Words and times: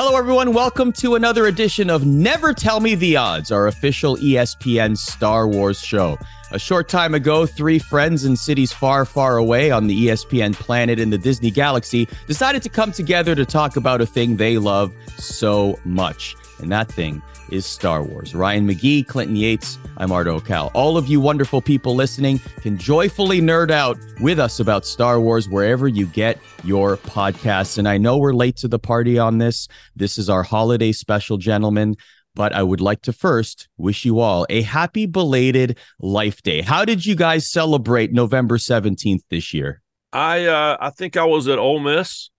Hello, 0.00 0.16
everyone. 0.16 0.52
Welcome 0.52 0.92
to 0.92 1.16
another 1.16 1.46
edition 1.46 1.90
of 1.90 2.06
Never 2.06 2.54
Tell 2.54 2.78
Me 2.78 2.94
the 2.94 3.16
Odds, 3.16 3.50
our 3.50 3.66
official 3.66 4.16
ESPN 4.18 4.96
Star 4.96 5.48
Wars 5.48 5.80
show. 5.80 6.16
A 6.52 6.58
short 6.60 6.88
time 6.88 7.14
ago, 7.14 7.46
three 7.46 7.80
friends 7.80 8.24
in 8.24 8.36
cities 8.36 8.72
far, 8.72 9.04
far 9.04 9.38
away 9.38 9.72
on 9.72 9.88
the 9.88 10.06
ESPN 10.06 10.54
planet 10.54 11.00
in 11.00 11.10
the 11.10 11.18
Disney 11.18 11.50
galaxy 11.50 12.06
decided 12.28 12.62
to 12.62 12.68
come 12.68 12.92
together 12.92 13.34
to 13.34 13.44
talk 13.44 13.74
about 13.74 14.00
a 14.00 14.06
thing 14.06 14.36
they 14.36 14.56
love 14.56 14.94
so 15.16 15.76
much. 15.84 16.36
And 16.60 16.70
that 16.70 16.86
thing 16.86 17.20
is 17.50 17.66
Star 17.66 18.02
Wars. 18.02 18.34
Ryan 18.34 18.68
McGee, 18.68 19.06
Clinton 19.06 19.36
Yates, 19.36 19.78
I'm 19.96 20.12
Arda 20.12 20.30
Öcal. 20.30 20.70
All 20.74 20.96
of 20.96 21.08
you 21.08 21.20
wonderful 21.20 21.60
people 21.60 21.94
listening 21.94 22.38
can 22.60 22.78
joyfully 22.78 23.40
nerd 23.40 23.70
out 23.70 23.98
with 24.20 24.38
us 24.38 24.60
about 24.60 24.86
Star 24.86 25.20
Wars 25.20 25.48
wherever 25.48 25.88
you 25.88 26.06
get 26.06 26.38
your 26.64 26.96
podcasts. 26.96 27.78
And 27.78 27.88
I 27.88 27.98
know 27.98 28.18
we're 28.18 28.32
late 28.32 28.56
to 28.56 28.68
the 28.68 28.78
party 28.78 29.18
on 29.18 29.38
this. 29.38 29.68
This 29.96 30.18
is 30.18 30.28
our 30.30 30.42
holiday 30.42 30.92
special, 30.92 31.36
gentlemen. 31.36 31.96
But 32.34 32.52
I 32.52 32.62
would 32.62 32.80
like 32.80 33.02
to 33.02 33.12
first 33.12 33.68
wish 33.76 34.04
you 34.04 34.20
all 34.20 34.46
a 34.48 34.62
happy 34.62 35.06
belated 35.06 35.76
Life 35.98 36.42
Day. 36.42 36.62
How 36.62 36.84
did 36.84 37.04
you 37.04 37.16
guys 37.16 37.50
celebrate 37.50 38.12
November 38.12 38.58
17th 38.58 39.22
this 39.28 39.52
year? 39.52 39.82
I 40.12 40.46
uh, 40.46 40.76
I 40.80 40.90
think 40.90 41.16
I 41.16 41.24
was 41.24 41.48
at 41.48 41.58
Ole 41.58 41.80
Miss 41.80 42.30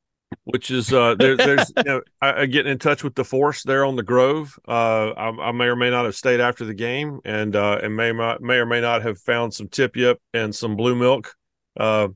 which 0.43 0.71
is 0.71 0.91
uh 0.93 1.15
there, 1.15 1.35
there's 1.37 1.71
you 1.77 1.83
know 1.83 2.01
I, 2.21 2.41
I 2.41 2.45
getting 2.45 2.71
in 2.71 2.79
touch 2.79 3.03
with 3.03 3.15
the 3.15 3.23
force 3.23 3.63
there 3.63 3.85
on 3.85 3.95
the 3.95 4.03
grove. 4.03 4.57
Uh 4.67 5.09
I, 5.09 5.49
I, 5.49 5.51
may 5.51 5.65
or 5.65 5.75
may 5.75 5.89
not 5.89 6.05
have 6.05 6.15
stayed 6.15 6.39
after 6.39 6.65
the 6.65 6.73
game 6.73 7.19
and 7.25 7.55
uh 7.55 7.79
and 7.81 7.95
may 7.95 8.11
may 8.11 8.55
or 8.55 8.65
may 8.65 8.81
not 8.81 9.01
have 9.03 9.19
found 9.19 9.53
some 9.53 9.67
tip 9.67 9.95
yip 9.95 10.19
and 10.33 10.53
some 10.53 10.75
blue 10.75 10.95
milk. 10.95 11.35
Uh 11.79 12.09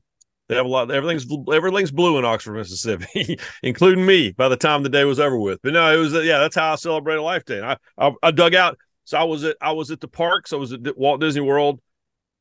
they 0.48 0.56
have 0.56 0.66
a 0.66 0.68
lot 0.68 0.90
everything's 0.90 1.26
everything's 1.52 1.90
blue 1.90 2.18
in 2.18 2.24
oxford 2.24 2.52
mississippi 2.54 3.38
including 3.62 4.04
me 4.04 4.30
by 4.32 4.48
the 4.48 4.56
time 4.56 4.82
the 4.82 4.88
day 4.88 5.04
was 5.04 5.20
over 5.20 5.38
with. 5.38 5.60
But 5.62 5.72
no 5.72 5.92
it 5.92 5.98
was 5.98 6.12
yeah 6.12 6.38
that's 6.38 6.56
how 6.56 6.72
i 6.72 6.76
celebrated 6.76 7.22
life 7.22 7.44
day. 7.44 7.58
And 7.58 7.66
I, 7.66 7.76
I 7.98 8.12
i 8.22 8.30
dug 8.30 8.54
out 8.54 8.78
so 9.04 9.18
i 9.18 9.24
was 9.24 9.44
at 9.44 9.56
i 9.60 9.72
was 9.72 9.90
at 9.90 10.00
the 10.00 10.08
parks. 10.08 10.52
I 10.52 10.56
was 10.56 10.72
at 10.72 10.96
walt 10.96 11.20
disney 11.20 11.40
world 11.40 11.80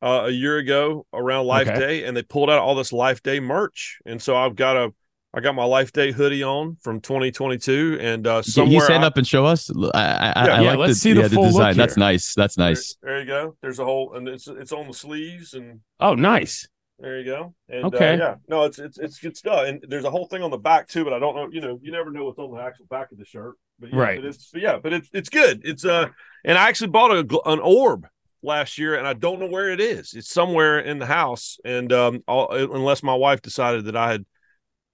uh, 0.02 0.24
a 0.26 0.32
year 0.32 0.58
ago 0.58 1.06
around 1.14 1.46
life 1.46 1.68
okay. 1.68 1.80
day 1.80 2.04
and 2.04 2.18
they 2.18 2.24
pulled 2.24 2.50
out 2.50 2.60
all 2.60 2.76
this 2.76 2.92
life 2.92 3.24
day 3.24 3.40
merch. 3.40 4.00
And 4.06 4.22
so 4.22 4.36
i've 4.36 4.56
got 4.56 4.76
a 4.76 4.94
I 5.36 5.40
got 5.40 5.56
my 5.56 5.64
Life 5.64 5.92
Day 5.92 6.12
hoodie 6.12 6.44
on 6.44 6.78
from 6.82 7.02
2022, 7.02 7.98
and 8.00 8.28
uh, 8.28 8.42
somewhere 8.44 8.66
Can 8.68 8.74
you 8.74 8.82
stand 8.82 9.04
I, 9.04 9.08
up 9.08 9.18
and 9.18 9.26
show 9.26 9.46
us? 9.46 9.72
I, 9.72 9.98
I, 9.98 10.00
yeah, 10.00 10.34
I 10.36 10.62
yeah, 10.62 10.70
like 10.70 10.78
let's 10.78 10.94
the, 10.94 11.00
see 11.00 11.14
the 11.14 11.22
yeah, 11.22 11.28
full 11.30 11.44
the 11.44 11.50
design. 11.50 11.78
That's 11.78 11.98
nice. 11.98 12.36
That's 12.36 12.56
nice. 12.56 12.96
There, 13.02 13.14
there, 13.14 13.20
you 13.22 13.26
go. 13.26 13.58
There's 13.62 13.80
a 13.80 13.86
whole, 13.86 14.14
and 14.14 14.28
it's 14.28 14.48
it's 14.48 14.72
on 14.72 14.88
the 14.88 14.94
sleeves, 14.94 15.56
and 15.56 15.80
oh, 16.00 16.14
nice. 16.14 16.68
There 17.00 17.20
you 17.20 17.26
go. 17.26 17.56
And, 17.68 17.84
uh, 17.84 17.88
okay. 17.88 18.14
Uh, 18.14 18.18
yeah. 18.18 18.36
No, 18.48 18.64
it's 18.66 18.78
it's 18.78 19.00
it's 19.00 19.20
good 19.20 19.36
stuff, 19.36 19.66
and 19.66 19.84
there's 19.88 20.06
a 20.06 20.12
whole 20.12 20.28
thing 20.28 20.44
on 20.44 20.52
the 20.52 20.58
back 20.58 20.88
too, 20.88 21.04
but 21.04 21.14
I 21.14 21.20
don't 21.20 21.36
know. 21.36 21.50
You 21.52 21.62
know, 21.62 21.80
you 21.82 21.92
never 21.92 22.12
know 22.12 22.26
what's 22.26 22.38
on 22.38 22.54
the 22.54 22.62
actual 22.62 22.86
back 22.86 23.12
of 23.12 23.18
the 23.18 23.26
shirt. 23.26 23.56
But 23.80 23.92
yeah, 23.92 24.00
right. 24.00 24.22
But 24.22 24.28
it's 24.28 24.52
yeah, 24.54 24.78
but 24.78 24.94
it's 24.94 25.10
it's 25.14 25.30
good. 25.30 25.62
It's 25.66 25.84
uh, 25.84 26.10
and 26.46 26.60
I 26.60 26.70
actually 26.70 26.92
bought 26.92 27.12
a 27.12 27.50
an 27.50 27.60
orb 27.60 28.06
last 28.44 28.78
year, 28.78 28.96
and 28.96 29.08
I 29.08 29.14
don't 29.14 29.40
know 29.40 29.48
where 29.48 29.72
it 29.72 29.80
is. 29.80 30.14
It's 30.14 30.30
somewhere 30.30 30.80
in 30.80 31.00
the 31.00 31.08
house, 31.08 31.58
and 31.66 31.92
um, 31.92 32.24
I'll, 32.28 32.50
unless 32.52 33.02
my 33.02 33.16
wife 33.16 33.42
decided 33.42 33.86
that 33.86 33.96
I 33.96 34.12
had 34.12 34.26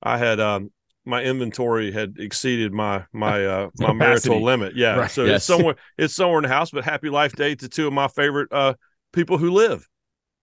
I 0.02 0.17
had 0.17 0.39
um 0.39 0.72
my 1.05 1.23
inventory 1.23 1.92
had 1.92 2.17
exceeded 2.19 2.73
my 2.73 3.05
my 3.14 3.45
uh 3.45 3.69
my 3.80 3.94
marital 3.94 4.41
limit. 4.41 4.75
Yeah. 4.75 4.95
Right. 4.95 5.11
So 5.11 5.25
yes. 5.25 5.38
it's 5.38 5.45
somewhere 5.45 5.75
it's 5.97 6.16
somewhere 6.16 6.39
in 6.39 6.44
the 6.44 6.50
house, 6.50 6.72
but 6.72 6.83
happy 6.83 7.09
life 7.09 7.33
day 7.33 7.56
to 7.56 7.69
two 7.69 7.88
of 7.88 7.94
my 7.94 8.08
favorite 8.08 8.52
uh 8.52 8.73
people 9.14 9.38
who 9.38 9.52
live. 9.52 9.88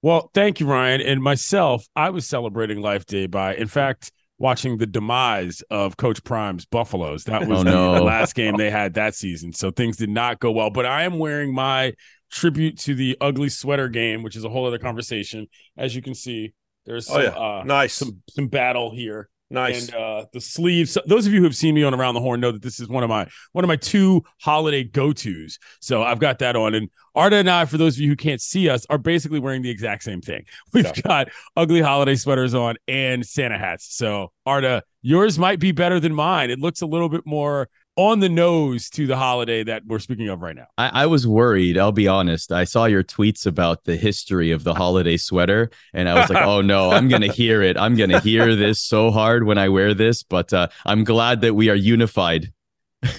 Well, 0.03 0.31
thank 0.35 0.61
you, 0.61 0.67
Ryan. 0.67 1.01
And 1.01 1.23
myself, 1.23 1.87
I 1.97 2.11
was 2.11 2.29
celebrating 2.29 2.81
Life 2.81 3.07
Day 3.07 3.27
by 3.27 3.55
in 3.55 3.67
fact 3.69 4.13
watching 4.39 4.77
the 4.77 4.87
demise 4.87 5.63
of 5.71 5.97
Coach 5.97 6.23
Prime's 6.23 6.67
Buffaloes. 6.67 7.25
That 7.25 7.47
was 7.49 7.61
oh, 7.61 7.63
no. 7.63 7.95
the 7.95 8.03
last 8.03 8.35
game 8.35 8.57
they 8.57 8.71
had 8.71 8.95
that 8.95 9.15
season. 9.15 9.53
So 9.53 9.71
things 9.71 9.97
did 9.97 10.11
not 10.11 10.41
go 10.41 10.53
well. 10.53 10.71
But 10.71 10.87
I 10.87 11.05
am 11.05 11.19
wearing 11.19 11.55
my 11.55 11.95
tribute 12.31 12.79
to 12.81 12.95
the 12.95 13.17
ugly 13.21 13.49
sweater 13.49 13.89
game, 13.89 14.23
which 14.23 14.37
is 14.37 14.45
a 14.45 14.49
whole 14.49 14.67
other 14.67 14.79
conversation. 14.79 15.47
As 15.77 15.97
you 15.97 16.03
can 16.03 16.15
see, 16.15 16.53
there's 16.85 17.07
some, 17.07 17.17
oh, 17.17 17.23
yeah. 17.23 17.31
uh, 17.31 17.63
nice 17.65 17.95
some 17.95 18.23
some 18.31 18.49
battle 18.49 18.95
here. 18.95 19.29
Nice. 19.49 19.87
And 19.87 19.95
uh, 19.95 20.25
the 20.33 20.41
sleeves. 20.41 20.99
Those 21.07 21.27
of 21.27 21.33
you 21.33 21.39
who 21.39 21.45
have 21.45 21.55
seen 21.55 21.75
me 21.75 21.85
on 21.85 21.95
Around 21.95 22.15
the 22.15 22.21
Horn 22.21 22.41
know 22.41 22.51
that 22.51 22.63
this 22.63 22.81
is 22.81 22.89
one 22.89 23.05
of 23.05 23.09
my 23.09 23.29
one 23.53 23.65
of 23.65 23.69
my 23.69 23.77
two 23.77 24.25
holiday 24.41 24.83
go 24.83 25.13
tos. 25.13 25.59
So 25.81 26.03
I've 26.03 26.19
got 26.19 26.41
that 26.41 26.57
on. 26.57 26.75
And 26.75 26.91
Arda 27.15 27.37
and 27.37 27.49
I, 27.49 27.65
for 27.65 27.79
those 27.79 27.95
of 27.95 28.01
you 28.01 28.09
who 28.09 28.17
can't 28.17 28.41
see 28.41 28.69
us, 28.69 28.85
are 28.91 28.99
basically 28.99 29.39
wearing 29.39 29.63
the 29.63 29.71
exact 29.71 30.03
same 30.03 30.21
thing. 30.21 30.45
We've 30.73 30.85
yeah. 30.85 31.03
got 31.03 31.29
ugly 31.57 31.81
holiday 31.81 32.17
sweaters 32.17 32.55
on 32.55 32.77
and 32.89 33.25
Santa 33.25 33.57
hats. 33.57 33.97
So 33.97 34.33
Arda, 34.45 34.83
yours 35.03 35.39
might 35.39 35.61
be 35.61 35.71
better 35.71 36.01
than 36.01 36.15
mine. 36.15 36.51
It 36.51 36.59
looks 36.59 36.83
a 36.83 36.87
little 36.87 37.09
bit 37.09 37.25
more 37.25 37.69
on 37.97 38.21
the 38.21 38.29
nose 38.29 38.91
to 38.91 39.07
the 39.07 39.17
holiday 39.17 39.65
that 39.65 39.87
we're 39.87 39.99
speaking 39.99 40.29
of 40.29 40.43
right 40.43 40.55
now. 40.55 40.67
I, 40.77 41.03
I, 41.03 41.07
was 41.07 41.27
worried. 41.27 41.79
I'll 41.79 41.93
be 41.93 42.07
honest. 42.07 42.53
I 42.53 42.65
saw 42.65 42.85
your 42.85 43.03
tweets 43.03 43.47
about 43.47 43.85
the 43.85 43.97
history 43.97 44.51
of 44.51 44.65
the 44.65 44.75
holiday 44.75 45.17
sweater, 45.17 45.71
and 45.95 46.09
I 46.09 46.21
was 46.21 46.31
like, 46.31 46.45
"Oh 46.47 46.61
no, 46.61 46.91
I'm 46.91 47.09
gonna 47.09 47.33
hear 47.33 47.63
it. 47.63 47.77
I'm 47.77 47.97
gonna 47.97 48.21
hear 48.21 48.55
this 48.55 48.81
so 48.81 49.11
hard 49.11 49.45
when 49.45 49.59
I 49.59 49.71
wear 49.71 49.95
this." 49.95 50.23
But 50.23 50.53
uh, 50.53 50.69
I'm 50.85 51.05
glad 51.05 51.41
that 51.41 51.55
we 51.55 51.71
are 51.71 51.75
unified. 51.75 52.53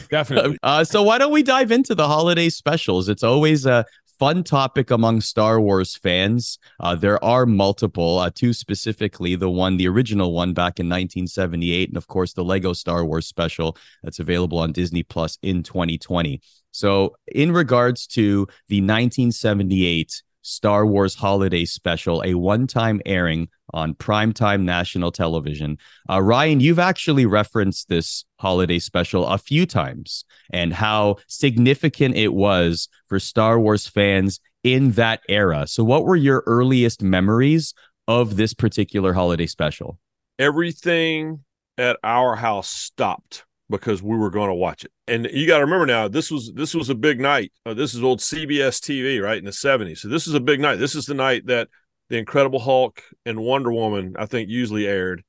Definitely. 0.10 0.58
uh, 0.64 0.84
so 0.84 1.04
why 1.04 1.18
don't 1.18 1.32
we 1.32 1.44
dive 1.44 1.72
into 1.72 1.96
the 1.96 2.08
holiday 2.08 2.50
specials? 2.50 3.10
It's 3.10 3.24
always 3.24 3.66
a 3.66 3.86
fun 4.20 4.44
topic 4.44 4.92
among 4.92 5.22
Star 5.22 5.60
Wars 5.60 5.96
fans. 5.96 6.60
Uh, 6.80 6.96
there 6.96 7.24
are 7.24 7.46
multiple, 7.46 8.20
uh, 8.20 8.30
two 8.34 8.54
specifically, 8.54 9.36
the 9.36 9.50
one, 9.50 9.78
the 9.78 9.88
original 9.88 10.34
one 10.34 10.54
back 10.54 10.80
in 10.80 10.88
1978, 10.88 11.90
and 11.90 11.98
of 11.98 12.08
course 12.08 12.34
the 12.34 12.44
Lego 12.44 12.74
Star 12.74 13.06
Wars 13.06 13.28
special 13.28 13.78
that's 14.04 14.20
available 14.20 14.58
on 14.60 14.72
Disney 14.72 15.04
Plus 15.04 15.38
in 15.42 15.64
2020. 15.64 16.42
So, 16.72 17.16
in 17.28 17.52
regards 17.52 18.06
to 18.08 18.48
the 18.68 18.82
1978 18.82 20.22
Star 20.48 20.86
Wars 20.86 21.14
Holiday 21.14 21.66
Special, 21.66 22.24
a 22.26 22.34
one 22.36 22.68
time 22.68 23.02
airing 23.06 23.50
on 23.74 23.94
primetime 23.94 24.62
national 24.62 25.12
television. 25.12 25.78
Uh, 26.10 26.22
Ryan, 26.22 26.62
you've 26.62 26.80
actually 26.80 27.26
referenced 27.26 27.90
this 27.90 28.24
holiday 28.40 28.80
special 28.80 29.28
a 29.28 29.38
few 29.38 29.66
times 29.66 30.24
and 30.52 30.74
how 30.74 31.18
significant 31.28 32.16
it 32.16 32.34
was 32.34 32.88
for 33.08 33.20
Star 33.20 33.60
Wars 33.60 33.88
fans 33.88 34.40
in 34.64 34.92
that 34.92 35.20
era. 35.28 35.68
So, 35.68 35.84
what 35.84 36.06
were 36.06 36.16
your 36.16 36.44
earliest 36.48 37.04
memories 37.04 37.74
of 38.08 38.38
this 38.38 38.54
particular 38.54 39.12
holiday 39.12 39.48
special? 39.48 40.00
Everything 40.40 41.44
at 41.78 41.98
our 42.06 42.38
house 42.38 42.70
stopped 42.70 43.44
because 43.70 44.02
we 44.02 44.18
were 44.18 44.30
going 44.30 44.50
to 44.50 44.56
watch 44.56 44.86
it. 44.86 44.92
And 45.08 45.28
you 45.32 45.48
got 45.48 45.58
to 45.58 45.66
remember 45.66 45.86
now, 45.86 46.08
this 46.08 46.32
was 46.32 46.52
this 46.54 46.74
was 46.74 46.90
a 46.90 46.96
big 46.96 47.20
night. 47.20 47.52
Uh, 47.66 47.74
this 47.74 47.94
is 47.94 48.04
old 48.04 48.20
CBS 48.20 48.80
TV, 48.80 49.22
right 49.22 49.38
in 49.38 49.46
the 49.46 49.52
'70s. 49.52 50.00
So 50.00 50.08
this 50.08 50.28
is 50.28 50.34
a 50.34 50.40
big 50.40 50.60
night. 50.60 50.78
This 50.78 50.96
is 50.96 51.06
the 51.06 51.14
night 51.14 51.48
that 51.48 51.68
the 52.10 52.18
Incredible 52.18 52.60
Hulk 52.60 53.04
and 53.26 53.40
Wonder 53.40 53.72
Woman, 53.72 54.16
I 54.18 54.26
think, 54.26 54.50
usually 54.50 54.88
aired, 54.88 55.24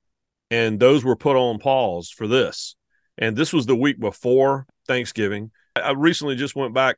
and 0.50 0.78
those 0.78 1.04
were 1.04 1.16
put 1.16 1.36
on 1.36 1.58
pause 1.58 2.10
for 2.10 2.28
this. 2.28 2.76
And 3.16 3.36
this 3.36 3.52
was 3.52 3.66
the 3.66 3.76
week 3.76 3.98
before 3.98 4.66
Thanksgiving. 4.86 5.50
I 5.74 5.92
recently 5.92 6.36
just 6.36 6.54
went 6.54 6.72
back 6.72 6.96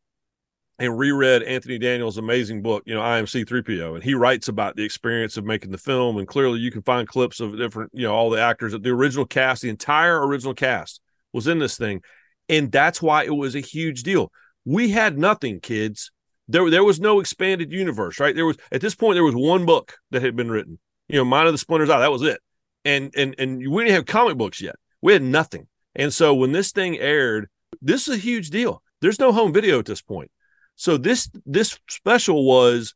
and 0.78 0.99
reread 0.99 1.43
Anthony 1.43 1.78
Daniels' 1.78 2.19
amazing 2.19 2.62
book, 2.62 2.83
you 2.87 2.95
know, 2.95 3.03
I 3.03 3.19
Am 3.19 3.27
C-3PO. 3.27 3.95
And 3.95 4.05
he 4.05 4.15
writes 4.15 4.49
about 4.49 4.77
the 4.77 4.84
experience 4.84 5.37
of 5.37 5.45
making 5.45 5.71
the 5.71 5.78
film. 5.78 6.17
And 6.17 6.27
clearly 6.27 6.59
you 6.59 6.71
can 6.71 6.83
find 6.83 7.07
clips 7.07 7.41
of 7.41 7.57
different, 7.57 7.91
you 7.93 8.07
know, 8.07 8.15
all 8.15 8.31
the 8.31 8.41
actors, 8.41 8.72
the 8.72 8.91
original 8.91 9.27
cast, 9.27 9.61
the 9.61 9.69
entire 9.69 10.27
original 10.27 10.55
cast 10.55 11.01
was 11.33 11.47
in 11.47 11.59
this 11.59 11.77
thing. 11.77 12.03
And 12.49 12.73
that's 12.73 13.01
why 13.01 13.25
it 13.25 13.35
was 13.35 13.55
a 13.55 13.61
huge 13.61 14.03
deal. 14.03 14.33
We 14.65 14.91
had 14.91 15.19
nothing, 15.19 15.61
kids. 15.61 16.11
There, 16.49 16.69
there 16.69 16.85
was 16.85 17.01
no 17.01 17.21
expanded 17.21 17.71
universe, 17.71 18.19
right? 18.19 18.35
There 18.35 18.47
was 18.47 18.57
at 18.73 18.81
this 18.81 18.95
point 18.95 19.15
there 19.15 19.25
was 19.25 19.37
one 19.37 19.67
book 19.67 19.97
that 20.11 20.23
had 20.23 20.35
been 20.37 20.51
written. 20.51 20.79
You 21.09 21.17
know, 21.17 21.25
Mind 21.25 21.47
of 21.47 21.55
the 21.55 21.59
Splinters 21.59 21.91
Eye. 21.91 22.01
That 22.01 22.13
was 22.13 22.23
it. 22.23 22.41
And 22.85 23.13
and 23.17 23.35
and 23.39 23.59
we 23.59 23.85
didn't 23.85 23.95
have 23.95 24.07
comic 24.07 24.37
books 24.37 24.61
yet. 24.61 24.75
We 25.01 25.13
had 25.13 25.23
nothing. 25.23 25.69
And 25.95 26.13
so 26.13 26.35
when 26.35 26.53
this 26.53 26.73
thing 26.73 26.99
aired, 26.99 27.49
this 27.81 28.09
is 28.09 28.16
a 28.16 28.21
huge 28.21 28.51
deal. 28.51 28.83
There's 29.01 29.21
no 29.21 29.33
home 29.33 29.53
video 29.53 29.78
at 29.78 29.87
this 29.87 30.03
point. 30.03 30.31
So 30.77 30.97
this 30.97 31.31
this 31.47 31.78
special 31.89 32.45
was 32.45 32.95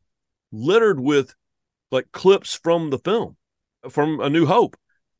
littered 0.51 0.99
with 0.99 1.33
like 1.91 2.11
clips 2.11 2.55
from 2.55 2.89
the 2.89 2.99
film, 2.99 3.37
from 3.89 4.19
A 4.19 4.29
New 4.29 4.45
Hope. 4.45 4.75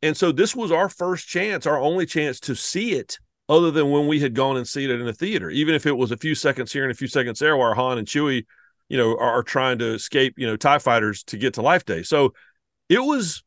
And 0.05 0.15
so 0.15 0.31
this 0.31 0.55
was 0.55 0.71
our 0.71 0.87
first 0.87 1.27
chance, 1.27 1.65
our 1.65 1.79
only 1.79 2.05
chance 2.05 2.39
to 2.41 2.55
see 2.55 2.91
it 2.91 3.17
other 3.49 3.71
than 3.71 3.89
when 3.89 4.07
we 4.07 4.19
had 4.19 4.35
gone 4.35 4.55
and 4.55 4.67
seen 4.67 4.91
it 4.91 5.01
in 5.01 5.07
a 5.07 5.13
theater, 5.13 5.49
even 5.49 5.73
if 5.73 5.87
it 5.87 5.97
was 5.97 6.11
a 6.11 6.17
few 6.17 6.35
seconds 6.35 6.71
here 6.71 6.83
and 6.83 6.91
a 6.91 6.95
few 6.95 7.07
seconds 7.07 7.39
there 7.39 7.57
while 7.57 7.73
Han 7.73 7.97
and 7.97 8.07
Chewie, 8.07 8.45
you 8.87 8.97
know, 8.99 9.13
are, 9.13 9.39
are 9.39 9.43
trying 9.43 9.79
to 9.79 9.95
escape, 9.95 10.35
you 10.37 10.45
know, 10.45 10.55
TIE 10.55 10.77
fighters 10.77 11.23
to 11.23 11.37
get 11.37 11.55
to 11.55 11.63
Life 11.63 11.85
Day. 11.85 12.03
So 12.03 12.35
it 12.87 12.99
was 12.99 13.43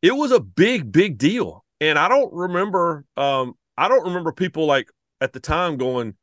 it 0.00 0.16
was 0.16 0.32
a 0.32 0.40
big, 0.40 0.90
big 0.90 1.18
deal. 1.18 1.62
And 1.78 1.98
I 1.98 2.08
don't 2.08 2.32
remember 2.32 3.04
um 3.18 3.52
I 3.76 3.88
don't 3.88 4.04
remember 4.04 4.32
people 4.32 4.64
like 4.64 4.88
at 5.20 5.34
the 5.34 5.40
time 5.40 5.76
going, 5.76 6.14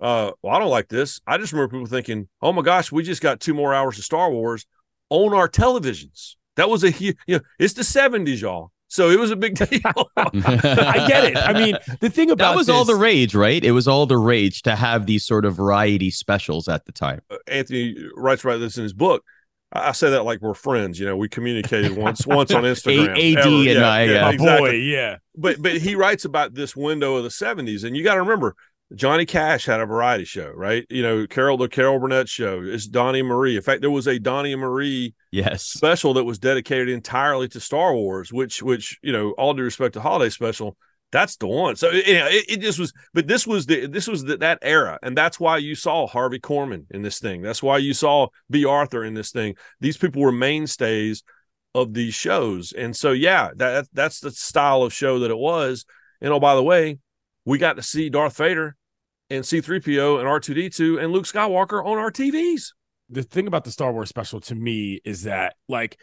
uh, 0.00 0.32
well, 0.42 0.56
I 0.56 0.58
don't 0.58 0.68
like 0.70 0.88
this. 0.88 1.20
I 1.28 1.38
just 1.38 1.52
remember 1.52 1.70
people 1.70 1.86
thinking, 1.86 2.26
oh 2.40 2.52
my 2.52 2.62
gosh, 2.62 2.90
we 2.90 3.04
just 3.04 3.22
got 3.22 3.38
two 3.38 3.54
more 3.54 3.72
hours 3.72 3.98
of 3.98 4.04
Star 4.04 4.32
Wars 4.32 4.66
on 5.10 5.32
our 5.32 5.48
televisions. 5.48 6.34
That 6.56 6.68
was 6.68 6.82
a 6.82 6.90
huge, 6.90 7.16
you 7.28 7.36
know, 7.36 7.42
it's 7.60 7.74
the 7.74 7.82
70s, 7.82 8.40
y'all. 8.40 8.72
So 8.92 9.08
it 9.08 9.18
was 9.18 9.30
a 9.30 9.36
big 9.36 9.54
deal. 9.70 10.10
I 10.16 11.06
get 11.08 11.24
it. 11.24 11.36
I 11.38 11.54
mean, 11.54 11.78
the 12.00 12.10
thing 12.10 12.30
about 12.30 12.50
that 12.52 12.56
was 12.58 12.66
this, 12.66 12.74
all 12.76 12.84
the 12.84 12.94
rage, 12.94 13.34
right? 13.34 13.64
It 13.64 13.72
was 13.72 13.88
all 13.88 14.04
the 14.04 14.18
rage 14.18 14.60
to 14.62 14.76
have 14.76 15.06
these 15.06 15.24
sort 15.24 15.46
of 15.46 15.54
variety 15.56 16.10
specials 16.10 16.68
at 16.68 16.84
the 16.84 16.92
time. 16.92 17.22
Uh, 17.30 17.36
Anthony 17.46 17.96
writes 18.14 18.44
about 18.44 18.58
this 18.60 18.76
in 18.76 18.82
his 18.82 18.92
book. 18.92 19.24
I 19.72 19.88
I 19.88 19.92
say 19.92 20.10
that 20.10 20.24
like 20.24 20.42
we're 20.42 20.52
friends. 20.52 21.00
You 21.00 21.06
know, 21.06 21.16
we 21.16 21.30
communicated 21.30 21.96
once 21.96 22.26
once 22.26 22.52
on 22.52 22.64
Instagram. 22.72 23.16
A- 23.16 23.32
AD 23.32 23.38
Ever. 23.38 23.48
and 23.48 23.64
Yeah, 23.64 23.88
I, 23.88 24.02
yeah, 24.02 24.12
yeah. 24.12 24.22
my 24.24 24.32
exactly. 24.34 24.70
boy, 24.70 24.74
yeah. 24.76 25.16
But 25.36 25.62
but 25.62 25.78
he 25.78 25.94
writes 25.94 26.26
about 26.26 26.52
this 26.52 26.76
window 26.76 27.16
of 27.16 27.22
the 27.22 27.30
'70s, 27.30 27.84
and 27.84 27.96
you 27.96 28.04
got 28.04 28.16
to 28.16 28.20
remember, 28.20 28.54
Johnny 28.94 29.26
Cash 29.26 29.66
had 29.66 29.80
a 29.80 29.86
variety 29.86 30.24
show, 30.24 30.50
right? 30.54 30.84
You 30.90 31.02
know, 31.02 31.26
Carol 31.26 31.56
the 31.56 31.68
Carol 31.68 31.98
Burnett 31.98 32.28
show. 32.28 32.62
It's 32.62 32.86
Donny 32.86 33.22
Marie. 33.22 33.56
In 33.56 33.62
fact, 33.62 33.80
there 33.80 33.90
was 33.90 34.06
a 34.06 34.18
Donny 34.18 34.54
Marie 34.54 35.14
Yes. 35.30 35.62
special 35.64 36.14
that 36.14 36.24
was 36.24 36.38
dedicated 36.38 36.88
entirely 36.88 37.48
to 37.48 37.60
Star 37.60 37.94
Wars, 37.94 38.32
which 38.32 38.62
which 38.62 38.98
you 39.02 39.12
know, 39.12 39.30
all 39.32 39.54
due 39.54 39.62
respect 39.62 39.94
to 39.94 40.00
holiday 40.00 40.30
special, 40.30 40.76
that's 41.10 41.36
the 41.36 41.46
one. 41.46 41.76
So 41.76 41.90
you 41.90 42.14
know, 42.14 42.26
it, 42.26 42.44
it 42.48 42.60
just 42.60 42.78
was. 42.78 42.92
But 43.14 43.26
this 43.26 43.46
was 43.46 43.66
the 43.66 43.86
this 43.86 44.08
was 44.08 44.24
the, 44.24 44.38
that 44.38 44.58
era, 44.62 44.98
and 45.02 45.16
that's 45.16 45.38
why 45.40 45.58
you 45.58 45.74
saw 45.74 46.06
Harvey 46.06 46.38
Korman 46.38 46.86
in 46.90 47.02
this 47.02 47.18
thing. 47.18 47.42
That's 47.42 47.62
why 47.62 47.78
you 47.78 47.94
saw 47.94 48.28
Bea 48.50 48.64
Arthur 48.64 49.04
in 49.04 49.14
this 49.14 49.30
thing. 49.30 49.54
These 49.80 49.96
people 49.96 50.22
were 50.22 50.32
mainstays 50.32 51.22
of 51.74 51.94
these 51.94 52.14
shows, 52.14 52.72
and 52.72 52.94
so 52.96 53.12
yeah, 53.12 53.50
that 53.56 53.86
that's 53.92 54.20
the 54.20 54.30
style 54.30 54.82
of 54.82 54.92
show 54.92 55.20
that 55.20 55.30
it 55.30 55.38
was. 55.38 55.84
And 56.20 56.32
oh, 56.32 56.40
by 56.40 56.54
the 56.54 56.62
way, 56.62 56.98
we 57.44 57.58
got 57.58 57.76
to 57.76 57.82
see 57.82 58.08
Darth 58.08 58.36
Vader 58.36 58.76
and 59.32 59.44
C-3PO 59.46 60.18
and 60.20 60.28
R2D2 60.28 61.02
and 61.02 61.12
Luke 61.12 61.24
Skywalker 61.24 61.84
on 61.84 61.98
our 61.98 62.10
TVs. 62.10 62.72
the 63.08 63.22
thing 63.22 63.46
about 63.46 63.64
the 63.64 63.70
Star 63.70 63.92
Wars 63.92 64.08
special 64.08 64.40
to 64.40 64.54
me 64.54 65.00
is 65.04 65.22
that 65.24 65.54
like 65.68 65.98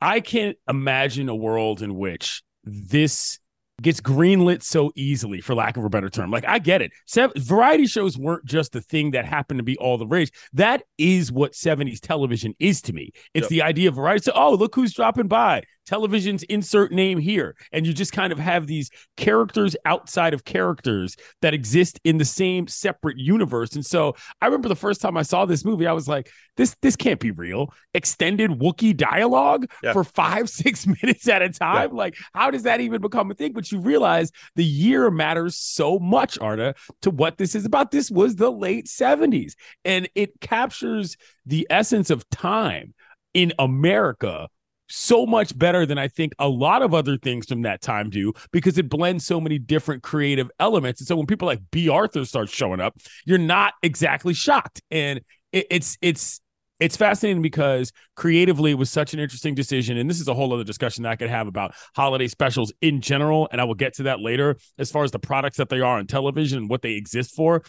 I 0.00 0.20
can't 0.20 0.56
imagine 0.68 1.28
a 1.28 1.34
world 1.36 1.82
in 1.82 1.94
which 1.96 2.42
this 2.64 3.38
gets 3.82 4.00
greenlit 4.00 4.62
so 4.62 4.92
easily 4.94 5.40
for 5.40 5.54
lack 5.54 5.78
of 5.78 5.84
a 5.84 5.88
better 5.88 6.10
term. 6.10 6.30
Like 6.30 6.44
i 6.46 6.58
get 6.58 6.82
it. 6.82 6.92
Se- 7.06 7.28
variety 7.36 7.86
shows 7.86 8.18
weren't 8.18 8.44
just 8.44 8.72
the 8.72 8.82
thing 8.82 9.12
that 9.12 9.24
happened 9.24 9.58
to 9.58 9.64
be 9.64 9.76
all 9.78 9.96
the 9.96 10.06
rage. 10.06 10.30
That 10.52 10.82
is 10.98 11.32
what 11.32 11.52
70s 11.52 11.98
television 12.00 12.54
is 12.58 12.82
to 12.82 12.92
me. 12.92 13.12
It's 13.32 13.44
Yep. 13.44 13.48
the 13.50 13.62
idea 13.62 13.88
of 13.88 13.94
variety. 13.96 14.22
So 14.24 14.32
oh 14.34 14.52
look 14.54 14.74
who's 14.74 14.92
dropping 14.92 15.28
by 15.28 15.62
television's 15.90 16.44
insert 16.44 16.92
name 16.92 17.18
here. 17.18 17.56
And 17.72 17.84
you 17.84 17.92
just 17.92 18.12
kind 18.12 18.32
of 18.32 18.38
have 18.38 18.68
these 18.68 18.90
characters 19.16 19.74
outside 19.84 20.34
of 20.34 20.44
characters 20.44 21.16
that 21.42 21.52
exist 21.52 21.98
in 22.04 22.18
the 22.18 22.24
same 22.24 22.68
separate 22.68 23.18
universe. 23.18 23.74
And 23.74 23.84
so 23.84 24.14
i 24.40 24.46
remember 24.46 24.68
the 24.68 24.76
first 24.86 25.00
time 25.00 25.16
i 25.16 25.22
saw 25.22 25.44
this 25.46 25.64
movie 25.64 25.86
i 25.88 25.92
was 25.92 26.06
like 26.06 26.30
this 26.56 26.76
this 26.82 26.94
can't 26.94 27.18
be 27.20 27.30
real. 27.30 27.72
Extended 27.94 28.50
wookiee 28.50 28.96
dialogue 28.96 29.66
Yeah. 29.82 29.92
for 29.94 30.04
five 30.04 30.48
six 30.60 30.86
minutes 30.86 31.26
at 31.28 31.42
a 31.42 31.48
time? 31.48 31.90
Like 31.92 32.14
how 32.34 32.50
does 32.50 32.62
that 32.64 32.80
even 32.80 33.00
become 33.00 33.30
a 33.30 33.34
thing? 33.34 33.52
But 33.52 33.72
you 33.72 33.80
realize 33.80 34.30
the 34.54 34.64
year 34.64 35.10
matters 35.10 35.56
so 35.56 35.98
much 35.98 36.38
Arda 36.38 36.74
to 37.02 37.10
what 37.10 37.36
this 37.38 37.54
is 37.54 37.64
about. 37.64 37.90
This 37.90 38.10
was 38.10 38.36
the 38.36 38.50
late 38.52 38.86
70s 38.86 39.54
and 39.84 40.08
it 40.14 40.40
captures 40.40 41.16
the 41.46 41.66
essence 41.70 42.10
of 42.10 42.28
time 42.30 42.94
in 43.34 43.52
america 43.58 44.48
so 44.90 45.24
much 45.24 45.56
better 45.56 45.86
than 45.86 45.98
I 45.98 46.08
think 46.08 46.32
a 46.38 46.48
lot 46.48 46.82
of 46.82 46.92
other 46.92 47.16
things 47.16 47.46
from 47.46 47.62
that 47.62 47.80
time 47.80 48.10
do 48.10 48.32
because 48.52 48.76
it 48.78 48.88
blends 48.88 49.24
so 49.24 49.40
many 49.40 49.58
different 49.58 50.02
creative 50.02 50.50
elements. 50.58 51.00
And 51.00 51.08
so 51.08 51.16
when 51.16 51.26
people 51.26 51.46
like 51.46 51.60
Bea 51.70 51.88
Arthur 51.88 52.24
start 52.24 52.50
showing 52.50 52.80
up, 52.80 52.96
you're 53.24 53.38
not 53.38 53.74
exactly 53.82 54.34
shocked. 54.34 54.82
And 54.90 55.20
it, 55.52 55.66
it's 55.70 55.96
it's 56.02 56.40
it's 56.80 56.96
fascinating 56.96 57.42
because 57.42 57.92
creatively 58.16 58.70
it 58.70 58.78
was 58.78 58.90
such 58.90 59.12
an 59.12 59.20
interesting 59.20 59.54
decision. 59.54 59.98
And 59.98 60.08
this 60.08 60.18
is 60.18 60.28
a 60.28 60.34
whole 60.34 60.52
other 60.52 60.64
discussion 60.64 61.02
that 61.02 61.10
I 61.10 61.16
could 61.16 61.28
have 61.28 61.46
about 61.46 61.74
holiday 61.94 62.26
specials 62.26 62.72
in 62.80 63.02
general. 63.02 63.48
And 63.52 63.60
I 63.60 63.64
will 63.64 63.74
get 63.74 63.94
to 63.96 64.04
that 64.04 64.20
later 64.20 64.56
as 64.78 64.90
far 64.90 65.04
as 65.04 65.10
the 65.10 65.18
products 65.18 65.58
that 65.58 65.68
they 65.68 65.80
are 65.80 65.98
on 65.98 66.06
television 66.06 66.58
and 66.58 66.70
what 66.70 66.80
they 66.80 66.92
exist 66.92 67.34
for 67.36 67.62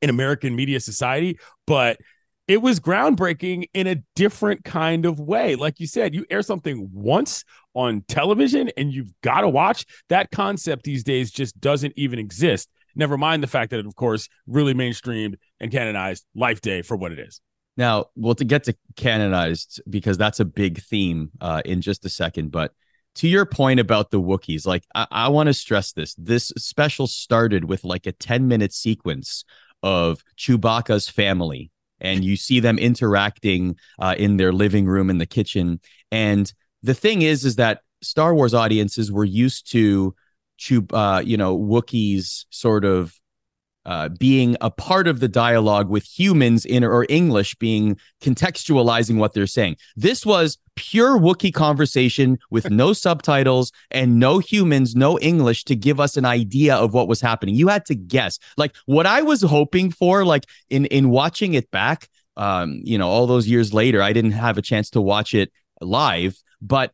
in 0.00 0.08
American 0.08 0.54
media 0.54 0.78
society. 0.78 1.38
But 1.66 1.98
it 2.48 2.60
was 2.60 2.80
groundbreaking 2.80 3.68
in 3.72 3.86
a 3.86 4.02
different 4.14 4.64
kind 4.64 5.06
of 5.06 5.20
way. 5.20 5.54
Like 5.54 5.80
you 5.80 5.86
said, 5.86 6.14
you 6.14 6.26
air 6.30 6.42
something 6.42 6.88
once 6.92 7.44
on 7.74 8.02
television 8.08 8.70
and 8.76 8.92
you've 8.92 9.12
got 9.22 9.42
to 9.42 9.48
watch. 9.48 9.86
That 10.08 10.30
concept 10.30 10.84
these 10.84 11.04
days 11.04 11.30
just 11.30 11.60
doesn't 11.60 11.94
even 11.96 12.18
exist. 12.18 12.68
Never 12.94 13.16
mind 13.16 13.42
the 13.42 13.48
fact 13.48 13.70
that 13.70 13.80
it, 13.80 13.86
of 13.86 13.96
course, 13.96 14.28
really 14.46 14.74
mainstreamed 14.74 15.36
and 15.60 15.70
canonized 15.70 16.26
Life 16.34 16.60
Day 16.60 16.82
for 16.82 16.96
what 16.96 17.12
it 17.12 17.18
is. 17.18 17.40
Now, 17.76 18.06
well, 18.16 18.34
to 18.34 18.44
get 18.44 18.64
to 18.64 18.74
canonized, 18.96 19.80
because 19.88 20.18
that's 20.18 20.40
a 20.40 20.44
big 20.44 20.82
theme 20.82 21.30
uh, 21.40 21.62
in 21.64 21.80
just 21.80 22.04
a 22.04 22.10
second. 22.10 22.50
But 22.50 22.72
to 23.16 23.28
your 23.28 23.46
point 23.46 23.80
about 23.80 24.10
the 24.10 24.20
Wookiees, 24.20 24.66
like 24.66 24.84
I, 24.94 25.06
I 25.10 25.28
want 25.28 25.46
to 25.46 25.54
stress 25.54 25.92
this. 25.92 26.14
This 26.18 26.52
special 26.58 27.06
started 27.06 27.64
with 27.64 27.84
like 27.84 28.06
a 28.06 28.12
10 28.12 28.46
minute 28.46 28.72
sequence 28.72 29.44
of 29.82 30.22
Chewbacca's 30.36 31.08
family, 31.08 31.71
and 32.02 32.22
you 32.22 32.36
see 32.36 32.60
them 32.60 32.78
interacting 32.78 33.76
uh, 33.98 34.14
in 34.18 34.36
their 34.36 34.52
living 34.52 34.84
room 34.84 35.08
in 35.08 35.16
the 35.16 35.26
kitchen. 35.26 35.80
And 36.10 36.52
the 36.82 36.94
thing 36.94 37.22
is, 37.22 37.46
is 37.46 37.56
that 37.56 37.80
Star 38.02 38.34
Wars 38.34 38.52
audiences 38.52 39.10
were 39.10 39.24
used 39.24 39.70
to 39.72 40.14
uh, 40.92 41.22
you 41.24 41.36
know, 41.36 41.58
Wookiees 41.58 42.44
sort 42.50 42.84
of 42.84 43.18
uh, 43.84 44.08
being 44.10 44.56
a 44.60 44.70
part 44.70 45.08
of 45.08 45.20
the 45.20 45.28
dialogue 45.28 45.88
with 45.88 46.04
humans 46.04 46.64
in 46.64 46.84
or 46.84 47.06
English 47.08 47.54
being 47.56 47.98
contextualizing 48.20 49.16
what 49.16 49.34
they're 49.34 49.46
saying. 49.46 49.76
This 49.96 50.24
was 50.24 50.58
pure 50.76 51.18
Wookiee 51.18 51.52
conversation 51.52 52.38
with 52.50 52.70
no 52.70 52.92
subtitles 53.04 53.72
and 53.90 54.18
no 54.18 54.38
humans, 54.38 54.94
no 54.94 55.18
English 55.18 55.64
to 55.64 55.76
give 55.76 56.00
us 56.00 56.16
an 56.16 56.24
idea 56.24 56.76
of 56.76 56.94
what 56.94 57.08
was 57.08 57.20
happening. 57.20 57.54
You 57.54 57.68
had 57.68 57.84
to 57.86 57.94
guess. 57.94 58.38
Like 58.56 58.74
what 58.86 59.06
I 59.06 59.22
was 59.22 59.42
hoping 59.42 59.90
for, 59.90 60.24
like 60.24 60.44
in 60.70 60.86
in 60.86 61.10
watching 61.10 61.54
it 61.54 61.70
back, 61.70 62.08
um, 62.36 62.80
you 62.84 62.98
know, 62.98 63.08
all 63.08 63.26
those 63.26 63.48
years 63.48 63.74
later, 63.74 64.02
I 64.02 64.12
didn't 64.12 64.32
have 64.32 64.58
a 64.58 64.62
chance 64.62 64.90
to 64.90 65.00
watch 65.00 65.34
it 65.34 65.52
live, 65.80 66.40
but 66.60 66.92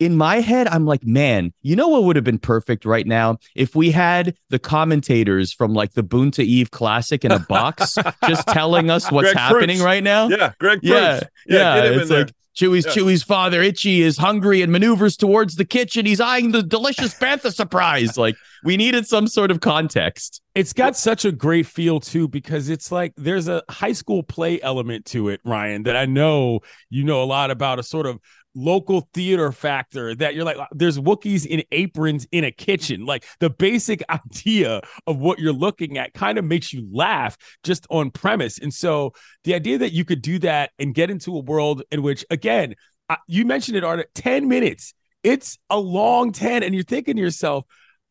in 0.00 0.16
my 0.16 0.40
head, 0.40 0.66
I'm 0.66 0.86
like, 0.86 1.04
man, 1.06 1.52
you 1.62 1.76
know 1.76 1.86
what 1.88 2.02
would 2.04 2.16
have 2.16 2.24
been 2.24 2.38
perfect 2.38 2.84
right 2.84 3.06
now 3.06 3.36
if 3.54 3.76
we 3.76 3.90
had 3.92 4.34
the 4.48 4.58
commentators 4.58 5.52
from 5.52 5.74
like 5.74 5.92
the 5.92 6.02
Boonta 6.02 6.42
Eve 6.42 6.70
Classic 6.72 7.24
in 7.24 7.30
a 7.30 7.38
box, 7.38 7.96
just 8.26 8.48
telling 8.48 8.90
us 8.90 9.12
what's 9.12 9.26
Greg 9.32 9.36
happening 9.36 9.76
Proops. 9.76 9.82
right 9.82 10.02
now. 10.02 10.28
Yeah, 10.28 10.52
Greg 10.58 10.80
yeah, 10.82 11.18
Proops. 11.20 11.32
yeah. 11.46 11.76
get 11.76 11.84
him 11.86 11.92
in 11.92 12.00
it's 12.00 12.08
there. 12.08 12.18
like 12.24 12.34
Chewie's 12.56 12.84
Yeah. 12.86 12.92
Chewie's 12.92 13.22
father, 13.22 13.62
Itchy, 13.62 14.02
is 14.02 14.16
hungry 14.18 14.60
and 14.62 14.72
maneuvers 14.72 15.16
towards 15.16 15.54
the 15.54 15.64
kitchen. 15.64 16.04
He's 16.04 16.20
eyeing 16.20 16.50
the 16.50 16.62
delicious 16.64 17.14
bantha 17.14 17.54
surprise. 17.54 18.18
Like 18.18 18.34
we 18.64 18.76
needed 18.76 19.06
some 19.06 19.28
sort 19.28 19.50
of 19.52 19.60
context. 19.60 20.42
It's 20.54 20.72
got 20.72 20.96
such 20.96 21.24
a 21.24 21.30
great 21.32 21.66
feel 21.66 22.00
too 22.00 22.26
because 22.26 22.68
it's 22.68 22.90
like 22.90 23.12
there's 23.16 23.46
a 23.48 23.62
high 23.68 23.92
school 23.92 24.22
play 24.24 24.60
element 24.62 25.04
to 25.06 25.28
it, 25.28 25.40
Ryan, 25.44 25.84
that 25.84 25.96
I 25.96 26.06
know 26.06 26.60
you 26.90 27.04
know 27.04 27.22
a 27.22 27.24
lot 27.24 27.50
about 27.52 27.78
a 27.78 27.82
sort 27.84 28.06
of 28.06 28.18
local 28.54 29.08
theater 29.14 29.52
factor 29.52 30.14
that 30.14 30.34
you're 30.34 30.44
like 30.44 30.58
uh, 30.58 30.66
there's 30.72 30.98
Wookiees 30.98 31.46
in 31.46 31.62
aprons 31.72 32.26
in 32.32 32.44
a 32.44 32.50
kitchen. 32.50 33.06
Like 33.06 33.24
the 33.38 33.50
basic 33.50 34.02
idea 34.10 34.80
of 35.06 35.18
what 35.18 35.38
you're 35.38 35.52
looking 35.52 35.98
at 35.98 36.14
kind 36.14 36.38
of 36.38 36.44
makes 36.44 36.72
you 36.72 36.86
laugh 36.92 37.36
just 37.62 37.86
on 37.90 38.10
premise. 38.10 38.58
And 38.58 38.72
so 38.72 39.12
the 39.44 39.54
idea 39.54 39.78
that 39.78 39.92
you 39.92 40.04
could 40.04 40.22
do 40.22 40.38
that 40.40 40.70
and 40.78 40.94
get 40.94 41.10
into 41.10 41.36
a 41.36 41.40
world 41.40 41.82
in 41.90 42.02
which 42.02 42.24
again, 42.30 42.74
I- 43.08 43.18
you 43.26 43.44
mentioned 43.44 43.76
it 43.76 43.84
Art 43.84 44.06
10 44.14 44.48
minutes. 44.48 44.94
It's 45.22 45.58
a 45.68 45.78
long 45.78 46.32
10 46.32 46.62
and 46.62 46.74
you're 46.74 46.84
thinking 46.84 47.16
to 47.16 47.22
yourself, 47.22 47.64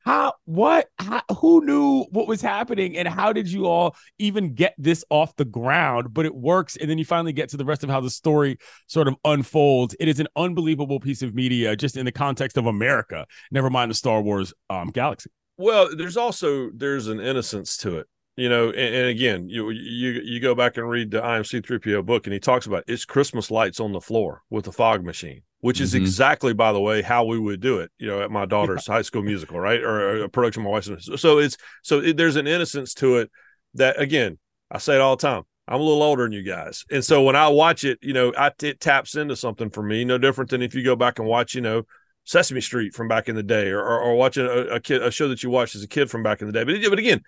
how 0.09 0.33
what 0.45 0.87
how, 0.97 1.21
who 1.37 1.63
knew 1.63 2.03
what 2.09 2.27
was 2.27 2.41
happening 2.41 2.97
and 2.97 3.07
how 3.07 3.31
did 3.31 3.47
you 3.47 3.67
all 3.67 3.95
even 4.17 4.55
get 4.55 4.73
this 4.77 5.05
off 5.11 5.35
the 5.35 5.45
ground? 5.45 6.13
But 6.13 6.25
it 6.25 6.33
works 6.33 6.77
and 6.77 6.89
then 6.89 6.97
you 6.97 7.05
finally 7.05 7.31
get 7.31 7.49
to 7.49 7.57
the 7.57 7.65
rest 7.65 7.83
of 7.83 7.91
how 7.91 8.01
the 8.01 8.09
story 8.09 8.57
sort 8.87 9.07
of 9.07 9.15
unfolds. 9.23 9.95
It 9.99 10.07
is 10.07 10.19
an 10.19 10.27
unbelievable 10.35 10.99
piece 10.99 11.21
of 11.21 11.35
media 11.35 11.75
just 11.75 11.95
in 11.95 12.05
the 12.05 12.11
context 12.11 12.57
of 12.57 12.65
america 12.65 13.27
never 13.51 13.69
mind 13.69 13.91
the 13.91 13.95
star 13.95 14.21
wars 14.21 14.51
um 14.71 14.89
galaxy. 14.89 15.29
Well, 15.57 15.95
there's 15.95 16.17
also 16.17 16.71
there's 16.73 17.07
an 17.07 17.19
innocence 17.19 17.77
to 17.77 17.99
it, 17.99 18.07
you 18.35 18.49
know. 18.49 18.69
And, 18.69 18.95
and 18.95 19.07
again, 19.07 19.49
you 19.49 19.69
you 19.69 20.21
you 20.23 20.39
go 20.39 20.55
back 20.55 20.77
and 20.77 20.89
read 20.89 21.11
the 21.11 21.21
I 21.21 21.37
Am 21.37 21.43
C-3PO 21.43 22.05
book, 22.05 22.25
and 22.25 22.33
he 22.33 22.39
talks 22.39 22.65
about 22.65 22.85
it's 22.87 23.05
Christmas 23.05 23.51
lights 23.51 23.79
on 23.79 23.91
the 23.91 24.01
floor 24.01 24.41
with 24.49 24.67
a 24.67 24.71
fog 24.71 25.03
machine, 25.03 25.41
which 25.61 25.81
is 25.81 25.93
Mhm. 25.93 25.97
exactly, 26.01 26.53
by 26.53 26.71
the 26.71 26.79
way, 26.79 27.01
how 27.01 27.25
we 27.25 27.37
would 27.39 27.59
do 27.59 27.79
it, 27.79 27.91
you 27.97 28.07
know, 28.07 28.21
at 28.21 28.31
my 28.31 28.45
daughter's 28.45 28.87
high 28.87 29.01
school 29.01 29.21
musical, 29.23 29.59
right, 29.59 29.81
or 29.81 30.23
a 30.23 30.29
production 30.29 30.61
of 30.61 30.65
my 30.65 30.71
wife's. 30.71 30.89
So- 31.05 31.15
So 31.15 31.39
it's 31.39 31.57
so 31.83 31.99
it, 31.99 32.17
there's 32.17 32.35
an 32.37 32.47
innocence 32.47 32.93
to 32.95 33.17
it 33.17 33.29
that 33.75 33.99
again, 33.99 34.37
I 34.71 34.77
say 34.77 34.95
it 34.95 35.01
all 35.01 35.15
the 35.15 35.21
time. 35.27 35.43
I'm 35.67 35.79
a 35.79 35.83
little 35.83 36.01
older 36.01 36.23
than 36.23 36.31
you 36.31 36.41
guys, 36.43 36.83
and 36.89 37.05
so 37.05 37.21
when 37.23 37.35
I 37.35 37.47
watch 37.49 37.83
it, 37.83 37.99
you 38.01 38.13
know, 38.13 38.33
I, 38.35 38.51
it 38.63 38.79
taps 38.79 39.15
into 39.15 39.35
something 39.35 39.69
for 39.69 39.83
me. 39.83 40.03
No 40.03 40.17
different 40.17 40.49
than 40.49 40.61
if 40.63 40.73
you 40.73 40.83
go 40.83 40.95
back 40.95 41.19
and 41.19 41.27
watch, 41.27 41.53
you 41.53 41.61
know, 41.61 41.83
Sesame 42.23 42.61
Street 42.61 42.93
from 42.95 43.07
back 43.07 43.29
in 43.29 43.35
the 43.35 43.43
day, 43.43 43.67
or 43.69 43.79
or, 43.81 43.99
or 43.99 44.15
watching 44.15 44.45
a, 44.45 44.49
a 44.75 44.79
kid 44.79 45.03
a 45.03 45.11
show 45.11 45.27
that 45.27 45.43
you 45.43 45.49
watched 45.51 45.75
as 45.75 45.83
a 45.83 45.87
kid 45.87 46.09
from 46.09 46.23
back 46.23 46.41
in 46.41 46.47
the 46.47 46.53
day. 46.53 46.63
But 46.63 46.77
but 46.89 46.97
again, 46.99 47.21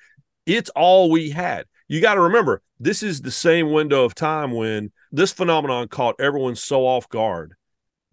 it's 0.47 0.69
all 0.71 1.11
we 1.11 1.29
had. 1.29 1.65
You 1.87 2.01
got 2.01 2.13
to 2.15 2.21
remember, 2.21 2.61
this 2.79 3.03
is 3.03 3.21
the 3.21 3.31
same 3.31 3.71
window 3.71 4.05
of 4.05 4.15
time 4.15 4.51
when 4.51 4.91
this 5.11 5.31
phenomenon 5.33 5.87
caught 5.89 6.15
everyone 6.19 6.55
so 6.55 6.87
off 6.87 7.07
guard 7.09 7.53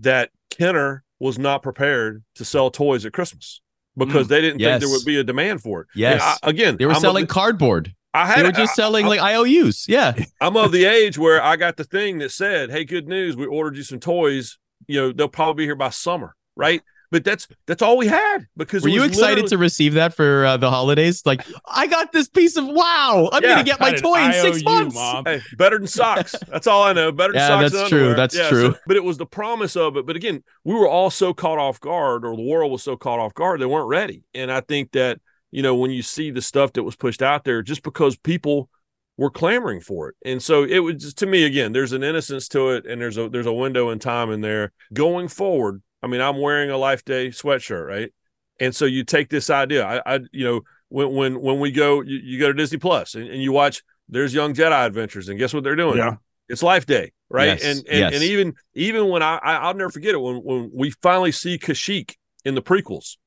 that 0.01 0.31
Kenner 0.51 1.05
was 1.21 1.39
not 1.39 1.63
prepared 1.63 2.23
to 2.37 2.45
sell 2.45 2.71
toys 2.71 3.05
at 3.05 3.13
Christmas 3.13 3.61
because 3.97 4.27
Mm, 4.27 4.31
they 4.31 4.41
didn't 4.41 4.61
yes. 4.61 4.81
think 4.81 4.81
there 4.91 4.99
would 4.99 5.05
be 5.05 5.19
a 5.19 5.25
demand 5.25 5.61
for 5.63 5.83
it. 5.83 5.89
Yes. 5.95 6.21
I- 6.23 6.49
again, 6.51 6.77
They 6.79 6.87
were 6.87 6.93
I'm 6.93 7.01
selling 7.01 7.25
Of, 7.25 7.29
cardboard. 7.31 7.93
I 8.15 8.27
had 8.27 8.39
They 8.39 8.43
were 8.45 8.53
just 8.53 8.73
I- 8.73 8.75
selling 8.83 9.05
I- 9.07 9.09
like 9.09 9.21
IOUs. 9.21 9.87
Yeah. 9.89 10.15
I'm 10.41 10.57
of 10.57 10.73
the 10.73 10.85
age 10.85 11.19
where 11.19 11.43
I 11.43 11.57
got 11.57 11.77
the 11.77 11.85
thing 11.85 12.19
that 12.19 12.31
said, 12.33 12.71
"Hey, 12.71 12.85
good 12.85 13.07
news, 13.09 13.37
we 13.37 13.47
ordered 13.47 13.77
you 13.77 13.83
some 13.83 14.01
toys. 14.01 14.59
You 14.87 15.01
know, 15.01 15.13
they'll 15.13 15.29
probably 15.29 15.63
be 15.63 15.67
here 15.67 15.77
by 15.77 15.91
summer, 15.91 16.35
right?" 16.57 16.83
But 17.11 17.25
that's 17.25 17.49
that's 17.67 17.81
all 17.81 17.97
we 17.97 18.07
had 18.07 18.47
because 18.57 18.83
Were 18.83 18.91
you 18.91 19.03
excited 19.03 19.29
literally- 19.45 19.49
to 19.49 19.59
receive 19.59 19.95
that 19.95 20.13
for 20.15 20.45
uh, 20.45 20.57
the 20.59 20.69
holidays? 20.71 21.23
Like, 21.25 21.43
I 21.67 21.87
got 21.87 22.13
this 22.13 22.29
piece 22.29 22.57
of 22.59 22.67
wow! 22.67 23.31
I'm 23.33 23.43
Yeah, 23.43 23.51
gonna 23.53 23.65
get 23.65 23.81
my 23.81 23.93
toy 23.93 24.21
in 24.21 24.33
six 24.35 24.63
months. 24.63 24.95
Mom. 24.95 25.25
Hey, 25.25 25.41
better 25.57 25.79
than 25.79 25.87
socks. 25.87 26.35
That's 26.49 26.67
all 26.67 26.83
I 26.83 26.93
know. 26.93 27.11
Better 27.11 27.33
than 27.33 27.41
Yeah, 27.41 27.49
socks. 27.63 27.73
that's 27.73 27.89
true. 27.89 28.15
That's 28.15 28.37
Yeah, 28.37 28.49
true. 28.51 28.75
but 28.87 28.97
it 28.97 29.05
was 29.05 29.17
the 29.17 29.25
promise 29.25 29.75
of 29.75 29.97
it. 29.97 30.05
But 30.07 30.17
again, 30.17 30.45
we 30.65 30.75
were 30.75 30.87
all 30.89 31.09
so 31.09 31.33
caught 31.33 31.59
off 31.59 31.81
guard, 31.81 32.27
or 32.27 32.37
the 32.37 32.43
world 32.43 32.71
was 32.71 32.83
so 32.83 32.97
caught 32.97 33.19
off 33.21 33.33
guard, 33.33 33.61
they 33.63 33.67
weren't 33.67 33.89
ready. 33.89 34.23
And 34.35 34.53
I 34.53 34.61
think 34.61 34.93
that 34.93 35.19
you 35.51 35.63
know 35.63 35.75
when 35.77 35.91
you 35.91 36.03
see 36.03 36.31
the 36.31 36.43
stuff 36.43 36.75
that 36.75 36.83
was 36.83 36.95
pushed 36.97 37.23
out 37.23 37.45
there, 37.45 37.63
just 37.63 37.83
because 37.83 38.19
people 38.19 38.69
were 39.17 39.31
clamoring 39.31 39.81
for 39.81 40.11
it, 40.11 40.15
and 40.27 40.43
so 40.43 40.63
it 40.63 40.81
was 40.81 40.97
just, 40.97 41.17
to 41.19 41.27
me 41.27 41.45
again. 41.45 41.73
There's 41.73 41.93
an 41.95 42.03
innocence 42.05 42.49
to 42.49 42.69
it, 42.73 42.85
and 42.87 43.01
there's 43.01 43.17
a 43.17 43.31
there's 43.31 43.47
a 43.47 43.53
window 43.53 43.89
in 43.89 43.99
time 43.99 44.31
in 44.31 44.43
there 44.43 44.73
going 44.93 45.29
forward. 45.29 45.83
I 46.03 46.07
mean, 46.07 46.21
I'm 46.21 46.41
wearing 46.41 46.71
a 46.71 46.77
Life 46.77 47.05
Day 47.05 47.29
sweatshirt, 47.29 47.87
right? 47.87 48.13
And 48.61 48.75
so 48.75 48.85
you 48.85 49.05
take 49.05 49.29
this 49.29 49.51
idea. 49.51 49.85
I, 49.85 50.15
I 50.15 50.21
you 50.33 50.45
know, 50.45 50.61
when 50.89 51.13
when 51.13 51.41
when 51.41 51.61
we 51.61 51.71
go, 51.71 52.01
you, 52.03 52.19
you 52.23 52.39
go 52.39 52.49
to 52.49 52.55
Disney 52.55 52.79
Plus 52.79 53.15
and, 53.15 53.29
and 53.29 53.43
you 53.43 53.53
watch. 53.53 53.83
There's 54.09 54.33
Young 54.33 54.55
Jedi 54.55 54.87
Adventures, 54.87 55.29
and 55.29 55.39
guess 55.39 55.53
what 55.53 55.65
they're 55.65 55.77
doing? 55.77 55.99
Yeah. 55.99 56.17
It's 56.49 56.63
Life 56.63 56.87
Day, 56.87 57.13
right? 57.29 57.61
Yes, 57.61 57.63
and 57.63 57.79
and, 57.89 57.99
yes. 57.99 58.15
and 58.15 58.23
even 58.23 58.55
even 58.75 59.09
when 59.09 59.23
I, 59.23 59.37
I 59.37 59.57
I'll 59.57 59.75
never 59.75 59.91
forget 59.91 60.15
it 60.15 60.21
when 60.21 60.37
when 60.37 60.71
we 60.73 60.91
finally 61.03 61.33
see 61.33 61.59
Kashyyyk 61.59 62.15
in 62.45 62.55
the 62.55 62.63
prequels, 62.63 63.19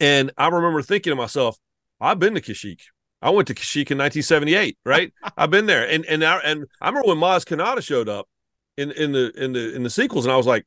and 0.00 0.32
I 0.36 0.48
remember 0.48 0.82
thinking 0.82 1.12
to 1.12 1.14
myself, 1.14 1.58
I've 2.00 2.18
been 2.18 2.34
to 2.34 2.40
Kashyyyk. 2.40 2.80
I 3.22 3.30
went 3.30 3.48
to 3.48 3.54
Kashyyyk 3.54 3.90
in 3.90 3.98
1978, 3.98 4.78
right? 4.84 5.12
I've 5.36 5.50
been 5.50 5.66
there, 5.66 5.88
and 5.88 6.04
and 6.06 6.24
I, 6.24 6.38
and 6.38 6.64
I 6.80 6.88
remember 6.88 7.08
when 7.08 7.18
Maz 7.18 7.44
Kanata 7.44 7.82
showed 7.82 8.08
up 8.08 8.28
in 8.76 8.90
in 8.92 9.12
the 9.12 9.30
in 9.36 9.52
the 9.52 9.74
in 9.74 9.82
the 9.84 9.90
sequels, 9.90 10.24
and 10.24 10.32
I 10.32 10.36
was 10.36 10.46
like, 10.46 10.66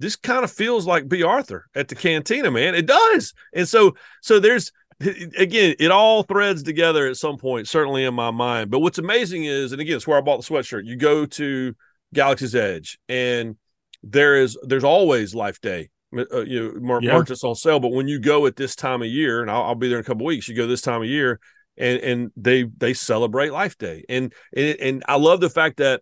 this 0.00 0.16
kind 0.16 0.44
of 0.44 0.50
feels 0.50 0.86
like 0.86 1.08
Bea 1.08 1.22
Arthur 1.22 1.66
at 1.74 1.88
the 1.88 1.94
cantina, 1.94 2.50
man. 2.50 2.74
It 2.74 2.86
does, 2.86 3.34
and 3.52 3.68
so 3.68 3.94
so 4.22 4.38
there's 4.38 4.72
again, 5.00 5.76
it 5.78 5.90
all 5.90 6.24
threads 6.24 6.62
together 6.62 7.06
at 7.06 7.16
some 7.16 7.36
point, 7.38 7.68
certainly 7.68 8.04
in 8.04 8.14
my 8.14 8.30
mind. 8.30 8.70
But 8.70 8.80
what's 8.80 8.98
amazing 8.98 9.44
is, 9.44 9.72
and 9.72 9.80
again, 9.80 9.96
it's 9.96 10.06
where 10.06 10.18
I 10.18 10.20
bought 10.20 10.44
the 10.44 10.52
sweatshirt. 10.52 10.86
You 10.86 10.96
go 10.96 11.24
to 11.26 11.74
Galaxy's 12.14 12.54
Edge, 12.54 12.98
and 13.08 13.56
there 14.02 14.36
is 14.36 14.58
there's 14.62 14.84
always 14.84 15.34
Life 15.34 15.60
Day. 15.60 15.90
Uh, 16.16 16.40
you 16.40 16.62
know, 16.72 16.80
mer- 16.80 17.02
Yeah. 17.02 17.12
merchants 17.12 17.44
on 17.44 17.54
sale. 17.54 17.80
But 17.80 17.92
when 17.92 18.08
you 18.08 18.18
go 18.18 18.46
at 18.46 18.56
this 18.56 18.74
time 18.74 19.02
of 19.02 19.08
year, 19.08 19.42
and 19.42 19.50
I'll, 19.50 19.62
I'll 19.64 19.74
be 19.74 19.88
there 19.88 19.98
in 19.98 20.02
a 20.02 20.06
couple 20.06 20.24
weeks, 20.24 20.48
you 20.48 20.56
go 20.56 20.66
this 20.66 20.80
time 20.80 21.02
of 21.02 21.08
year, 21.08 21.38
and 21.76 22.00
and 22.00 22.30
they 22.34 22.62
they 22.64 22.94
celebrate 22.94 23.52
Life 23.52 23.76
Day, 23.76 24.04
and 24.08 24.32
and 24.56 24.80
and 24.80 25.04
I 25.06 25.16
love 25.16 25.40
the 25.40 25.50
fact 25.50 25.76
that, 25.76 26.00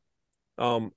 um, 0.58 0.92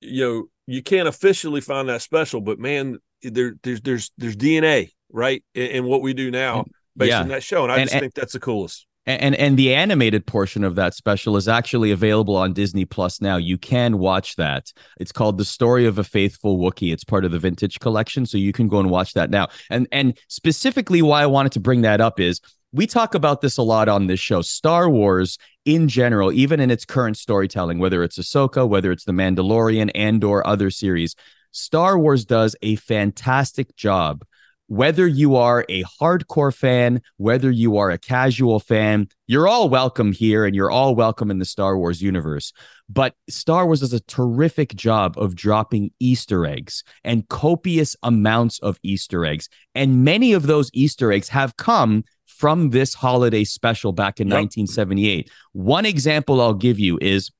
you 0.00 0.24
know, 0.24 0.44
you 0.66 0.82
can't 0.82 1.08
officially 1.08 1.60
find 1.60 1.88
that 1.88 2.02
special, 2.02 2.40
but 2.40 2.58
man, 2.58 2.98
there 3.22 3.54
there's 3.62 3.80
there's 3.80 4.10
there's 4.18 4.36
DNA 4.36 4.90
right 5.10 5.42
in, 5.54 5.66
in 5.66 5.84
what 5.84 6.02
we 6.02 6.14
do 6.14 6.30
now 6.30 6.64
based 6.96 7.10
yeah. 7.10 7.20
on 7.20 7.28
that 7.28 7.42
show, 7.42 7.62
and 7.64 7.72
I 7.72 7.76
And- 7.78 7.84
just 7.84 7.94
and- 7.94 8.00
think 8.02 8.14
that's 8.14 8.32
the 8.32 8.40
coolest. 8.40 8.86
and 9.06 9.34
and 9.34 9.56
the 9.56 9.74
animated 9.74 10.26
portion 10.26 10.62
of 10.62 10.76
that 10.76 10.94
special 10.94 11.36
is 11.36 11.48
actually 11.48 11.90
available 11.90 12.36
on 12.36 12.52
Disney 12.52 12.84
Plus 12.84 13.20
now. 13.20 13.36
You 13.36 13.58
can 13.58 13.98
watch 13.98 14.36
that. 14.36 14.72
It's 15.00 15.10
called 15.12 15.38
The 15.38 15.44
Story 15.44 15.86
of 15.86 15.98
a 15.98 16.04
Faithful 16.04 16.58
Wookiee. 16.58 16.92
It's 16.92 17.02
part 17.04 17.24
of 17.24 17.32
the 17.32 17.38
Vintage 17.40 17.80
collection, 17.80 18.26
so 18.26 18.38
you 18.38 18.52
can 18.52 18.68
go 18.68 18.78
and 18.78 18.90
watch 18.90 19.14
that 19.14 19.28
now. 19.30 19.48
And 19.70 19.88
and 19.90 20.16
specifically 20.28 21.02
why 21.02 21.22
I 21.22 21.26
wanted 21.26 21.52
to 21.52 21.60
bring 21.60 21.82
that 21.82 22.00
up 22.00 22.20
is 22.20 22.40
we 22.74 22.86
talk 22.86 23.14
about 23.14 23.40
this 23.42 23.58
a 23.58 23.62
lot 23.62 23.88
on 23.88 24.06
this 24.06 24.20
show. 24.20 24.40
Star 24.40 24.88
Wars 24.88 25.36
in 25.64 25.88
general, 25.88 26.32
even 26.32 26.60
in 26.60 26.70
its 26.70 26.84
current 26.84 27.16
storytelling, 27.16 27.78
whether 27.78 28.02
it's 28.02 28.18
Ahsoka, 28.18 28.68
whether 28.68 28.90
it's 28.92 29.04
The 29.04 29.12
Mandalorian 29.12 29.90
and 29.94 30.22
or 30.24 30.46
other 30.46 30.70
series, 30.70 31.14
Star 31.50 31.98
Wars 31.98 32.24
does 32.24 32.56
a 32.62 32.76
fantastic 32.76 33.76
job 33.76 34.24
whether 34.72 35.06
you 35.06 35.36
are 35.36 35.66
a 35.68 35.84
hardcore 35.84 36.54
fan, 36.54 37.02
whether 37.18 37.50
you 37.50 37.76
are 37.76 37.90
a 37.90 37.98
casual 37.98 38.58
fan, 38.58 39.06
you're 39.26 39.46
all 39.46 39.68
welcome 39.68 40.12
here 40.12 40.46
and 40.46 40.56
you're 40.56 40.70
all 40.70 40.94
welcome 40.94 41.30
in 41.30 41.38
the 41.38 41.44
Star 41.44 41.76
Wars 41.76 42.00
universe. 42.00 42.54
But 42.88 43.14
Star 43.28 43.66
Wars 43.66 43.80
does 43.80 43.92
a 43.92 44.00
terrific 44.00 44.74
job 44.74 45.18
of 45.18 45.34
dropping 45.34 45.90
Easter 46.00 46.46
eggs 46.46 46.84
and 47.04 47.28
copious 47.28 47.96
amounts 48.02 48.60
of 48.60 48.78
Easter 48.82 49.26
eggs. 49.26 49.50
And 49.74 50.04
many 50.04 50.32
of 50.32 50.46
those 50.46 50.70
Easter 50.72 51.12
eggs 51.12 51.28
have 51.28 51.58
come 51.58 52.04
from 52.32 52.70
this 52.70 52.94
holiday 52.94 53.44
special 53.44 53.92
back 53.92 54.20
in 54.20 54.28
Yep. 54.28 54.36
1978. 54.36 55.30
One 55.52 55.86
example 55.86 56.40
I'll 56.40 56.54
give 56.54 56.78
you 56.78 56.98
is 57.00 57.30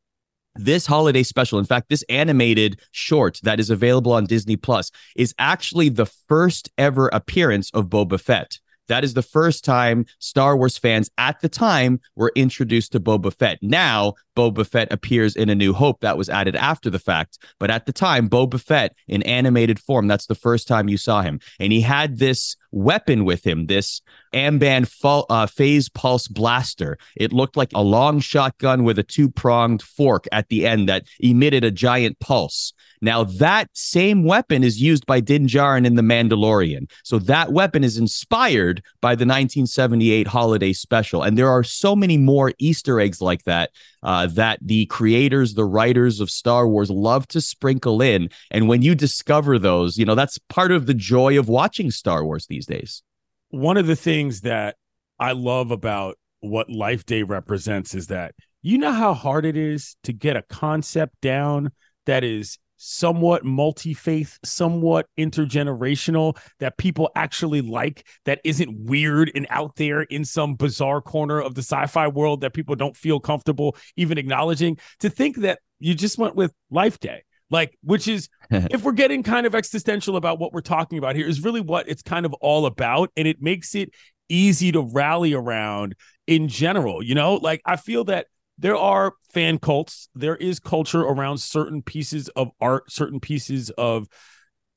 this 0.54 0.84
holiday 0.86 1.22
special 1.22 1.58
in 1.58 1.64
fact 1.64 1.88
this 1.88 2.04
animated 2.10 2.78
short 2.90 3.40
that 3.42 3.58
is 3.58 3.70
available 3.70 4.12
on 4.12 4.26
disney 4.26 4.54
plus 4.54 4.90
is 5.16 5.34
actually 5.38 5.88
the 5.88 6.04
first 6.04 6.68
ever 6.76 7.08
appearance 7.08 7.70
of 7.72 7.86
boba 7.86 8.20
fett 8.20 8.58
that 8.88 9.04
is 9.04 9.14
the 9.14 9.22
first 9.22 9.64
time 9.64 10.04
Star 10.18 10.56
Wars 10.56 10.76
fans 10.76 11.08
at 11.16 11.40
the 11.40 11.48
time 11.48 12.00
were 12.16 12.32
introduced 12.34 12.92
to 12.92 13.00
Boba 13.00 13.32
Fett. 13.32 13.58
Now, 13.62 14.14
Boba 14.36 14.66
Fett 14.66 14.92
appears 14.92 15.36
in 15.36 15.48
A 15.48 15.54
New 15.54 15.72
Hope 15.72 16.00
that 16.00 16.16
was 16.16 16.28
added 16.28 16.56
after 16.56 16.90
the 16.90 16.98
fact. 16.98 17.38
But 17.58 17.70
at 17.70 17.86
the 17.86 17.92
time, 17.92 18.28
Boba 18.28 18.60
Fett 18.60 18.94
in 19.08 19.22
animated 19.22 19.78
form, 19.78 20.06
that's 20.06 20.26
the 20.26 20.34
first 20.34 20.66
time 20.68 20.88
you 20.88 20.96
saw 20.96 21.22
him. 21.22 21.40
And 21.58 21.72
he 21.72 21.80
had 21.80 22.18
this 22.18 22.56
weapon 22.72 23.24
with 23.24 23.46
him, 23.46 23.66
this 23.66 24.00
Amban 24.32 24.88
uh, 25.28 25.46
phase 25.46 25.88
pulse 25.88 26.26
blaster. 26.26 26.98
It 27.16 27.32
looked 27.32 27.56
like 27.56 27.70
a 27.74 27.82
long 27.82 28.20
shotgun 28.20 28.84
with 28.84 28.98
a 28.98 29.02
two 29.02 29.28
pronged 29.28 29.82
fork 29.82 30.26
at 30.32 30.48
the 30.48 30.66
end 30.66 30.88
that 30.88 31.06
emitted 31.20 31.64
a 31.64 31.70
giant 31.70 32.18
pulse. 32.18 32.72
Now, 33.02 33.24
that 33.24 33.68
same 33.72 34.24
weapon 34.24 34.62
is 34.62 34.80
used 34.80 35.06
by 35.06 35.18
Din 35.20 35.48
Djarin 35.48 35.84
in 35.84 35.96
The 35.96 36.02
Mandalorian. 36.02 36.88
So 37.02 37.18
that 37.18 37.52
weapon 37.52 37.82
is 37.82 37.98
inspired 37.98 38.82
by 39.00 39.16
the 39.16 39.24
1978 39.24 40.28
holiday 40.28 40.72
special. 40.72 41.22
And 41.22 41.36
there 41.36 41.50
are 41.50 41.64
so 41.64 41.96
many 41.96 42.16
more 42.16 42.52
Easter 42.58 43.00
eggs 43.00 43.20
like 43.20 43.42
that 43.42 43.70
uh, 44.02 44.26
that 44.28 44.58
the 44.62 44.86
creators, 44.86 45.54
the 45.54 45.64
writers 45.64 46.20
of 46.20 46.30
Star 46.30 46.66
Wars 46.68 46.90
love 46.90 47.26
to 47.28 47.40
sprinkle 47.40 48.02
in. 48.02 48.28
And 48.50 48.68
when 48.68 48.82
you 48.82 48.94
discover 48.94 49.58
those, 49.58 49.96
you 49.98 50.04
know, 50.04 50.14
that's 50.14 50.38
part 50.48 50.72
of 50.72 50.86
the 50.86 50.94
joy 50.94 51.38
of 51.38 51.48
watching 51.48 51.90
Star 51.90 52.24
Wars 52.24 52.46
these 52.46 52.66
days. 52.66 53.02
one 53.50 53.76
of 53.76 53.86
the 53.86 53.96
things 53.96 54.40
that 54.42 54.76
I 55.18 55.32
love 55.32 55.70
about 55.70 56.16
what 56.40 56.68
Life 56.70 57.06
Day 57.06 57.22
represents 57.22 57.94
is 57.94 58.08
that 58.08 58.34
you 58.62 58.78
know 58.78 58.92
how 58.92 59.14
hard 59.14 59.44
it 59.44 59.56
is 59.56 59.96
to 60.04 60.12
get 60.12 60.36
a 60.36 60.42
concept 60.42 61.20
down 61.20 61.70
that 62.06 62.24
is 62.24 62.58
somewhat 62.84 63.44
multi 63.44 63.94
faith, 63.94 64.40
somewhat 64.44 65.06
intergenerational, 65.16 66.36
that 66.58 66.76
people 66.76 67.10
actually 67.14 67.60
like, 67.60 68.04
that 68.24 68.40
isn't 68.42 68.76
weird 68.84 69.30
and 69.36 69.46
out 69.50 69.76
there 69.76 70.02
in 70.02 70.24
some 70.24 70.56
bizarre 70.56 71.00
corner 71.00 71.40
of 71.40 71.54
the 71.54 71.62
sci 71.62 71.86
fi 71.86 72.08
world 72.08 72.40
that 72.40 72.52
people 72.52 72.74
don't 72.74 72.96
feel 72.96 73.20
comfortable 73.20 73.76
even 73.96 74.18
acknowledging. 74.18 74.76
To 75.00 75.08
think 75.08 75.36
that 75.38 75.60
you 75.78 75.94
just 75.94 76.18
went 76.18 76.34
with 76.34 76.52
Life 76.70 76.98
Day. 76.98 77.22
Like, 77.50 77.78
which 77.82 78.08
is, 78.08 78.28
if 78.50 78.82
we're 78.82 78.92
getting 78.92 79.22
kind 79.22 79.46
of 79.46 79.54
existential 79.54 80.16
about 80.16 80.40
what 80.40 80.52
we're 80.52 80.60
talking 80.60 80.98
about 80.98 81.16
here, 81.16 81.28
is 81.28 81.44
really 81.44 81.60
what 81.60 81.88
it's 81.88 82.02
kind 82.02 82.26
of 82.26 82.32
all 82.40 82.66
about. 82.66 83.10
And 83.16 83.28
it 83.28 83.40
makes 83.40 83.74
it 83.74 83.90
easy 84.28 84.72
to 84.72 84.80
rally 84.80 85.34
around 85.34 85.94
in 86.26 86.48
general. 86.48 87.02
You 87.02 87.14
know, 87.14 87.34
like 87.34 87.60
I 87.64 87.76
feel 87.76 88.04
that 88.04 88.26
there 88.62 88.76
are 88.76 89.14
fan 89.32 89.58
cults, 89.58 90.08
there 90.14 90.36
is 90.36 90.60
culture 90.60 91.02
around 91.02 91.38
certain 91.38 91.82
pieces 91.82 92.28
of 92.30 92.50
art, 92.60 92.90
certain 92.90 93.18
pieces 93.18 93.70
of 93.70 94.08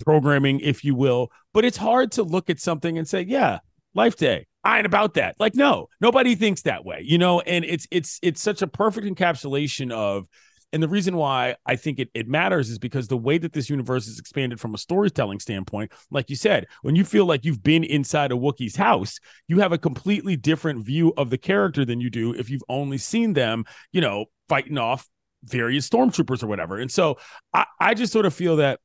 programming, 0.03 0.59
if 0.59 0.83
you 0.83 0.95
will. 0.95 1.31
But 1.53 1.65
it's 1.65 1.77
hard 1.77 2.11
to 2.13 2.23
look 2.23 2.49
at 2.49 2.59
something 2.59 2.97
and 2.97 3.07
say, 3.07 3.21
yeah, 3.21 3.59
Life 3.93 4.17
Day. 4.17 4.47
I 4.63 4.77
ain't 4.77 4.87
about 4.87 5.13
that. 5.13 5.35
Like, 5.39 5.53
no, 5.53 5.87
nobody 6.01 6.33
thinks 6.33 6.63
that 6.63 6.83
way, 6.83 7.01
you 7.03 7.19
know, 7.19 7.41
and 7.41 7.63
it's 7.63 7.87
it's 7.91 8.19
it's 8.23 8.41
such 8.41 8.63
a 8.63 8.67
perfect 8.67 9.05
encapsulation 9.05 9.91
of 9.91 10.25
and 10.73 10.83
the 10.83 10.87
reason 10.87 11.15
why 11.15 11.55
I 11.65 11.75
think 11.75 11.99
it, 11.99 12.09
it 12.13 12.27
matters 12.27 12.69
is 12.69 12.79
because 12.79 13.07
the 13.07 13.17
way 13.17 13.37
that 13.37 13.53
this 13.53 13.69
universe 13.69 14.07
is 14.07 14.19
expanded 14.19 14.59
from 14.59 14.73
a 14.73 14.77
storytelling 14.77 15.39
standpoint, 15.39 15.91
like 16.11 16.29
you 16.29 16.35
said, 16.35 16.67
when 16.81 16.95
you 16.95 17.05
feel 17.05 17.25
like 17.25 17.45
you've 17.45 17.63
been 17.63 17.83
inside 17.83 18.31
a 18.31 18.35
Wookiee's 18.35 18.75
house, 18.75 19.19
you 19.47 19.59
have 19.59 19.71
a 19.71 19.77
completely 19.77 20.35
different 20.35 20.85
view 20.85 21.13
of 21.17 21.29
the 21.29 21.37
character 21.37 21.85
than 21.85 22.01
you 22.01 22.09
do 22.09 22.33
if 22.33 22.49
you've 22.49 22.63
only 22.67 22.97
seen 22.97 23.33
them, 23.33 23.63
you 23.91 24.01
know, 24.01 24.25
fighting 24.49 24.77
off 24.77 25.07
various 25.43 25.87
stormtroopers 25.87 26.43
or 26.43 26.47
whatever. 26.47 26.77
And 26.77 26.91
so 26.91 27.17
I, 27.53 27.65
I 27.79 27.93
just 27.93 28.11
sort 28.11 28.25
of 28.25 28.33
feel 28.33 28.57
that 28.57 28.79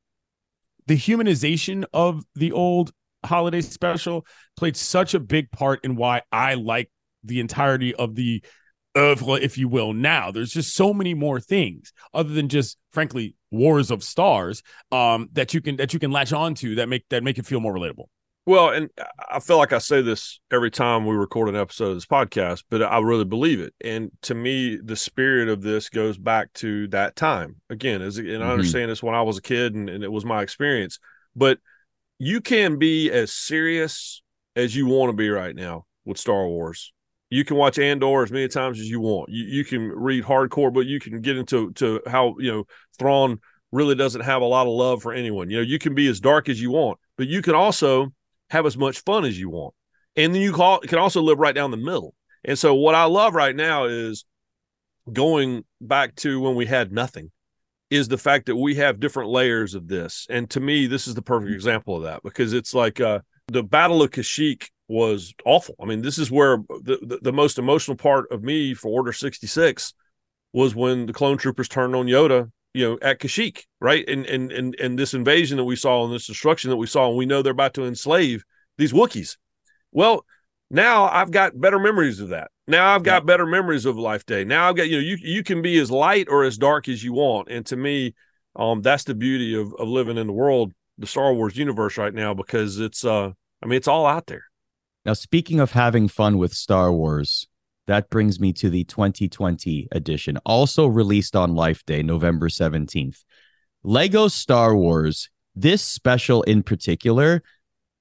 the 0.87 0.97
humanization 0.97 1.85
of 1.93 2.25
the 2.35 2.53
old 2.53 2.93
holiday 3.25 3.61
special 3.61 4.27
played 4.57 4.77
such 4.77 5.15
a 5.15 5.21
big 5.21 5.51
part 5.51 5.85
in 5.85 5.97
why 5.97 6.23
I 6.33 6.55
like 6.55 6.91
the 7.25 7.41
entirety 7.41 7.95
of 7.95 8.15
the 8.15 8.43
oeuvre, 9.00 9.35
if 9.35 9.59
you 9.59 9.69
will. 9.69 9.92
Now 9.92 10.30
there's 10.30 10.52
just 10.52 10.75
so 10.75 10.92
many 10.92 11.14
more 11.14 11.40
things 11.40 11.92
other 12.12 12.33
than 12.33 12.49
just, 12.49 12.78
frankly, 12.92 13.35
wars 13.50 13.90
of 13.90 14.04
stars 14.04 14.62
um, 14.92 15.28
that 15.33 15.54
you 15.54 15.61
can 15.61 15.76
that 15.76 15.92
you 15.92 15.99
can 15.99 16.11
latch 16.11 16.33
onto 16.33 16.76
that 16.76 16.88
make 16.88 17.09
that 17.09 17.25
make 17.25 17.38
it 17.38 17.47
feel 17.47 17.61
more 17.61 17.75
relatable. 17.75 18.07
Well, 18.47 18.71
and 18.71 18.88
I 19.30 19.38
feel 19.38 19.59
like 19.59 19.73
I 19.73 19.78
say 19.78 20.00
this 20.00 20.40
every 20.50 20.71
time 20.71 21.07
we 21.07 21.14
record 21.14 21.49
an 21.49 21.57
episode 21.57 21.90
of 21.90 21.97
this 21.97 22.07
podcast, 22.07 22.64
but 22.71 22.83
I 22.83 22.99
really 22.99 23.26
believe 23.26 23.61
it. 23.61 23.75
And 23.83 24.11
to 24.23 24.35
me, 24.35 24.76
the 24.76 24.97
spirit 24.97 25.49
of 25.49 25.62
this 25.62 25.88
goes 25.88 26.16
back 26.16 26.52
to 26.54 26.88
that 26.88 27.16
time. 27.16 27.57
Again, 27.69 28.00
as 28.02 28.19
and 28.19 28.28
I 28.28 28.33
mm-hmm. 28.33 28.50
understand 28.50 28.90
this 28.90 29.02
when 29.02 29.14
I 29.14 29.23
was 29.23 29.38
a 29.38 29.42
kid 29.42 29.75
and, 29.75 29.90
and 29.90 30.02
it 30.02 30.11
was 30.11 30.25
my 30.25 30.42
experience. 30.42 30.99
But 31.37 31.59
you 32.19 32.40
can 32.40 32.78
be 32.78 33.11
as 33.11 33.33
serious 33.33 34.23
as 34.57 34.75
you 34.75 34.87
want 34.87 35.11
to 35.11 35.16
be 35.16 35.28
right 35.28 35.54
now 35.54 35.85
with 36.04 36.19
Star 36.19 36.47
Wars. 36.47 36.92
You 37.31 37.45
can 37.45 37.57
watch 37.57 37.79
Andor 37.79 38.23
as 38.23 38.33
many 38.33 38.49
times 38.49 38.81
as 38.81 38.89
you 38.91 39.01
want. 39.01 39.31
You 39.31 39.45
you 39.45 39.65
can 39.65 39.89
read 39.89 40.25
hardcore, 40.25 40.73
but 40.73 40.87
you 40.87 41.01
can 41.01 41.21
get 41.21 41.37
into 41.37 41.73
to 41.75 42.01
how 42.07 42.35
you 42.39 42.53
know 42.53 42.65
Thrawn 42.99 43.39
really 43.73 43.95
doesn't 43.95 44.23
have 44.23 44.43
a 44.43 44.47
lot 44.47 44.67
of 44.67 44.73
love 44.73 45.03
for 45.03 45.13
anyone. 45.13 45.49
You 45.49 45.59
know, 45.59 45.63
you 45.63 45.79
can 45.79 45.95
be 45.95 46.09
as 46.09 46.21
dark 46.21 46.49
as 46.49 46.61
you 46.61 46.71
want, 46.71 46.99
but 47.17 47.29
you 47.29 47.41
can 47.41 47.55
also 47.55 48.13
have 48.51 48.67
as 48.67 48.77
much 48.77 49.01
fun 49.01 49.25
as 49.25 49.39
you 49.39 49.49
want. 49.49 49.75
And 50.17 50.35
then 50.35 50.43
you 50.43 50.53
call, 50.53 50.81
can 50.81 50.99
also 50.99 51.23
live 51.23 51.39
right 51.39 51.55
down 51.55 51.71
the 51.71 51.77
middle. 51.77 52.15
And 52.45 52.59
so 52.59 52.75
what 52.75 52.95
I 52.95 53.05
love 53.05 53.35
right 53.35 53.55
now 53.55 53.85
is 53.85 54.25
going 55.11 55.65
back 55.81 56.17
to 56.17 56.41
when 56.41 56.57
we 56.57 56.67
had 56.67 56.93
nothing 56.93 57.31
is 57.91 58.09
the 58.09 58.19
fact 58.19 58.47
that 58.47 58.57
we 58.57 58.77
have 58.77 59.01
different 59.01 59.31
layers 59.31 59.75
of 59.75 59.89
this. 59.89 60.27
And 60.31 60.49
to 60.51 60.61
me, 60.61 60.87
this 60.87 61.07
is 61.07 61.15
the 61.15 61.23
perfect 61.23 61.53
example 61.53 61.97
of 61.97 62.05
that 62.05 62.23
because 62.23 62.53
it's 62.53 62.75
like 62.75 63.01
uh, 63.01 63.21
the 63.49 63.63
Battle 63.63 64.03
of 64.03 64.11
Kashyyyk 64.11 64.69
was 64.90 65.32
awful. 65.44 65.75
I 65.80 65.87
mean, 65.87 66.02
this 66.02 66.18
is 66.18 66.30
where 66.30 66.59
the, 66.68 66.99
the, 67.02 67.18
the 67.23 67.32
most 67.32 67.59
emotional 67.59 67.97
part 67.97 68.30
of 68.30 68.42
me 68.42 68.75
for 68.75 68.88
Order 68.88 69.12
66 69.12 69.94
was 70.52 70.75
when 70.75 71.06
the 71.06 71.12
clone 71.12 71.38
troopers 71.38 71.68
turned 71.68 71.94
on 71.94 72.06
Yoda 72.06 72.50
you 72.73 72.88
know, 72.88 72.99
at 73.02 73.18
Kashyyyk, 73.18 73.64
right? 73.80 74.09
And 74.09 74.26
and 74.26 74.52
and 74.52 74.75
and 74.76 74.99
this 74.99 75.14
invasion 75.14 75.56
that 75.56 75.64
we 75.64 75.76
saw 75.76 76.04
and 76.04 76.14
this 76.14 76.26
destruction 76.26 76.70
that 76.70 76.76
we 76.76 76.87
saw, 76.87 77.09
and 77.09 77.16
we 77.16 77.26
know 77.26 77.42
they're 77.42 77.52
about 77.52 77.75
to 77.75 77.85
enslave 77.85 78.44
these 78.78 78.92
Wookiees. 78.92 79.37
Well, 79.92 80.25
now 80.70 81.09
I've 81.09 81.30
got 81.30 81.61
better 81.61 81.78
memories 81.78 82.20
of 82.20 82.28
that. 82.28 82.50
Now 82.68 82.94
I've 82.94 83.02
got 83.02 83.23
yeah. 83.23 83.26
better 83.26 83.47
memories 83.47 83.87
of 83.87 83.99
Life 83.99 84.25
Day. 84.25 84.44
Now 84.44 84.68
I've 84.68 84.76
got 84.76 84.88
you 84.88 84.97
know 84.97 85.02
you 85.02 85.16
you 85.20 85.42
can 85.42 85.62
be 85.62 85.78
as 85.78 85.90
light 85.90 86.28
or 86.30 86.44
as 86.44 86.59
dark 86.59 86.88
as 86.88 87.02
you 87.02 87.12
want, 87.12 87.49
and 87.50 87.66
to 87.66 87.76
me, 87.76 88.14
um, 88.54 88.82
that's 88.82 89.04
the 89.04 89.14
beauty 89.14 89.54
of 89.54 89.75
of 89.75 89.88
living 89.88 90.16
in 90.16 90.28
the 90.28 90.32
world, 90.32 90.73
the 90.97 91.09
Star 91.09 91.35
Wars 91.35 91.56
universe 91.56 91.99
right 91.99 92.14
now, 92.14 92.35
because 92.35 92.78
it's 92.78 93.04
uh, 93.04 93.32
I 93.62 93.66
mean, 93.66 93.76
it's 93.76 93.88
all 93.88 94.06
out 94.06 94.26
there. 94.26 94.44
Now, 95.04 95.14
speaking 95.14 95.61
of 95.61 95.73
having 95.73 96.09
fun 96.09 96.37
with 96.37 96.52
Star 96.52 96.92
Wars, 96.92 97.49
that 97.87 98.11
brings 98.11 98.38
me 98.38 98.52
to 98.54 98.69
the 98.69 98.85
2020 98.85 99.88
edition, 99.92 100.37
also 100.45 100.87
released 100.87 101.35
on 101.35 101.54
Life 101.54 101.85
Day, 101.87 102.02
November 102.02 102.49
17th. 102.49 103.25
Lego 103.83 104.28
Star 104.28 104.76
Wars, 104.76 105.30
this 105.54 105.83
special 105.83 106.42
in 106.42 106.62
particular, 106.62 107.42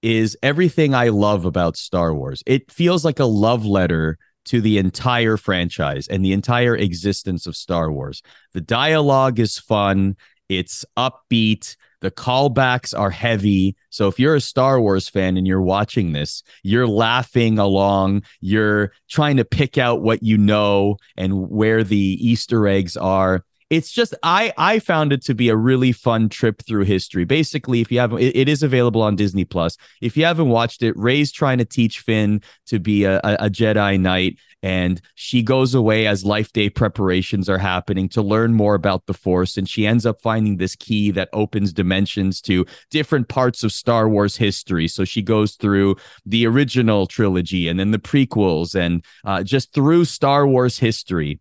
is 0.01 0.37
everything 0.43 0.93
I 0.93 1.09
love 1.09 1.45
about 1.45 1.77
Star 1.77 2.13
Wars. 2.13 2.43
It 2.45 2.71
feels 2.71 3.05
like 3.05 3.19
a 3.19 3.25
love 3.25 3.65
letter 3.65 4.17
to 4.45 4.61
the 4.61 4.77
entire 4.77 5.37
franchise 5.37 6.07
and 6.07 6.23
the 6.23 6.33
entire 6.33 6.75
existence 6.75 7.47
of 7.47 7.55
Star 7.55 7.91
Wars. 7.91 8.21
The 8.53 8.61
dialogue 8.61 9.39
is 9.39 9.57
fun, 9.57 10.17
it's 10.49 10.83
upbeat, 10.97 11.75
the 12.01 12.11
callbacks 12.11 12.97
are 12.97 13.09
heavy. 13.09 13.75
So 13.89 14.07
if 14.07 14.19
you're 14.19 14.35
a 14.35 14.41
Star 14.41 14.79
Wars 14.79 15.09
fan 15.09 15.37
and 15.37 15.45
you're 15.45 15.61
watching 15.61 16.13
this, 16.13 16.43
you're 16.63 16.87
laughing 16.87 17.59
along, 17.59 18.23
you're 18.39 18.91
trying 19.09 19.37
to 19.37 19.45
pick 19.45 19.77
out 19.77 20.01
what 20.01 20.23
you 20.23 20.37
know 20.37 20.97
and 21.17 21.49
where 21.49 21.83
the 21.83 21.97
Easter 21.97 22.67
eggs 22.67 22.95
are. 22.95 23.43
It's 23.69 23.91
just 23.91 24.15
I 24.23 24.51
I 24.57 24.79
found 24.79 25.13
it 25.13 25.23
to 25.25 25.35
be 25.35 25.49
a 25.49 25.55
really 25.55 25.91
fun 25.91 26.27
trip 26.27 26.63
through 26.65 26.85
history. 26.85 27.23
Basically, 27.23 27.81
if 27.81 27.91
you 27.91 27.99
haven't, 27.99 28.19
it, 28.19 28.35
it 28.35 28.49
is 28.49 28.63
available 28.63 29.03
on 29.03 29.15
Disney 29.15 29.45
Plus. 29.45 29.77
If 30.01 30.17
you 30.17 30.25
haven't 30.25 30.49
watched 30.49 30.81
it, 30.81 30.97
Rey's 30.97 31.31
trying 31.31 31.59
to 31.59 31.65
teach 31.65 31.99
Finn 31.99 32.41
to 32.65 32.79
be 32.79 33.03
a, 33.03 33.17
a, 33.17 33.35
a 33.41 33.49
Jedi 33.49 33.99
Knight, 33.99 34.37
and 34.61 35.01
she 35.15 35.41
goes 35.41 35.73
away 35.73 36.05
as 36.05 36.25
life 36.25 36.51
day 36.51 36.69
preparations 36.69 37.47
are 37.47 37.57
happening 37.57 38.09
to 38.09 38.21
learn 38.21 38.53
more 38.53 38.75
about 38.75 39.05
the 39.05 39.13
force. 39.13 39.57
And 39.57 39.69
she 39.69 39.87
ends 39.87 40.05
up 40.05 40.21
finding 40.21 40.57
this 40.57 40.75
key 40.75 41.11
that 41.11 41.29
opens 41.31 41.71
dimensions 41.71 42.41
to 42.41 42.65
different 42.89 43.29
parts 43.29 43.63
of 43.63 43.71
Star 43.71 44.09
Wars 44.09 44.35
history. 44.35 44.87
So 44.87 45.05
she 45.05 45.21
goes 45.21 45.55
through 45.55 45.95
the 46.25 46.45
original 46.45 47.07
trilogy 47.07 47.67
and 47.67 47.79
then 47.79 47.91
the 47.91 47.99
prequels 47.99 48.75
and 48.75 49.03
uh, 49.23 49.43
just 49.43 49.73
through 49.73 50.05
Star 50.05 50.45
Wars 50.45 50.79
history. 50.79 51.39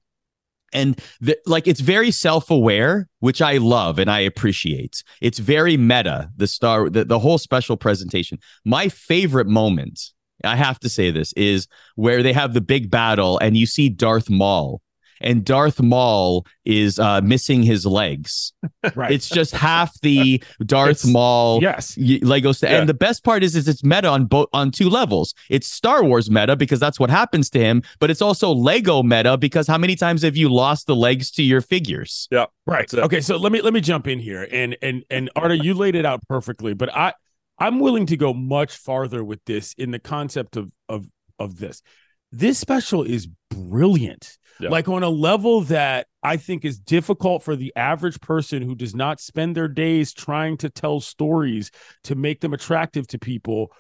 And 0.73 1.01
the, 1.21 1.39
like 1.47 1.67
it's 1.67 1.81
very 1.81 2.11
self-aware 2.11 3.09
which 3.21 3.41
i 3.41 3.57
love 3.57 3.99
and 3.99 4.11
i 4.11 4.21
appreciate. 4.21 5.03
It's 5.23 5.39
very 5.39 5.79
meta 5.79 6.31
the 6.37 6.47
star 6.47 6.91
the, 6.91 7.07
the 7.07 7.19
whole 7.19 7.39
special 7.39 7.79
presentation. 7.79 8.39
My 8.67 8.91
favorite 8.91 9.47
moment 9.47 10.13
I 10.45 10.57
have 10.57 10.79
to 10.81 10.89
say 10.89 11.11
this 11.11 11.33
is 11.35 11.69
where 11.97 12.23
they 12.23 12.33
have 12.33 12.55
the 12.55 12.61
big 12.61 12.91
battle 12.91 13.39
and 13.39 13.57
you 13.57 13.67
see 13.67 13.89
Darth 13.89 14.31
Maul 14.31 14.81
and 15.21 15.45
Darth 15.45 15.81
Maul 15.81 16.47
is 16.65 16.99
uh, 16.99 17.21
missing 17.21 17.63
his 17.63 17.87
legs. 17.87 18.53
Right. 18.95 19.13
It's 19.13 19.29
just 19.29 19.53
half 19.53 20.01
the 20.03 20.43
Darth 20.65 20.91
it's, 20.91 21.07
Maul 21.07 21.61
yes. 21.61 21.97
Lego 21.99 22.53
set. 22.53 22.71
Yeah. 22.71 22.79
And 22.79 22.89
the 22.89 22.95
best 22.95 23.23
part 23.23 23.43
is, 23.43 23.55
is 23.55 23.69
it's 23.69 23.85
meta 23.85 24.09
on 24.09 24.25
both 24.25 24.49
on 24.53 24.71
two 24.71 24.89
levels. 24.89 25.35
It's 25.51 25.67
Star 25.67 26.03
Wars 26.05 26.31
meta 26.31 26.57
because 26.57 26.81
that's 26.81 26.99
what 26.99 27.11
happens 27.11 27.51
to 27.51 27.59
him, 27.59 27.83
but 27.99 28.11
it's 28.11 28.23
also 28.23 28.53
Lego 28.53 29.03
meta 29.03 29.37
because 29.37 29.67
how 29.67 29.79
many 29.79 29.95
times 29.95 30.23
have 30.23 30.37
you 30.37 30.49
lost 30.49 30.87
the 30.87 30.97
legs 30.97 31.31
to 31.33 31.43
your 31.43 31.61
figures? 31.61 32.29
Yeah. 32.31 32.47
Right. 32.67 32.93
Okay. 32.93 33.21
So 33.21 33.37
let 33.37 33.53
me 33.53 33.61
let 33.61 33.73
me 33.73 33.81
jump 33.81 34.07
in 34.07 34.21
here. 34.21 34.49
And 34.51 34.77
and 34.81 35.05
and 35.11 35.29
Arda, 35.37 35.59
you 35.59 35.75
laid 35.75 35.95
it 35.95 36.07
out 36.07 36.27
perfectly, 36.29 36.73
but 36.73 36.95
I 36.95 37.13
I'm 37.59 37.81
willing 37.81 38.07
to 38.07 38.17
go 38.17 38.33
much 38.33 38.77
farther 38.77 39.25
with 39.25 39.45
this 39.45 39.75
in 39.75 39.91
the 39.91 39.99
concept 39.99 40.57
of 40.57 40.71
of 40.89 41.07
of 41.39 41.59
this. 41.59 41.83
This 42.31 42.59
special 42.59 43.03
is 43.03 43.29
brilliant. 43.51 44.37
Yeah. 44.61 44.71
Like 44.71 44.89
on 44.89 45.03
a 45.03 45.09
level 45.09 45.63
that 45.63 46.09
I 46.23 46.37
think 46.37 46.65
is 46.65 46.79
difficult 46.79 47.45
for 47.45 47.55
the 47.55 47.73
average 47.77 48.21
person 48.21 48.61
who 48.61 48.75
does 48.75 48.95
not 48.95 49.21
spend 49.21 49.57
their 49.57 49.69
days 49.69 50.13
trying 50.13 50.57
to 50.59 50.69
tell 50.69 51.01
stories 51.01 51.71
to 52.05 52.17
make 52.17 52.41
them 52.41 52.53
attractive 52.53 53.07
to 53.09 53.19
people 53.19 53.73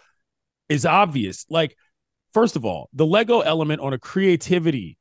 is 0.68 0.86
obvious. 0.86 1.46
Like 1.50 1.76
first 2.32 2.54
of 2.54 2.64
all, 2.64 2.88
the 2.92 3.06
Lego 3.06 3.40
element 3.40 3.80
on 3.80 3.92
a 3.92 3.98
creativity 3.98 4.98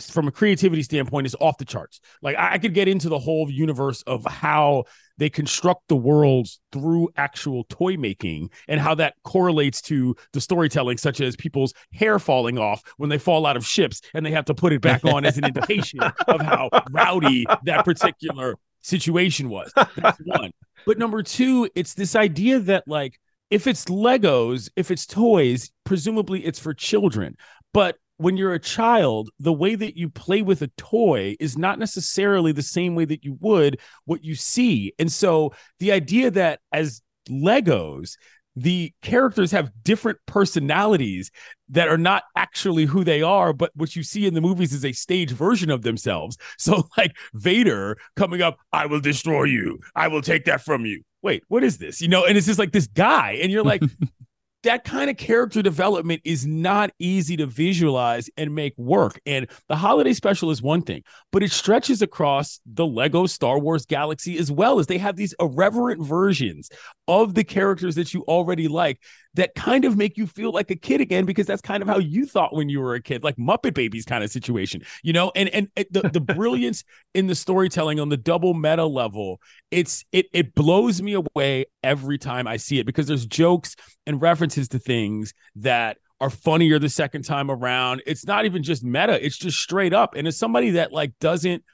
from 0.00 0.26
a 0.26 0.32
creativity 0.32 0.82
standpoint 0.82 1.26
is 1.26 1.36
off 1.40 1.58
the 1.58 1.64
charts. 1.64 2.00
Like 2.20 2.36
I, 2.36 2.58
could 2.58 2.74
get 2.74 2.88
into 2.88 3.08
the 3.08 3.18
whole 3.18 3.48
universe 3.50 4.02
of 4.02 4.24
how 4.24 4.84
they 5.18 5.30
construct 5.30 5.88
the 5.88 5.96
worlds 5.96 6.60
through 6.72 7.08
actual 7.16 7.64
toy 7.68 7.96
making 7.96 8.50
and 8.68 8.80
how 8.80 8.94
that 8.94 9.14
correlates 9.22 9.80
to 9.82 10.16
the 10.32 10.40
storytelling, 10.40 10.98
such 10.98 11.20
as 11.20 11.36
people's 11.36 11.72
hair 11.92 12.18
falling 12.18 12.58
off 12.58 12.82
when 12.96 13.10
they 13.10 13.18
fall 13.18 13.46
out 13.46 13.56
of 13.56 13.66
ships 13.66 14.00
and 14.14 14.24
they 14.24 14.30
have 14.30 14.44
to 14.46 14.54
put 14.54 14.72
it 14.72 14.80
back 14.80 15.04
on 15.04 15.24
as 15.24 15.38
an 15.38 15.44
indication 15.44 16.00
of 16.00 16.40
how 16.40 16.68
rowdy 16.90 17.46
that 17.64 17.84
particular 17.84 18.56
situation 18.82 19.48
was. 19.48 19.72
That's 19.96 20.18
one. 20.24 20.50
But 20.86 20.98
number 20.98 21.22
two, 21.22 21.68
it's 21.74 21.94
this 21.94 22.14
idea 22.16 22.58
that 22.60 22.84
like 22.86 23.18
if 23.50 23.66
it's 23.66 23.84
Legos, 23.86 24.70
if 24.76 24.90
it's 24.90 25.06
toys, 25.06 25.70
presumably 25.84 26.44
it's 26.44 26.58
for 26.58 26.74
children. 26.74 27.36
But 27.72 27.96
when 28.16 28.36
you're 28.36 28.54
a 28.54 28.60
child, 28.60 29.30
the 29.38 29.52
way 29.52 29.74
that 29.74 29.96
you 29.96 30.08
play 30.08 30.42
with 30.42 30.62
a 30.62 30.70
toy 30.76 31.36
is 31.40 31.58
not 31.58 31.78
necessarily 31.78 32.52
the 32.52 32.62
same 32.62 32.94
way 32.94 33.04
that 33.04 33.24
you 33.24 33.36
would 33.40 33.80
what 34.04 34.24
you 34.24 34.34
see. 34.34 34.92
And 34.98 35.10
so 35.10 35.52
the 35.80 35.92
idea 35.92 36.30
that 36.30 36.60
as 36.72 37.02
Legos, 37.28 38.16
the 38.56 38.92
characters 39.02 39.50
have 39.50 39.72
different 39.82 40.18
personalities 40.26 41.30
that 41.70 41.88
are 41.88 41.98
not 41.98 42.22
actually 42.36 42.84
who 42.84 43.02
they 43.02 43.20
are, 43.20 43.52
but 43.52 43.72
what 43.74 43.96
you 43.96 44.02
see 44.02 44.26
in 44.26 44.34
the 44.34 44.40
movies 44.40 44.72
is 44.72 44.84
a 44.84 44.92
stage 44.92 45.32
version 45.32 45.70
of 45.70 45.82
themselves. 45.82 46.36
So, 46.56 46.88
like 46.96 47.16
Vader 47.34 47.98
coming 48.16 48.40
up, 48.40 48.58
I 48.72 48.86
will 48.86 49.00
destroy 49.00 49.44
you, 49.44 49.78
I 49.94 50.08
will 50.08 50.22
take 50.22 50.44
that 50.44 50.62
from 50.62 50.86
you. 50.86 51.02
Wait, 51.20 51.42
what 51.48 51.64
is 51.64 51.78
this? 51.78 52.00
You 52.00 52.08
know, 52.08 52.24
and 52.24 52.38
it's 52.38 52.46
just 52.46 52.58
like 52.58 52.72
this 52.72 52.86
guy, 52.86 53.38
and 53.42 53.50
you're 53.50 53.64
like, 53.64 53.82
that 54.64 54.84
kind 54.84 55.08
of 55.08 55.16
character 55.16 55.62
development 55.62 56.20
is 56.24 56.46
not 56.46 56.90
easy 56.98 57.36
to 57.36 57.46
visualize 57.46 58.28
and 58.36 58.54
make 58.54 58.76
work. 58.76 59.20
And 59.24 59.48
the 59.68 59.76
holiday 59.76 60.12
special 60.12 60.50
is 60.50 60.60
one 60.60 60.82
thing, 60.82 61.02
but 61.32 61.42
it 61.42 61.52
stretches 61.52 62.02
across 62.02 62.60
the 62.66 62.86
Lego 62.86 63.26
Star 63.26 63.58
Wars 63.58 63.86
galaxy 63.86 64.38
as 64.38 64.50
well 64.50 64.78
as 64.78 64.86
they 64.86 64.98
have 64.98 65.16
these 65.16 65.34
irreverent 65.40 66.02
versions 66.02 66.68
of 67.08 67.34
the 67.34 67.44
characters 67.44 67.94
that 67.94 68.12
you 68.12 68.22
already 68.22 68.68
like 68.68 69.00
that 69.34 69.54
kind 69.54 69.84
of 69.84 69.96
make 69.96 70.16
you 70.16 70.26
feel 70.26 70.52
like 70.52 70.70
a 70.70 70.76
kid 70.76 71.00
again 71.00 71.24
because 71.24 71.46
that's 71.46 71.62
kind 71.62 71.82
of 71.82 71.88
how 71.88 71.98
you 71.98 72.24
thought 72.26 72.54
when 72.54 72.68
you 72.68 72.80
were 72.80 72.94
a 72.94 73.02
kid, 73.02 73.24
like 73.24 73.36
Muppet 73.36 73.74
Babies 73.74 74.04
kind 74.04 74.22
of 74.24 74.30
situation, 74.30 74.82
you 75.02 75.12
know. 75.12 75.32
And 75.34 75.48
and 75.50 75.68
the 75.90 76.08
the 76.12 76.20
brilliance 76.20 76.84
in 77.14 77.26
the 77.26 77.34
storytelling 77.34 78.00
on 78.00 78.08
the 78.08 78.16
double 78.16 78.54
meta 78.54 78.84
level, 78.84 79.40
it's 79.70 80.04
it 80.12 80.26
it 80.32 80.54
blows 80.54 81.02
me 81.02 81.14
away 81.14 81.66
every 81.82 82.18
time 82.18 82.46
I 82.46 82.56
see 82.56 82.78
it 82.78 82.86
because 82.86 83.06
there's 83.06 83.26
jokes 83.26 83.76
and 84.06 84.22
references 84.22 84.68
to 84.68 84.78
things 84.78 85.34
that 85.56 85.98
are 86.20 86.30
funnier 86.30 86.78
the 86.78 86.88
second 86.88 87.22
time 87.22 87.50
around. 87.50 88.02
It's 88.06 88.26
not 88.26 88.44
even 88.44 88.62
just 88.62 88.84
meta, 88.84 89.24
it's 89.24 89.36
just 89.36 89.58
straight 89.58 89.92
up. 89.92 90.14
And 90.14 90.26
as 90.26 90.38
somebody 90.38 90.70
that 90.70 90.92
like 90.92 91.12
doesn't 91.20 91.64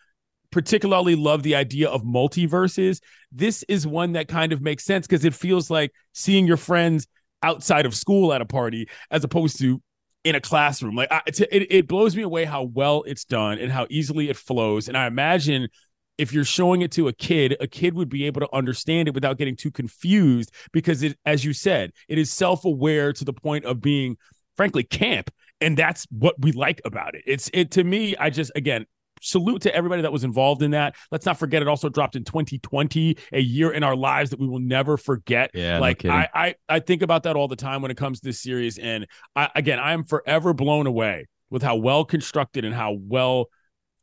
particularly 0.51 1.14
love 1.14 1.42
the 1.42 1.55
idea 1.55 1.88
of 1.88 2.03
multiverses, 2.03 3.01
this 3.31 3.62
is 3.68 3.87
one 3.87 4.12
that 4.12 4.29
kind 4.29 4.53
of 4.53 4.62
makes 4.62 4.85
sense 4.85 5.07
because 5.07 5.25
it 5.25 5.35
feels 5.35 5.70
like 5.70 5.92
seeing 6.12 6.46
your 6.46 6.57
friends 6.57 7.07
outside 7.42 7.87
of 7.87 7.94
school 7.94 8.33
at 8.33 8.40
a 8.40 8.46
party 8.46 8.88
as 9.11 9.24
opposed 9.24 9.59
to 9.59 9.83
in 10.24 10.35
a 10.35 10.40
classroom. 10.40 10.96
Like 10.96 11.11
I, 11.11 11.22
it, 11.26 11.66
it 11.70 11.88
blows 11.88 12.14
me 12.14 12.22
away 12.22 12.44
how 12.44 12.64
well 12.64 13.03
it's 13.07 13.24
done 13.24 13.59
and 13.59 13.72
how 13.72 13.87
easily 13.90 14.29
it 14.29 14.37
flows. 14.37 14.88
And 14.88 14.96
I 14.96 15.07
imagine 15.07 15.68
if 16.18 16.33
you're 16.33 16.44
showing 16.44 16.83
it 16.83 16.92
to 16.92 17.09
a 17.09 17.12
kid, 17.14 17.57
a 17.61 17.66
kid 17.66 17.94
would 17.94 18.11
be 18.11 18.26
able 18.26 18.42
to 18.42 18.55
understand 18.55 19.09
it 19.09 19.14
without 19.14 19.38
getting 19.38 19.57
too 19.57 19.70
confused 19.70 20.53
because 20.72 21.03
it, 21.03 21.18
as 21.24 21.44
you 21.44 21.55
said, 21.55 21.92
it 22.09 22.18
is 22.18 22.31
self-aware 22.31 23.14
to 23.14 23.24
the 23.24 23.33
point 23.33 23.64
of 23.64 23.81
being, 23.81 24.18
frankly, 24.57 24.83
camp. 24.83 25.31
And 25.62 25.76
that's 25.76 26.07
what 26.11 26.35
we 26.38 26.53
like 26.53 26.81
about 26.85 27.14
it. 27.14 27.22
It's 27.26 27.50
it 27.55 27.70
to 27.72 27.85
me. 27.85 28.16
I 28.16 28.31
just 28.31 28.53
again 28.55 28.87
salute 29.20 29.62
to 29.62 29.74
everybody 29.74 30.02
that 30.02 30.12
was 30.12 30.24
involved 30.24 30.62
in 30.62 30.72
that. 30.72 30.96
Let's 31.11 31.26
not 31.26 31.38
forget 31.38 31.62
it 31.62 31.68
also 31.68 31.88
dropped 31.88 32.16
in 32.16 32.24
2020, 32.24 33.16
a 33.33 33.40
year 33.40 33.70
in 33.70 33.83
our 33.83 33.96
lives 33.96 34.30
that 34.30 34.40
we 34.40 34.48
will 34.48 34.59
never 34.59 34.96
forget. 34.96 35.50
Yeah, 35.54 35.78
like 35.78 36.04
no 36.04 36.12
I, 36.12 36.28
I 36.35 36.54
I 36.68 36.80
think 36.80 37.02
about 37.02 37.24
that 37.24 37.37
all 37.37 37.48
the 37.48 37.56
time 37.56 37.83
when 37.83 37.90
it 37.90 37.96
comes 37.96 38.20
to 38.20 38.26
this 38.26 38.40
series. 38.40 38.78
And 38.78 39.06
I, 39.37 39.48
again, 39.54 39.78
I 39.78 39.92
am 39.92 40.04
forever 40.04 40.52
blown 40.52 40.87
away 40.87 41.26
with 41.50 41.62
how 41.62 41.76
well 41.76 42.04
constructed 42.04 42.64
and 42.64 42.74
how 42.74 42.96
well 42.98 43.46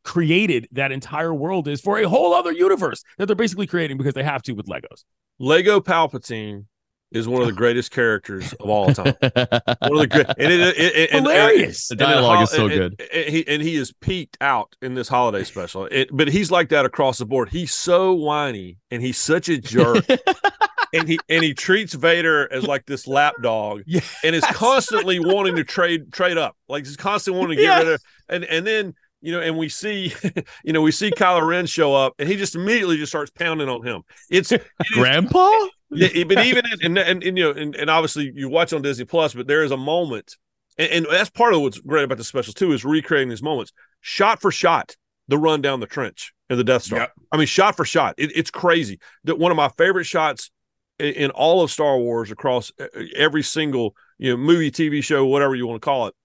created 0.04 0.68
that 0.72 0.92
entire 0.92 1.34
world 1.34 1.68
is 1.68 1.82
for 1.82 2.00
a 2.00 2.08
whole 2.08 2.34
other 2.34 2.52
universe 2.52 3.04
that 3.18 3.26
they're 3.26 3.36
basically 3.36 3.68
creating 3.68 3.98
because 3.98 4.14
they 4.14 4.24
have 4.24 4.42
to 4.44 4.54
with 4.54 4.66
Legos. 4.68 5.04
Lego 5.40 5.80
Palpatine 5.80 6.66
is 7.12 7.28
one 7.28 7.42
of 7.42 7.48
the 7.48 7.54
greatest 7.54 7.92
characters 7.92 8.54
of 8.54 8.70
all 8.70 8.94
time. 8.94 9.16
one 9.22 9.32
of 9.32 10.00
the 10.00 10.08
great, 10.10 10.28
and 10.38 10.52
it, 10.52 10.60
it, 10.60 10.78
it, 10.96 11.10
and, 11.12 11.26
Hilarious. 11.26 11.88
The 11.88 11.94
and- 11.94 12.02
and 12.02 12.10
dialogue 12.12 12.44
is 12.44 12.50
so 12.52 12.66
and- 12.66 12.74
good. 12.74 13.02
and- 13.02 13.10
and 13.12 13.30
he 13.36 13.48
and 13.48 13.62
he 13.62 13.76
is 13.76 13.94
peaked 14.02 14.38
out 14.42 14.76
in 14.82 14.94
this 14.96 15.08
holiday 15.08 15.44
special. 15.44 15.86
It, 15.86 16.10
but 16.12 16.28
he's 16.28 16.52
like 16.52 16.70
that 16.70 16.86
across 16.86 17.18
the 17.20 17.26
board. 17.26 17.50
He's 17.50 17.74
so 17.74 18.14
whiny 18.14 18.78
and 18.92 19.02
he's 19.02 19.18
such 19.18 19.48
a 19.50 19.58
jerk. 19.58 20.06
and 20.94 21.08
he 21.08 21.20
and 21.30 21.44
he 21.44 21.54
treats 21.54 21.94
Vader 21.94 22.52
as 22.52 22.64
like 22.66 22.86
this 22.86 23.08
lap 23.08 23.36
dog, 23.42 23.84
Yeah. 23.86 24.02
and 24.24 24.36
is 24.36 24.44
constantly 24.46 25.20
wanting 25.20 25.56
to 25.56 25.64
trade 25.64 26.12
trade 26.14 26.38
up. 26.38 26.56
Like 26.70 26.86
he's 26.86 26.98
constantly 26.98 27.40
wanting 27.40 27.58
to 27.58 27.64
get 27.64 27.70
Yeah. 27.70 27.78
rid 27.80 27.88
of. 27.94 28.02
And 28.30 28.44
and 28.46 28.66
then 28.68 28.94
you 29.22 29.32
know, 29.32 29.42
and 29.42 29.58
we 29.58 29.68
see, 29.68 30.14
you 30.64 30.74
know, 30.74 30.82
we 30.82 30.92
see 30.92 31.10
Kylo 31.10 31.46
Ren 31.46 31.66
show 31.66 31.96
up, 31.96 32.14
and 32.20 32.30
he 32.30 32.36
just 32.36 32.54
immediately 32.56 32.98
just 32.98 33.12
starts 33.12 33.32
pounding 33.32 33.68
on 33.68 33.84
him. 33.86 34.04
It's 34.30 34.52
it 34.52 34.62
is- 34.62 34.92
Grandpa? 34.92 35.52
Yeah, 35.92 36.24
but 36.26 36.46
even 36.46 36.66
in, 36.66 36.80
and, 36.84 36.98
and, 36.98 37.24
and 37.24 37.38
you 37.38 37.44
know, 37.44 37.52
and, 37.52 37.76
and 37.76 37.90
obviously 37.90 38.32
you 38.36 38.50
watch 38.50 38.74
on 38.74 38.82
Disney 38.82 39.06
Plus, 39.06 39.34
but 39.34 39.48
there 39.48 39.64
is 39.64 39.72
a 39.72 39.78
moment, 39.78 40.36
and, 40.78 40.92
and 40.92 41.08
that's 41.10 41.30
part 41.30 41.54
of 41.54 41.62
what's 41.62 41.80
great 41.80 42.04
about 42.04 42.18
the 42.18 42.24
specials 42.24 42.56
too 42.56 42.74
is 42.74 42.84
recreating 42.84 43.30
these 43.30 43.44
moments, 43.44 43.72
shot 44.02 44.42
for 44.42 44.52
shot, 44.52 44.96
the 45.28 45.38
run 45.38 45.62
down 45.62 45.80
the 45.80 45.88
trench 45.88 46.34
in 46.50 46.58
the 46.58 46.64
Death 46.64 46.84
Star. 46.84 47.00
Yep. 47.00 47.12
I 47.32 47.38
mean, 47.38 47.48
shot 47.48 47.76
for 47.76 47.86
shot, 47.86 48.16
it, 48.18 48.32
it's 48.36 48.52
crazy. 48.52 49.00
That 49.24 49.40
one 49.40 49.52
of 49.52 49.58
my 49.58 49.70
favorite 49.78 50.06
shots 50.06 50.52
in, 51.00 51.14
in 51.14 51.32
all 51.32 51.62
of 51.62 51.72
Star 51.72 51.98
Wars 51.98 52.32
across 52.32 52.72
uh, 52.80 52.88
every 53.16 53.44
single 53.44 53.96
you 54.18 54.32
know 54.32 54.38
movie, 54.38 54.72
TV 54.72 55.04
show, 55.04 55.26
whatever 55.26 55.56
you 55.56 55.68
want 55.68 55.82
to 55.82 55.86
call 55.86 56.08
it, 56.08 56.16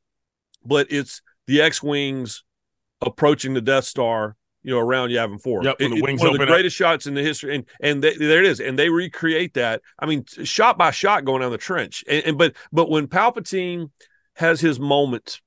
but 0.64 0.88
it's 0.90 1.22
the 1.46 1.61
X 1.61 1.83
wings 1.83 2.44
approaching 3.01 3.55
the 3.55 3.61
Death 3.61 3.85
Star. 3.85 4.37
You 4.64 4.75
know, 4.75 4.79
around 4.79 5.11
Yavin 5.11 5.40
Four. 5.42 5.64
Yep, 5.64 5.77
It- 5.81 5.90
one 5.90 6.11
of 6.12 6.18
the 6.20 6.27
open 6.29 6.42
up. 6.42 6.48
greatest 6.48 6.77
shots 6.77 7.07
in 7.07 7.14
the 7.14 7.22
history, 7.22 7.55
and 7.57 7.64
and 7.81 8.03
they, 8.03 8.16
there 8.16 8.38
it 8.40 8.46
is, 8.46 8.61
and 8.61 8.79
they 8.79 8.88
recreate 8.88 9.55
that. 9.55 9.83
I 9.98 10.07
mean, 10.07 10.25
shot 10.44 10.79
by 10.79 10.90
shot 10.92 11.25
going 11.25 11.40
down 11.42 11.51
the 11.53 11.59
trench, 11.59 12.05
and, 12.09 12.25
and 12.27 12.38
but 12.38 12.55
but 12.72 12.88
when 12.90 13.09
Palpatine 13.09 13.90
has 14.37 14.61
his 14.61 14.79
moment 14.79 15.40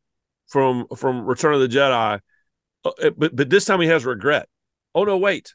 from 0.47 0.85
from 0.97 1.25
Return 1.25 1.53
of 1.53 1.61
the 1.61 1.67
Jedi, 1.67 2.19
uh, 2.83 3.09
but 3.17 3.35
but 3.35 3.49
this 3.49 3.65
time 3.65 3.79
he 3.81 3.87
has 3.87 4.05
regret. 4.05 4.47
Oh 4.93 5.03
no, 5.05 5.17
wait, 5.17 5.53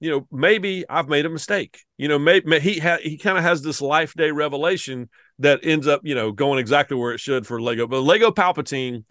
you 0.00 0.10
know 0.10 0.26
maybe 0.30 0.84
I've 0.88 1.08
made 1.08 1.26
a 1.26 1.30
mistake. 1.30 1.80
You 1.98 2.08
know, 2.08 2.18
maybe 2.18 2.58
he 2.60 2.78
ha- 2.78 2.98
he 3.02 3.18
kind 3.18 3.36
of 3.36 3.44
has 3.44 3.62
this 3.62 3.80
life 3.80 4.14
day 4.14 4.30
revelation 4.30 5.08
that 5.40 5.60
ends 5.64 5.86
up 5.88 6.00
you 6.04 6.14
know 6.14 6.30
going 6.32 6.58
exactly 6.60 6.96
where 6.96 7.12
it 7.12 7.18
should 7.20 7.46
for 7.48 7.60
Lego. 7.60 7.86
But 7.88 8.00
Lego 8.02 8.30
Palpatine 8.30 9.04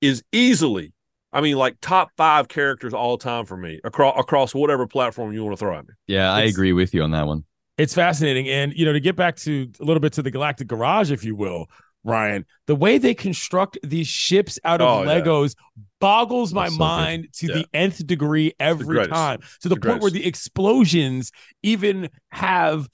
is 0.00 0.22
easily, 0.32 0.92
I 1.32 1.40
mean, 1.40 1.56
like 1.56 1.76
top 1.80 2.10
five 2.16 2.48
characters 2.48 2.92
all 2.92 3.16
time 3.18 3.44
for 3.46 3.56
me 3.56 3.80
across 3.84 4.18
across 4.18 4.54
whatever 4.54 4.86
platform 4.86 5.32
you 5.32 5.44
want 5.44 5.56
to 5.56 5.60
throw 5.60 5.76
at 5.78 5.86
me. 5.86 5.94
Yeah, 6.06 6.32
I 6.32 6.40
It's- 6.40 6.54
agree 6.54 6.72
with 6.72 6.92
you 6.94 7.02
on 7.02 7.10
that 7.12 7.26
one. 7.26 7.44
It's 7.78 7.94
fascinating. 7.94 8.46
And, 8.48 8.74
you 8.76 8.84
know, 8.84 8.92
to 8.92 9.00
get 9.00 9.16
back 9.16 9.36
to 9.36 9.70
a 9.80 9.84
little 9.84 10.00
bit 10.00 10.12
to 10.14 10.22
the 10.22 10.30
Galactic 10.30 10.68
Garage, 10.68 11.10
if 11.10 11.24
you 11.24 11.34
will, 11.34 11.66
Ryan, 12.04 12.44
the 12.66 12.74
way 12.76 12.98
they 12.98 13.14
construct 13.14 13.78
these 13.82 14.06
ships 14.06 14.58
out 14.64 14.82
of 14.82 14.88
Oh, 14.88 15.02
yeah. 15.04 15.20
Legos 15.20 15.54
boggles 15.98 16.52
my 16.52 16.64
That's 16.64 16.74
so 16.74 16.78
good. 16.78 16.84
mind 16.84 17.28
to 17.36 17.46
Yeah. 17.46 17.54
the 17.54 17.66
nth 17.72 18.06
degree 18.06 18.52
every 18.60 19.06
time 19.06 19.40
to 19.62 19.68
the, 19.70 19.76
the 19.76 19.80
point 19.80 20.02
where 20.02 20.10
the 20.10 20.26
explosions 20.26 21.30
even 21.62 22.10
have 22.30 22.88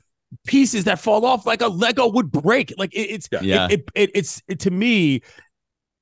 pieces 0.46 0.84
that 0.84 0.98
fall 1.00 1.24
off 1.24 1.46
like 1.46 1.62
a 1.62 1.68
Lego 1.68 2.08
would 2.08 2.30
break. 2.30 2.72
Like 2.76 2.92
it, 2.94 3.10
it's 3.10 3.28
Yeah. 3.32 3.40
Yeah. 3.42 3.64
It, 3.66 3.72
it, 3.72 3.84
it- 3.94 4.10
it's 4.14 4.42
it, 4.48 4.60
to 4.60 4.70
me 4.70 5.22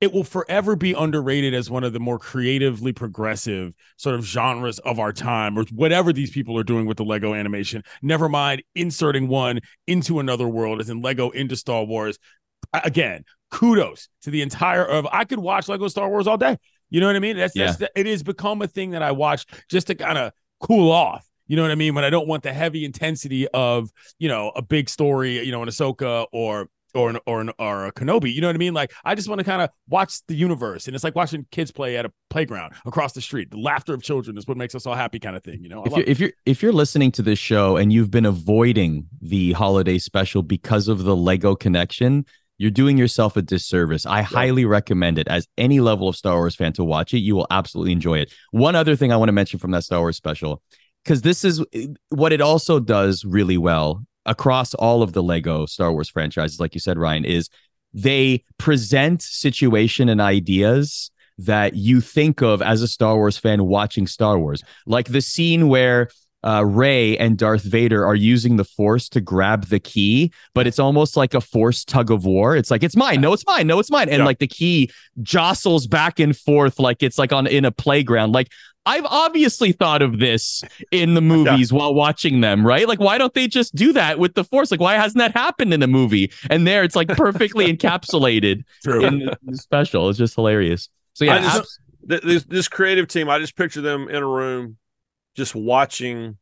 it 0.05 0.13
will 0.13 0.23
forever 0.23 0.75
be 0.75 0.93
underrated 0.93 1.55
as 1.55 1.67
one 1.67 1.83
of 1.83 1.91
the 1.91 1.99
more 1.99 2.19
creatively 2.19 2.93
progressive 2.93 3.73
sort 3.97 4.13
of 4.13 4.23
genres 4.23 4.77
of 4.79 4.99
our 4.99 5.11
time 5.11 5.57
or 5.57 5.65
whatever 5.73 6.13
these 6.13 6.29
people 6.29 6.55
are 6.59 6.63
doing 6.63 6.85
with 6.85 6.97
the 6.97 7.03
lego 7.03 7.33
animation. 7.33 7.83
Never 8.03 8.29
mind 8.29 8.61
inserting 8.75 9.27
one 9.27 9.61
into 9.87 10.19
another 10.19 10.47
world 10.47 10.79
as 10.79 10.91
in 10.91 11.01
lego 11.01 11.31
into 11.31 11.55
star 11.55 11.83
wars. 11.83 12.19
Again 12.71 13.23
kudos 13.51 14.09
to 14.21 14.31
the 14.31 14.41
entire 14.41 14.83
of 14.83 15.07
i 15.11 15.23
could 15.23 15.39
watch 15.39 15.69
lego 15.69 15.87
star 15.87 16.09
wars 16.09 16.27
all 16.27 16.37
day. 16.37 16.55
You 16.91 16.99
know 16.99 17.07
what 17.07 17.15
i 17.15 17.19
mean? 17.19 17.35
That's, 17.35 17.55
that's 17.55 17.81
it 17.95 18.05
has 18.05 18.21
become 18.21 18.61
a 18.61 18.67
thing 18.67 18.91
that 18.91 19.01
i 19.01 19.11
watch 19.11 19.45
just 19.69 19.87
to 19.87 19.95
kind 19.95 20.19
of 20.19 20.33
cool 20.59 20.91
off. 20.91 21.27
You 21.47 21.55
know 21.55 21.61
what 21.61 21.71
I 21.71 21.75
mean? 21.75 21.93
When 21.93 22.03
I 22.03 22.09
don't 22.09 22.27
want 22.27 22.41
the 22.41 22.51
heavy 22.51 22.85
intensity 22.85 23.47
of, 23.49 23.91
you 24.17 24.27
know, 24.27 24.51
a 24.55 24.63
big 24.63 24.89
story, 24.89 25.45
you 25.45 25.51
know, 25.51 25.61
an 25.61 25.69
Ahsoka 25.69 26.25
or 26.31 26.69
or 26.95 27.09
an, 27.09 27.19
or 27.25 27.41
an, 27.41 27.51
or 27.59 27.85
a 27.85 27.91
Kenobi. 27.91 28.33
You 28.33 28.41
know 28.41 28.47
what 28.47 28.55
I 28.55 28.59
mean? 28.59 28.73
Like 28.73 28.93
I 29.03 29.15
just 29.15 29.27
want 29.27 29.39
to 29.39 29.45
kind 29.45 29.61
of 29.61 29.69
watch 29.87 30.25
the 30.27 30.35
universe, 30.35 30.87
and 30.87 30.95
it's 30.95 31.03
like 31.03 31.15
watching 31.15 31.45
kids 31.51 31.71
play 31.71 31.97
at 31.97 32.05
a 32.05 32.11
playground 32.29 32.73
across 32.85 33.13
the 33.13 33.21
street. 33.21 33.51
The 33.51 33.57
laughter 33.57 33.93
of 33.93 34.01
children 34.01 34.37
is 34.37 34.47
what 34.47 34.57
makes 34.57 34.75
us 34.75 34.85
all 34.85 34.95
happy, 34.95 35.19
kind 35.19 35.35
of 35.35 35.43
thing. 35.43 35.61
You 35.61 35.69
know? 35.69 35.83
If 35.83 35.95
you're, 35.95 36.05
if 36.05 36.19
you're 36.19 36.31
if 36.45 36.63
you're 36.63 36.73
listening 36.73 37.11
to 37.13 37.21
this 37.21 37.39
show 37.39 37.77
and 37.77 37.91
you've 37.91 38.11
been 38.11 38.25
avoiding 38.25 39.07
the 39.21 39.53
holiday 39.53 39.97
special 39.97 40.41
because 40.41 40.87
of 40.87 41.03
the 41.03 41.15
Lego 41.15 41.55
connection, 41.55 42.25
you're 42.57 42.71
doing 42.71 42.97
yourself 42.97 43.35
a 43.35 43.41
disservice. 43.41 44.05
I 44.05 44.21
highly 44.21 44.65
recommend 44.65 45.19
it 45.19 45.27
as 45.27 45.47
any 45.57 45.79
level 45.79 46.07
of 46.07 46.15
Star 46.15 46.35
Wars 46.35 46.55
fan 46.55 46.73
to 46.73 46.83
watch 46.83 47.13
it. 47.13 47.19
You 47.19 47.35
will 47.35 47.47
absolutely 47.51 47.91
enjoy 47.91 48.19
it. 48.19 48.33
One 48.51 48.75
other 48.75 48.95
thing 48.95 49.11
I 49.11 49.17
want 49.17 49.29
to 49.29 49.33
mention 49.33 49.59
from 49.59 49.71
that 49.71 49.83
Star 49.83 49.99
Wars 49.99 50.15
special, 50.15 50.61
because 51.03 51.21
this 51.21 51.43
is 51.43 51.63
eh, 51.73 51.87
what 52.09 52.31
it 52.31 52.41
also 52.41 52.79
does 52.79 53.25
really 53.25 53.57
well 53.57 54.05
across 54.25 54.73
all 54.73 55.01
of 55.01 55.13
the 55.13 55.23
Lego 55.23 55.65
Star 55.65 55.91
Wars 55.91 56.09
franchises, 56.09 56.59
like 56.59 56.73
you 56.73 56.79
said, 56.79 56.97
Ryan, 56.97 57.25
is 57.25 57.49
they 57.93 58.43
present 58.57 59.21
situation 59.21 60.09
and 60.09 60.19
ideas 60.19 61.11
that 61.37 61.75
you 61.75 62.01
think 62.01 62.41
of 62.41 62.61
as 62.61 62.81
a 62.81 62.87
Star 62.87 63.15
Wars 63.15 63.37
fan 63.37 63.65
watching 63.65 64.07
Star 64.07 64.39
Wars. 64.39 64.63
Like 64.85 65.07
the 65.07 65.21
scene 65.21 65.67
where 65.67 66.09
uh, 66.45 66.63
Rey 66.63 67.17
and 67.17 67.37
Darth 67.37 67.63
Vader 67.63 68.05
are 68.05 68.15
using 68.15 68.55
the 68.57 68.63
Force 68.63 69.09
to 69.09 69.19
grab 69.21 69.65
the 69.67 69.79
key, 69.79 70.31
but 70.53 70.67
it's 70.67 70.79
almost 70.79 71.17
like 71.17 71.33
a 71.33 71.41
Force 71.41 71.83
tug 71.83 72.11
of 72.11 72.23
war. 72.25 72.55
It's 72.55 72.69
like 72.71 72.83
it's 72.83 72.95
mine, 72.95 73.19
no, 73.19 73.33
it's 73.33 73.45
mine, 73.47 73.67
no, 73.67 73.79
it's 73.79 73.89
mine, 73.91 74.09
and 74.09 74.19
Yeah. 74.19 74.25
like 74.25 74.39
the 74.39 74.47
key 74.47 74.91
jostles 75.23 75.87
back 75.87 76.19
and 76.19 76.35
forth 76.37 76.79
like 76.79 77.01
it's 77.01 77.17
like 77.17 77.33
on 77.33 77.47
in 77.47 77.65
a 77.65 77.71
playground. 77.71 78.31
Like 78.33 78.51
I've 78.85 79.05
obviously 79.05 79.71
thought 79.71 80.03
of 80.03 80.19
this 80.19 80.63
in 80.91 81.15
the 81.15 81.21
movies 81.33 81.73
while 81.73 81.93
watching 81.95 82.41
them, 82.41 82.65
right? 82.65 82.87
Like 82.87 82.99
why 82.99 83.17
don't 83.17 83.33
they 83.33 83.47
just 83.47 83.73
do 83.75 83.91
that 83.93 84.19
with 84.19 84.35
the 84.35 84.43
Force? 84.43 84.69
Like 84.69 84.79
why 84.79 84.93
hasn't 84.95 85.17
that 85.17 85.31
happened 85.33 85.73
in 85.73 85.81
a 85.81 85.87
movie? 85.87 86.31
And 86.51 86.67
there, 86.67 86.83
it's 86.83 86.95
like 86.95 87.07
perfectly 87.07 87.65
encapsulated 87.75 88.63
True. 88.83 89.03
in 89.03 89.19
the, 89.19 89.37
the 89.43 89.57
special. 89.57 90.09
It's 90.09 90.19
just 90.19 90.35
hilarious. 90.35 90.89
So 91.13 91.25
yeah, 91.25 91.39
just- 91.41 91.57
abs- 91.57 91.79
This 92.23 92.43
this 92.43 92.67
creative 92.67 93.07
team, 93.07 93.29
I 93.29 93.39
just 93.39 93.55
picture 93.55 93.81
them 93.81 94.07
in 94.09 94.17
a 94.21 94.27
room, 94.27 94.77
just 95.35 95.55
watching 95.55 96.37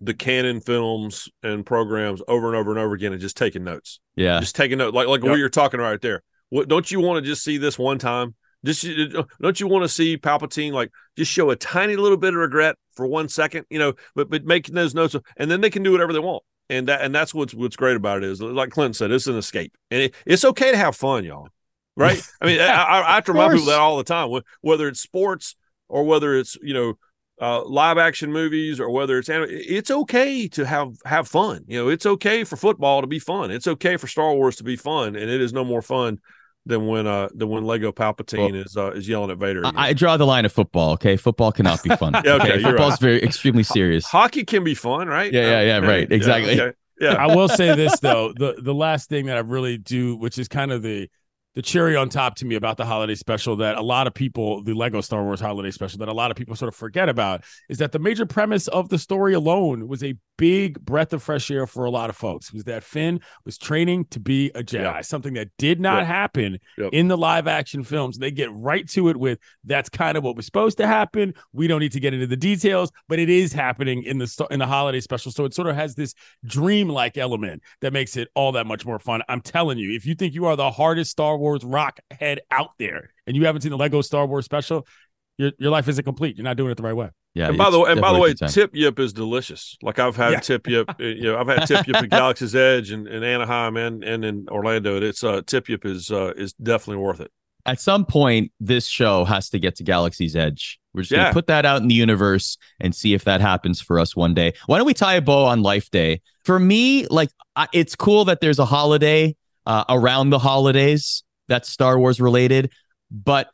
the 0.00 0.14
canon 0.14 0.60
films 0.60 1.28
and 1.42 1.64
programs 1.64 2.20
over 2.26 2.48
and 2.48 2.56
over 2.56 2.70
and 2.70 2.78
over 2.78 2.94
again, 2.94 3.12
and 3.12 3.20
just 3.20 3.36
taking 3.36 3.64
notes. 3.64 4.00
yeah. 4.16 4.40
just 4.40 4.56
taking 4.56 4.78
note, 4.78 4.94
like 4.94 5.06
like 5.08 5.22
Yep. 5.22 5.30
what 5.30 5.38
you're 5.38 5.48
talking 5.48 5.80
right 5.80 6.00
there. 6.00 6.22
What 6.50 6.68
don't 6.68 6.90
you 6.90 7.00
want 7.00 7.24
to 7.24 7.30
just 7.30 7.44
see 7.44 7.56
this 7.56 7.78
one 7.78 7.98
time? 7.98 8.34
Just 8.64 8.86
don't 9.40 9.58
you 9.58 9.66
want 9.66 9.82
to 9.84 9.88
see 9.88 10.16
Palpatine 10.16 10.72
like 10.72 10.90
just 11.16 11.30
show 11.30 11.50
a 11.50 11.56
tiny 11.56 11.96
little 11.96 12.16
bit 12.18 12.34
of 12.34 12.40
regret 12.40 12.76
for 12.94 13.06
one 13.06 13.28
second, 13.28 13.66
you 13.70 13.78
know, 13.78 13.94
but 14.14 14.28
but 14.30 14.44
making 14.44 14.74
those 14.74 14.94
notes, 14.94 15.16
and 15.36 15.50
then 15.50 15.60
they 15.60 15.70
can 15.70 15.82
do 15.82 15.92
whatever 15.92 16.12
they 16.12 16.18
want, 16.20 16.42
and 16.68 16.88
that 16.88 17.00
and 17.00 17.14
that's 17.14 17.32
what's 17.34 17.54
what's 17.54 17.76
great 17.76 17.96
about 17.96 18.18
it 18.18 18.24
is 18.24 18.40
like 18.42 18.70
Clinton 18.70 18.94
said, 18.94 19.10
it's 19.10 19.26
an 19.26 19.36
escape, 19.36 19.72
and 19.90 20.02
it, 20.02 20.14
it's 20.26 20.44
okay 20.44 20.70
to 20.70 20.76
have 20.76 20.94
fun, 20.94 21.24
y'all. 21.24 21.48
Right? 21.96 22.22
I 22.40 22.46
mean, 22.46 22.60
I, 22.60 22.64
I, 22.66 23.10
I 23.10 23.14
have 23.16 23.24
to 23.24 23.32
remind 23.32 23.52
people 23.52 23.66
that 23.66 23.80
all 23.80 23.96
the 23.96 24.04
time, 24.04 24.30
whether 24.60 24.88
it's 24.88 25.00
sports 25.00 25.56
or 25.88 26.04
whether 26.04 26.36
it's 26.36 26.56
you 26.62 26.74
know 26.74 26.94
uh, 27.42 27.64
live 27.64 27.98
action 27.98 28.32
movies 28.32 28.78
or 28.78 28.88
whether 28.88 29.18
it's 29.18 29.28
anim- 29.28 29.48
it's 29.50 29.90
okay 29.90 30.46
to 30.46 30.64
have 30.64 30.94
have 31.04 31.26
fun. 31.26 31.64
You 31.66 31.78
know, 31.78 31.88
it's 31.88 32.06
okay 32.06 32.44
for 32.44 32.56
football 32.56 33.00
to 33.00 33.08
be 33.08 33.18
fun. 33.18 33.50
It's 33.50 33.66
okay 33.66 33.96
for 33.96 34.06
Star 34.06 34.32
Wars 34.32 34.56
to 34.56 34.64
be 34.64 34.76
fun, 34.76 35.16
and 35.16 35.28
it 35.28 35.40
is 35.40 35.52
no 35.52 35.64
more 35.64 35.82
fun 35.82 36.20
than 36.66 36.86
when 36.86 37.08
uh 37.08 37.28
than 37.34 37.48
when 37.48 37.64
Lego 37.64 37.90
Palpatine 37.90 38.52
Well, 38.52 38.62
is 38.62 38.76
uh, 38.76 38.92
is 38.92 39.08
yelling 39.08 39.32
at 39.32 39.38
Vader. 39.38 39.66
I, 39.66 39.88
I 39.88 39.92
draw 39.92 40.16
the 40.16 40.24
line 40.24 40.44
of 40.44 40.52
football. 40.52 40.92
Okay, 40.92 41.16
football 41.16 41.50
cannot 41.50 41.82
be 41.82 41.90
fun. 41.96 42.12
Yeah, 42.24 42.34
okay, 42.34 42.60
you're 42.60 42.70
football's 42.70 42.92
right. 42.92 43.00
very 43.00 43.22
extremely 43.24 43.64
serious. 43.64 44.06
Hockey 44.06 44.44
can 44.44 44.62
be 44.62 44.74
fun, 44.74 45.08
right? 45.08 45.32
Yeah, 45.32 45.62
yeah, 45.62 45.80
yeah, 45.80 45.86
right, 45.86 46.10
exactly. 46.10 46.60
okay. 46.60 46.76
Yeah. 47.00 47.14
I 47.14 47.34
will 47.34 47.48
say 47.48 47.74
this 47.74 47.98
though, 47.98 48.32
the 48.32 48.54
the 48.62 48.74
last 48.74 49.08
thing 49.08 49.26
that 49.26 49.36
I 49.36 49.40
really 49.40 49.78
do, 49.78 50.14
which 50.14 50.38
is 50.38 50.46
kind 50.46 50.70
of 50.70 50.82
the 50.82 51.10
the 51.54 51.62
cherry 51.62 51.96
on 51.96 52.08
top 52.08 52.34
to 52.36 52.46
me 52.46 52.54
about 52.54 52.76
the 52.76 52.84
holiday 52.84 53.14
special 53.14 53.56
that 53.56 53.76
a 53.76 53.82
lot 53.82 54.06
of 54.06 54.14
people, 54.14 54.62
the 54.62 54.72
Lego 54.74 55.00
Star 55.00 55.22
Wars 55.22 55.40
holiday 55.40 55.70
special 55.70 55.98
that 55.98 56.08
a 56.08 56.12
lot 56.12 56.30
of 56.30 56.36
people 56.36 56.56
sort 56.56 56.68
of 56.68 56.74
forget 56.74 57.08
about 57.08 57.44
is 57.68 57.78
that 57.78 57.92
the 57.92 57.98
major 57.98 58.24
premise 58.24 58.68
of 58.68 58.88
the 58.88 58.98
story 58.98 59.34
alone 59.34 59.86
was 59.86 60.02
a 60.02 60.14
big 60.38 60.80
breath 60.84 61.12
of 61.12 61.22
fresh 61.22 61.50
air 61.50 61.66
for 61.66 61.84
a 61.84 61.90
lot 61.90 62.08
of 62.10 62.16
folks. 62.16 62.52
Was 62.52 62.64
that 62.64 62.82
Finn 62.82 63.20
was 63.44 63.58
training 63.58 64.06
to 64.06 64.18
be 64.18 64.50
a 64.54 64.62
Jedi, 64.62 64.82
Yeah. 64.82 65.00
something 65.02 65.34
that 65.34 65.48
did 65.58 65.78
not 65.78 65.98
Yep. 65.98 66.06
happen 66.06 66.58
Yep. 66.78 66.90
in 66.92 67.08
the 67.08 67.18
live 67.18 67.46
action 67.46 67.84
films. 67.84 68.18
They 68.18 68.30
get 68.30 68.48
right 68.52 68.88
to 68.90 69.08
it 69.08 69.16
with 69.18 69.38
that's 69.64 69.88
kind 69.90 70.16
of 70.16 70.24
what 70.24 70.34
was 70.36 70.46
supposed 70.46 70.78
to 70.78 70.86
happen. 70.86 71.34
We 71.52 71.66
don't 71.68 71.80
need 71.80 71.92
to 71.92 72.00
get 72.00 72.14
into 72.14 72.26
the 72.26 72.36
details, 72.36 72.90
but 73.08 73.18
it 73.18 73.28
is 73.28 73.52
happening 73.52 74.02
in 74.04 74.18
the 74.18 74.46
in 74.50 74.58
the 74.58 74.66
holiday 74.66 75.00
special. 75.00 75.30
So 75.30 75.44
it 75.44 75.52
sort 75.54 75.68
of 75.68 75.76
has 75.76 75.94
this 75.94 76.14
dream-like 76.46 77.18
element 77.18 77.62
that 77.82 77.92
makes 77.92 78.16
it 78.16 78.28
all 78.34 78.52
that 78.52 78.66
much 78.66 78.84
more 78.86 78.98
fun. 78.98 79.22
I'm 79.28 79.42
telling 79.42 79.78
you, 79.78 79.94
if 79.94 80.06
you 80.06 80.14
think 80.14 80.34
you 80.34 80.46
are 80.46 80.56
the 80.56 80.70
hardest 80.70 81.10
Star 81.10 81.36
Wars 81.36 81.41
rock 81.64 82.00
head 82.10 82.40
out 82.50 82.70
there 82.78 83.10
and 83.26 83.36
you 83.36 83.44
haven't 83.46 83.62
seen 83.62 83.70
the 83.70 83.76
Lego 83.78 84.00
Star 84.02 84.26
Wars 84.26 84.44
special, 84.44 84.86
your 85.38 85.52
your 85.58 85.70
life 85.70 85.88
isn't 85.88 86.04
complete. 86.04 86.36
You're 86.36 86.44
not 86.44 86.56
doing 86.56 86.70
it 86.70 86.76
the 86.76 86.82
right 86.82 86.96
way. 86.96 87.10
Yeah. 87.34 87.48
and 87.48 87.56
by 87.56 87.70
the 87.70 87.80
way, 87.80 87.90
and 87.92 88.00
by 88.00 88.12
the 88.12 88.18
way, 88.18 88.30
a 88.30 88.32
good 88.34 88.40
time. 88.40 88.48
tip 88.50 88.70
yip 88.74 88.98
is 88.98 89.12
delicious. 89.14 89.76
Like 89.82 89.98
I've 89.98 90.16
had 90.16 90.32
Yeah. 90.32 90.40
tip 90.40 90.68
yip, 90.68 90.90
uh, 90.90 90.94
you 91.02 91.22
know, 91.22 91.38
I've 91.38 91.48
had 91.48 91.66
tip 91.66 91.86
yip 91.86 91.96
at 91.96 92.10
Galaxy's 92.10 92.54
Edge 92.54 92.90
and 92.90 93.08
in 93.08 93.22
Anaheim 93.24 93.76
and 93.78 94.04
and 94.04 94.24
in 94.24 94.46
Orlando. 94.50 95.00
It's 95.00 95.24
uh 95.24 95.40
tip 95.46 95.68
yip 95.68 95.84
is 95.86 96.10
uh 96.10 96.32
is 96.36 96.52
definitely 96.54 97.02
worth 97.02 97.20
it. 97.20 97.30
at 97.64 97.80
some 97.80 98.04
point, 98.04 98.50
this 98.60 98.86
show 98.86 99.24
has 99.24 99.48
to 99.50 99.58
get 99.58 99.76
to 99.76 99.84
Galaxy's 99.84 100.34
Edge. 100.36 100.78
We're 100.92 101.02
just 101.02 101.12
Yeah. 101.12 101.18
gonna 101.24 101.32
put 101.32 101.46
that 101.46 101.64
out 101.64 101.80
in 101.80 101.88
the 101.88 101.94
universe 101.94 102.58
and 102.80 102.94
see 102.94 103.14
if 103.14 103.24
that 103.24 103.40
happens 103.40 103.80
for 103.80 103.98
us 103.98 104.14
one 104.14 104.34
day. 104.34 104.52
Why 104.66 104.76
don't 104.76 104.86
we 104.86 104.92
tie 104.94 105.14
a 105.14 105.22
bow 105.22 105.46
on 105.46 105.62
Life 105.62 105.90
Day? 105.90 106.20
For 106.44 106.58
me, 106.58 107.06
like 107.06 107.30
I, 107.56 107.66
it's 107.72 107.94
cool 107.96 108.26
that 108.26 108.40
there's 108.42 108.58
a 108.58 108.64
holiday 108.66 109.34
uh, 109.64 109.84
around 109.88 110.28
the 110.30 110.38
holidays 110.40 111.22
that's 111.52 111.70
Star 111.70 111.98
Wars 111.98 112.20
related, 112.20 112.70
but 113.10 113.50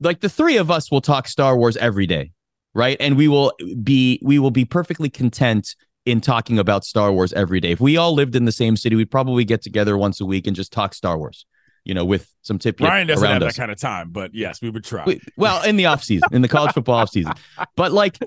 like 0.00 0.20
the 0.20 0.28
three 0.28 0.56
of 0.58 0.70
us 0.70 0.90
will 0.90 1.00
talk 1.00 1.26
Star 1.26 1.56
Wars 1.56 1.76
every 1.76 2.06
day, 2.06 2.32
right? 2.74 2.96
And 3.00 3.16
we 3.16 3.28
will 3.28 3.52
be 3.82 4.20
we 4.22 4.38
will 4.38 4.50
be 4.50 4.64
perfectly 4.64 5.10
content 5.10 5.74
in 6.04 6.20
talking 6.20 6.58
about 6.58 6.84
Star 6.84 7.12
Wars 7.12 7.32
every 7.32 7.60
day. 7.60 7.72
If 7.72 7.80
we 7.80 7.96
all 7.96 8.12
lived 8.14 8.36
in 8.36 8.44
the 8.44 8.52
same 8.52 8.76
city, 8.76 8.96
we'd 8.96 9.10
probably 9.10 9.44
get 9.44 9.62
together 9.62 9.96
once 9.96 10.20
a 10.20 10.24
week 10.26 10.46
and 10.46 10.54
just 10.54 10.72
talk 10.72 10.94
Star 10.94 11.18
Wars. 11.18 11.46
You 11.84 11.94
know, 11.94 12.04
with 12.04 12.30
some 12.42 12.58
tip 12.58 12.80
Ryan 12.80 13.06
doesn't 13.06 13.24
around 13.24 13.40
have 13.40 13.42
us. 13.44 13.54
that 13.54 13.60
kind 13.60 13.72
of 13.72 13.80
time, 13.80 14.10
but 14.10 14.34
yes, 14.34 14.60
we 14.60 14.68
would 14.68 14.84
try. 14.84 15.04
Wait, 15.06 15.22
well, 15.38 15.62
in 15.64 15.76
the 15.76 15.86
off 15.86 16.04
season, 16.04 16.28
in 16.32 16.42
the 16.42 16.48
college 16.48 16.72
football 16.74 16.96
off 16.96 17.08
season. 17.08 17.32
But 17.76 17.92
like 17.92 18.18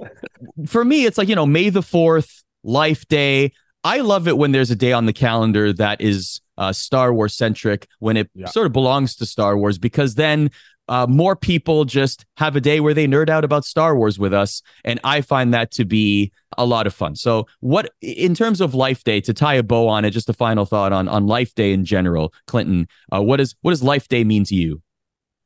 for 0.66 0.84
me, 0.84 1.06
it's 1.06 1.18
like, 1.18 1.30
you 1.30 1.36
know, 1.36 1.46
May 1.46 1.70
the 1.70 1.82
4th, 1.82 2.42
Life 2.64 3.08
Day. 3.08 3.52
I 3.84 4.02
love 4.02 4.28
it 4.28 4.38
when 4.38 4.52
there's 4.52 4.72
a 4.72 4.76
day 4.76 4.92
on 4.94 5.06
the 5.06 5.14
calendar 5.14 5.74
that 5.74 6.02
is 6.02 6.42
uh, 6.58 6.72
Star 6.72 7.14
Wars 7.14 7.36
centric, 7.36 7.88
when 8.00 8.18
it 8.18 8.30
Yeah. 8.36 8.48
sort 8.48 8.68
of 8.68 8.74
belongs 8.74 9.16
to 9.18 9.26
Star 9.26 9.58
Wars, 9.58 9.80
because 9.80 10.16
then 10.16 10.52
uh, 10.88 11.08
more 11.08 11.36
people 11.36 11.86
just 11.86 12.26
have 12.38 12.56
a 12.56 12.62
day 12.62 12.80
where 12.80 12.94
they 12.94 13.08
nerd 13.08 13.30
out 13.30 13.44
about 13.46 13.64
Star 13.66 13.96
Wars 13.96 14.20
with 14.20 14.34
us. 14.34 14.62
And 14.84 15.00
I 15.04 15.22
find 15.22 15.54
that 15.54 15.72
to 15.72 15.86
be 15.86 16.32
a 16.58 16.66
lot 16.66 16.86
of 16.86 16.94
fun. 16.94 17.16
So, 17.16 17.48
what 17.62 17.90
in 18.02 18.36
terms 18.36 18.60
of 18.62 18.76
Life 18.76 19.04
Day, 19.04 19.22
to 19.22 19.34
tie 19.34 19.54
a 19.56 19.64
bow 19.64 19.88
on 19.88 20.06
it, 20.06 20.12
just 20.12 20.28
a 20.30 20.34
final 20.34 20.66
thought 20.66 20.92
on 20.92 21.08
on 21.08 21.28
Life 21.28 21.56
Day 21.56 21.72
in 21.72 21.86
general, 21.86 22.34
Clinton, 22.46 22.88
uh, 23.12 23.22
what 23.22 23.40
is 23.40 23.56
what 23.62 23.72
does 23.72 23.82
Life 23.82 24.08
Day 24.10 24.24
mean 24.24 24.44
to 24.46 24.56
you? 24.56 24.82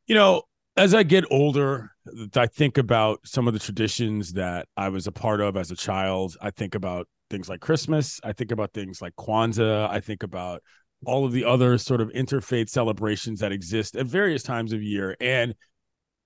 You 0.07 0.15
know, 0.15 0.43
as 0.75 0.93
I 0.93 1.03
get 1.03 1.25
older, 1.29 1.91
I 2.35 2.47
think 2.47 2.77
about 2.77 3.19
some 3.23 3.47
of 3.47 3.53
the 3.53 3.59
traditions 3.59 4.33
that 4.33 4.67
I 4.75 4.89
was 4.89 5.05
a 5.07 5.11
part 5.11 5.41
of 5.41 5.55
as 5.57 5.69
a 5.71 5.75
child. 5.75 6.35
I 6.41 6.49
think 6.49 6.75
about 6.75 7.07
things 7.29 7.49
like 7.49 7.61
Christmas. 7.61 8.19
I 8.23 8.33
think 8.33 8.51
about 8.51 8.73
things 8.73 9.01
like 9.01 9.15
Kwanzaa. 9.15 9.89
I 9.89 9.99
think 9.99 10.23
about 10.23 10.61
all 11.05 11.25
of 11.25 11.31
the 11.31 11.45
other 11.45 11.77
sort 11.77 12.01
of 12.01 12.09
interfaith 12.09 12.69
celebrations 12.69 13.39
that 13.41 13.51
exist 13.51 13.95
at 13.95 14.05
various 14.05 14.43
times 14.43 14.73
of 14.73 14.81
year. 14.81 15.15
And 15.19 15.55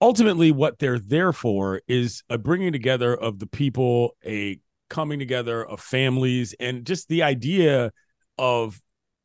ultimately, 0.02 0.52
what 0.52 0.80
they're 0.80 1.00
there 1.00 1.34
for 1.34 1.82
is 1.88 2.24
a 2.30 2.38
bringing 2.38 2.72
together 2.72 3.16
of 3.16 3.40
the 3.40 3.48
people, 3.48 4.16
a 4.26 4.60
coming 4.90 5.20
together 5.20 5.66
of 5.66 5.80
families, 5.80 6.56
and 6.60 6.86
just 6.86 7.08
the 7.10 7.24
idea 7.24 7.92
of 8.38 8.80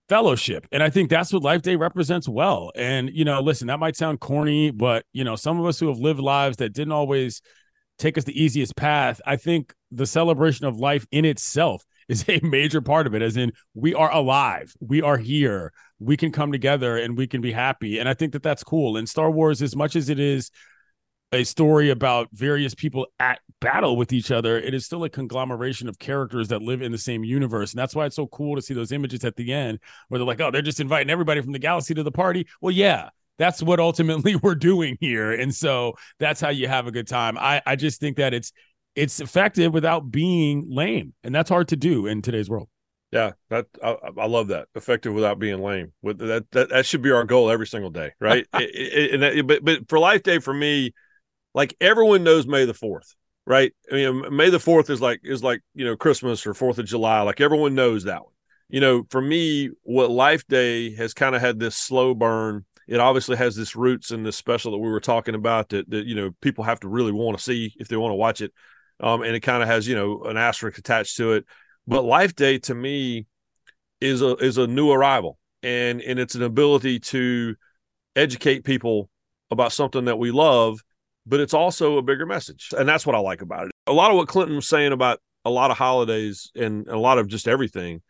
fellowship. 0.09 0.67
And 0.73 0.83
I 0.83 0.91
think 0.91 1.09
that's 1.09 1.33
what 1.33 1.43
Life 1.43 1.63
Day 1.63 1.77
represents 1.77 2.29
well. 2.29 2.73
And, 2.75 3.11
you 3.13 3.25
know, 3.25 3.41
listen, 3.41 3.69
that 3.69 3.81
might 3.81 3.97
sound 3.97 4.21
corny, 4.21 4.71
but, 4.71 5.05
you 5.13 5.25
know, 5.25 5.37
some 5.37 5.59
of 5.59 5.67
us 5.67 5.79
who 5.79 5.89
have 5.89 5.99
lived 5.99 6.21
lives 6.21 6.59
that 6.59 6.75
didn't 6.75 6.93
always 6.93 7.41
take 7.99 8.19
us 8.19 8.25
the 8.25 8.41
easiest 8.41 8.77
path, 8.77 9.21
I 9.27 9.37
think 9.37 9.75
the 9.91 10.07
celebration 10.07 10.67
of 10.67 10.79
life 10.79 11.07
in 11.11 11.25
itself 11.25 11.85
is 12.09 12.25
a 12.29 12.41
major 12.43 12.81
part 12.81 13.07
of 13.07 13.15
it, 13.15 13.23
as 13.23 13.37
in 13.37 13.53
we 13.75 13.95
are 13.95 14.13
alive, 14.13 14.75
we 14.81 15.01
are 15.01 15.17
here, 15.17 15.73
we 15.99 16.17
can 16.17 16.31
come 16.33 16.53
together 16.53 16.99
and 16.99 17.17
we 17.17 17.27
can 17.27 17.41
be 17.41 17.53
happy. 17.53 17.99
And 17.99 18.09
I 18.09 18.15
think 18.15 18.33
that 18.33 18.43
that's 18.43 18.63
cool. 18.63 18.97
And 18.97 19.09
Star 19.09 19.31
Wars, 19.31 19.63
as 19.63 19.75
much 19.75 19.97
as 19.97 20.11
it 20.11 20.19
is 20.19 20.51
a 21.33 21.45
story 21.45 21.91
about 21.91 22.29
various 22.33 22.75
people 22.75 23.07
at 23.19 23.41
battle 23.61 23.97
with 23.97 24.13
each 24.13 24.31
other, 24.31 24.59
it 24.59 24.75
is 24.75 24.85
still 24.85 25.05
a 25.05 25.09
conglomeration 25.09 25.89
of 25.89 25.99
characters 25.99 26.49
that 26.49 26.63
live 26.63 26.83
in 26.83 26.93
the 26.93 26.99
same 26.99 27.25
universe. 27.25 27.73
And 27.73 27.79
that's 27.79 27.95
why 27.95 28.07
it's 28.07 28.17
so 28.17 28.27
cool 28.27 28.55
to 28.57 28.63
see 28.63 28.75
those 28.75 28.93
images 28.93 29.25
at 29.25 29.37
the 29.37 29.53
end 29.53 29.81
where 30.09 30.19
they're 30.19 30.27
like, 30.27 30.41
oh, 30.41 30.51
they're 30.51 30.63
just 30.63 30.81
inviting 30.81 31.11
everybody 31.11 31.41
from 31.41 31.53
the 31.53 31.59
galaxy 31.59 31.95
to 31.95 32.03
the 32.03 32.13
party. 32.13 32.47
Well, 32.61 32.73
yeah, 32.73 33.09
that's 33.39 33.63
what 33.63 33.81
ultimately 33.81 34.37
we're 34.43 34.55
doing 34.55 34.97
here. 35.01 35.33
And 35.33 35.55
so 35.55 35.95
that's 36.19 36.41
how 36.41 36.51
you 36.51 36.69
have 36.69 36.87
a 36.87 36.93
good 36.93 37.09
time. 37.09 37.37
I, 37.39 37.63
I 37.67 37.77
just 37.77 38.01
think 38.01 38.17
that 38.17 38.35
it's 38.35 38.53
it's 38.95 39.21
effective 39.21 39.73
without 39.73 40.11
being 40.11 40.67
lame. 40.69 41.15
And 41.25 41.35
that's 41.35 41.51
hard 41.51 41.69
to 41.69 41.77
do 41.77 42.07
in 42.07 42.23
today's 42.23 42.49
world. 42.49 42.69
Yeah, 43.11 43.33
that 43.49 43.67
I, 43.83 43.97
I 44.19 44.27
love 44.27 44.49
that. 44.49 44.67
Effective 44.75 45.13
without 45.15 45.39
being 45.39 45.63
lame. 45.63 45.93
With 46.03 46.19
that, 46.19 46.51
that 46.53 46.71
that 46.71 46.87
should 46.87 47.03
be 47.03 47.13
our 47.13 47.25
goal 47.25 47.49
every 47.51 47.67
single 47.67 47.91
day, 47.91 48.13
right? 48.21 48.47
It- 48.55 48.71
it- 48.75 49.15
and 49.15 49.23
that- 49.23 49.47
but 49.47 49.65
but 49.65 49.89
for 49.89 49.99
Life 49.99 50.23
Day, 50.23 50.39
for 50.39 50.53
me, 50.55 50.93
like 51.55 51.77
everyone 51.81 52.25
knows 52.25 52.47
May 52.47 52.65
the 52.65 52.75
Fourth, 52.75 53.15
right? 53.47 53.73
I 53.91 53.95
mean, 53.95 54.37
May 54.37 54.51
the 54.51 54.61
Fourth 54.61 54.91
is 54.91 55.01
like 55.01 55.21
is 55.25 55.43
like 55.43 55.61
you 55.75 55.85
know 55.85 55.97
Christmas 55.97 56.47
or 56.47 56.55
Fourth 56.55 56.79
of 56.79 56.87
July. 56.87 57.21
Like 57.23 57.41
everyone 57.41 57.75
knows 57.75 58.05
that 58.05 58.23
one. 58.25 58.33
You 58.69 58.81
know, 58.81 59.05
for 59.11 59.21
me, 59.21 59.71
what 59.83 60.11
Life 60.11 60.47
Day 60.49 60.95
has 60.95 61.15
kind 61.15 61.35
of 61.37 61.41
had 61.41 61.59
this 61.61 61.77
slow 61.77 62.15
burn. 62.15 62.65
It 62.87 63.01
obviously 63.01 63.37
has 63.37 63.57
this 63.57 63.75
roots 63.75 64.11
in 64.11 64.23
this 64.23 64.37
special 64.37 64.73
that 64.73 64.79
we 64.79 64.91
were 64.91 65.01
talking 65.01 65.35
about 65.35 65.71
that 65.71 65.89
that 65.91 66.07
you 66.07 66.15
know 66.15 66.31
people 66.41 66.65
have 66.65 66.81
to 66.81 66.89
really 66.89 67.13
want 67.13 67.37
to 67.37 67.43
see 67.43 67.75
if 67.79 67.89
they 67.89 67.97
want 67.97 68.13
to 68.13 68.17
watch 68.17 68.41
it. 68.41 68.53
Um, 69.01 69.23
and 69.23 69.35
it 69.35 69.41
kind 69.41 69.63
of 69.63 69.69
has 69.69 69.89
you 69.89 69.95
know 69.95 70.23
an 70.25 70.37
asterisk 70.37 70.79
attached 70.79 71.17
to 71.17 71.33
it. 71.33 71.45
But 71.87 72.05
Life 72.05 72.35
Day 72.35 72.59
to 72.61 72.75
me 72.75 73.27
is 74.01 74.23
a 74.23 74.37
is 74.37 74.59
a 74.59 74.67
new 74.67 74.91
arrival, 74.91 75.39
and 75.63 76.01
and 76.01 76.19
it's 76.19 76.35
an 76.35 76.43
ability 76.43 77.01
to 77.01 77.57
educate 78.17 78.65
people 78.65 79.09
about 79.51 79.73
something 79.73 80.07
that 80.07 80.19
we 80.19 80.31
love, 80.31 80.83
but 81.27 81.41
it's 81.41 81.55
also 81.55 81.99
a 81.99 82.03
bigger 82.03 82.27
message, 82.27 82.71
and 82.77 82.89
that's 82.89 83.07
what 83.07 83.17
I 83.17 83.19
like 83.19 83.43
about 83.43 83.67
it. 83.67 83.73
A 83.87 83.93
lot 83.93 84.11
of 84.11 84.17
what 84.17 84.29
Clinton 84.29 84.57
was 84.57 84.69
saying 84.69 84.93
about 84.93 85.21
a 85.45 85.51
lot 85.51 85.71
of 85.71 85.77
holidays 85.77 86.51
and 86.55 86.89
a 86.89 86.99
lot 86.99 87.19
of 87.19 87.29
just 87.29 87.47
everything 87.47 88.03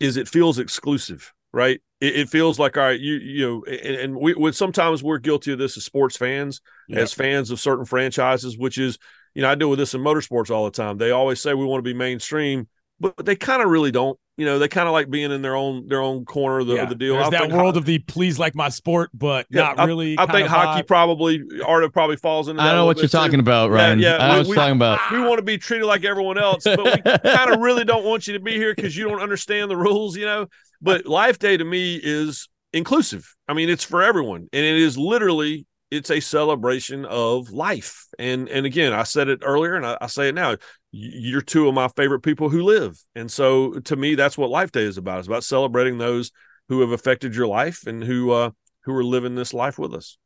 is 0.00 0.16
it 0.16 0.28
feels 0.28 0.58
exclusive, 0.58 1.32
right? 1.52 1.80
It, 2.00 2.16
it 2.16 2.28
feels 2.28 2.58
like 2.58 2.76
all 2.76 2.84
right, 2.84 3.00
you 3.00 3.14
you 3.14 3.46
know, 3.46 3.64
and, 3.64 3.96
and 3.96 4.16
we, 4.16 4.34
we 4.34 4.52
sometimes 4.52 5.02
we're 5.02 5.18
guilty 5.18 5.52
of 5.52 5.58
this 5.58 5.76
as 5.76 5.84
sports 5.84 6.16
fans, 6.16 6.60
Yeah. 6.88 7.00
as 7.00 7.12
fans 7.12 7.50
of 7.50 7.58
certain 7.60 7.84
franchises, 7.84 8.56
which 8.56 8.78
is 8.78 8.98
you 9.34 9.42
know 9.42 9.50
I 9.50 9.54
deal 9.56 9.70
with 9.70 9.78
this 9.78 9.94
in 9.94 10.00
motorsports 10.00 10.50
all 10.50 10.64
the 10.64 10.70
time. 10.70 10.98
They 10.98 11.10
always 11.10 11.40
say 11.40 11.54
we 11.54 11.64
want 11.64 11.78
to 11.84 11.88
be 11.90 11.94
mainstream, 11.94 12.68
but 13.00 13.16
they 13.24 13.34
kind 13.36 13.62
of 13.62 13.68
really 13.68 13.90
don't. 13.90 14.18
You 14.36 14.44
know, 14.44 14.60
they 14.60 14.68
kind 14.68 14.86
of 14.86 14.92
like 14.92 15.10
being 15.10 15.32
in 15.32 15.42
their 15.42 15.56
own 15.56 15.88
their 15.88 16.00
own 16.00 16.24
corner 16.24 16.60
of 16.60 16.68
the, 16.68 16.74
Yeah. 16.76 16.82
of 16.84 16.88
the 16.90 16.94
deal. 16.94 17.14
There's 17.14 17.26
I 17.26 17.30
that 17.30 17.40
think 17.40 17.52
world 17.54 17.74
ho- 17.74 17.78
of 17.80 17.84
the 17.86 17.98
please 17.98 18.38
like 18.38 18.54
my 18.54 18.68
sport, 18.68 19.10
but 19.12 19.46
Yeah, 19.50 19.72
not 19.76 19.88
really. 19.88 20.12
I 20.12 20.26
kind 20.26 20.30
think 20.30 20.44
of 20.46 20.52
hockey 20.52 20.82
vibe. 20.82 20.86
probably 20.86 21.42
Arda 21.66 21.90
probably 21.90 22.14
falls 22.18 22.46
into. 22.46 22.62
I 22.62 22.66
that 22.66 22.70
don't 22.70 22.78
know 22.82 22.86
what 22.86 22.98
you're 22.98 23.02
bit, 23.06 23.10
too. 23.10 23.16
talking 23.18 23.40
about, 23.40 23.72
Ryan. 23.72 23.98
yeah, 23.98 24.14
I 24.14 24.18
don't 24.18 24.28
we- 24.28 24.36
what 24.36 24.46
you're 24.46 24.50
we- 24.50 24.56
talking 24.56 24.76
about. 24.76 25.00
We 25.10 25.20
want 25.22 25.38
to 25.38 25.42
be 25.42 25.58
treated 25.58 25.86
like 25.86 26.04
everyone 26.04 26.38
else, 26.38 26.62
but 26.62 26.84
we 26.84 27.02
kind 27.32 27.50
of 27.52 27.58
really 27.60 27.84
don't 27.84 28.04
want 28.04 28.28
you 28.28 28.34
to 28.34 28.40
be 28.40 28.52
here 28.52 28.72
because 28.76 28.96
you 28.96 29.08
don't 29.08 29.20
understand 29.20 29.72
the 29.72 29.76
rules, 29.76 30.16
you 30.16 30.24
know. 30.26 30.46
But 30.80 31.06
Life 31.06 31.38
Day 31.38 31.56
to 31.56 31.64
me 31.64 32.00
is 32.02 32.48
inclusive. 32.72 33.34
I 33.48 33.54
mean, 33.54 33.68
it's 33.68 33.84
for 33.84 34.02
everyone, 34.02 34.48
and 34.52 34.64
it 34.64 34.76
is 34.76 34.96
literally 34.96 35.66
it's 35.90 36.10
a 36.10 36.20
celebration 36.20 37.04
of 37.04 37.50
life. 37.50 38.06
And 38.18 38.48
and 38.48 38.66
again, 38.66 38.92
I 38.92 39.02
said 39.04 39.28
it 39.28 39.40
earlier, 39.42 39.74
and 39.74 39.86
I, 39.86 39.98
I 40.00 40.06
say 40.06 40.28
it 40.28 40.34
now. 40.34 40.56
You're 40.90 41.42
two 41.42 41.68
of 41.68 41.74
my 41.74 41.88
favorite 41.88 42.20
people 42.20 42.48
who 42.48 42.62
live, 42.62 42.98
and 43.14 43.30
so 43.30 43.74
to 43.80 43.96
me, 43.96 44.14
that's 44.14 44.38
what 44.38 44.50
Life 44.50 44.72
Day 44.72 44.84
is 44.84 44.98
about. 44.98 45.18
It's 45.18 45.28
about 45.28 45.44
celebrating 45.44 45.98
those 45.98 46.30
who 46.68 46.80
have 46.80 46.90
affected 46.90 47.34
your 47.34 47.46
life 47.46 47.86
and 47.86 48.04
who 48.04 48.30
uh 48.30 48.50
who 48.84 48.94
are 48.94 49.04
living 49.04 49.34
this 49.34 49.52
life 49.52 49.78
with 49.78 49.94
us. 49.94 50.16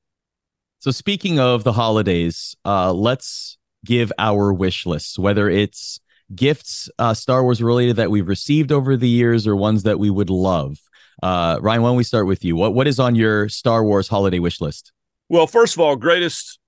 So 0.78 0.90
speaking 0.90 1.38
of 1.38 1.64
the 1.64 1.72
holidays, 1.72 2.56
uh, 2.64 2.92
let's 2.92 3.58
give 3.84 4.12
our 4.18 4.52
wish 4.52 4.84
lists, 4.84 5.18
whether 5.18 5.48
it's 5.48 6.00
gifts, 6.34 6.88
uh, 6.98 7.14
Star 7.14 7.42
Wars 7.42 7.62
related 7.62 7.96
that 7.96 8.10
we've 8.10 8.28
received 8.28 8.72
over 8.72 8.96
the 8.96 9.08
years, 9.08 9.46
or 9.46 9.56
ones 9.56 9.82
that 9.84 9.98
we 9.98 10.10
would 10.10 10.30
love. 10.30 10.78
Uh, 11.22 11.58
Ryan, 11.60 11.82
why 11.82 11.88
don't 11.90 11.96
we 11.96 12.04
start 12.04 12.26
with 12.26 12.44
you? 12.44 12.56
What 12.56 12.74
what 12.74 12.86
is 12.86 12.98
on 12.98 13.14
your 13.14 13.48
Star 13.48 13.84
Wars 13.84 14.08
holiday 14.08 14.38
wish 14.38 14.60
list? 14.60 14.92
Well, 15.28 15.46
first 15.46 15.74
of 15.74 15.80
all, 15.80 15.96
greatest 15.96 16.58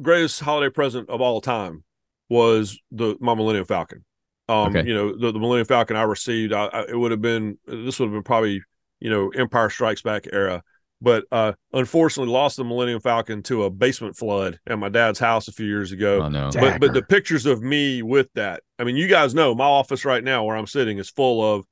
greatest 0.00 0.40
holiday 0.40 0.70
present 0.72 1.10
of 1.10 1.20
all 1.20 1.40
time 1.40 1.84
was 2.28 2.78
the 2.90 3.16
my 3.20 3.34
Millennium 3.34 3.66
Falcon. 3.66 4.04
Um, 4.48 4.76
Okay. 4.76 4.88
you 4.88 4.94
know, 4.94 5.16
the, 5.16 5.32
the 5.32 5.38
Millennium 5.38 5.66
Falcon 5.66 5.96
I 5.96 6.02
received, 6.02 6.52
I, 6.52 6.66
I, 6.66 6.82
it 6.88 6.98
would 6.98 7.10
have 7.10 7.22
been 7.22 7.58
this 7.66 7.98
would 7.98 8.06
have 8.06 8.12
been 8.14 8.22
probably 8.22 8.62
you 9.00 9.10
know 9.10 9.28
Empire 9.30 9.70
Strikes 9.70 10.02
Back 10.02 10.26
era, 10.32 10.62
but 11.04 11.24
uh, 11.30 11.52
unfortunately 11.72 12.32
lost 12.32 12.56
the 12.56 12.64
Millennium 12.64 13.00
Falcon 13.00 13.42
to 13.44 13.64
a 13.64 13.70
basement 13.70 14.16
flood 14.16 14.58
at 14.66 14.78
my 14.78 14.88
dad's 14.88 15.18
house 15.18 15.46
a 15.46 15.52
few 15.52 15.66
years 15.66 15.92
ago. 15.92 16.22
Oh 16.22 16.28
no, 16.28 16.50
but 16.52 16.80
but 16.80 16.94
the 16.94 17.02
pictures 17.02 17.46
of 17.46 17.62
me 17.62 18.02
with 18.02 18.28
that, 18.34 18.62
I 18.78 18.84
mean, 18.84 18.96
you 18.96 19.06
guys 19.06 19.34
know 19.34 19.54
my 19.54 19.64
office 19.64 20.04
right 20.04 20.24
now 20.24 20.44
where 20.44 20.56
I'm 20.56 20.66
sitting 20.66 20.98
is 20.98 21.10
full 21.10 21.44
of 21.44 21.66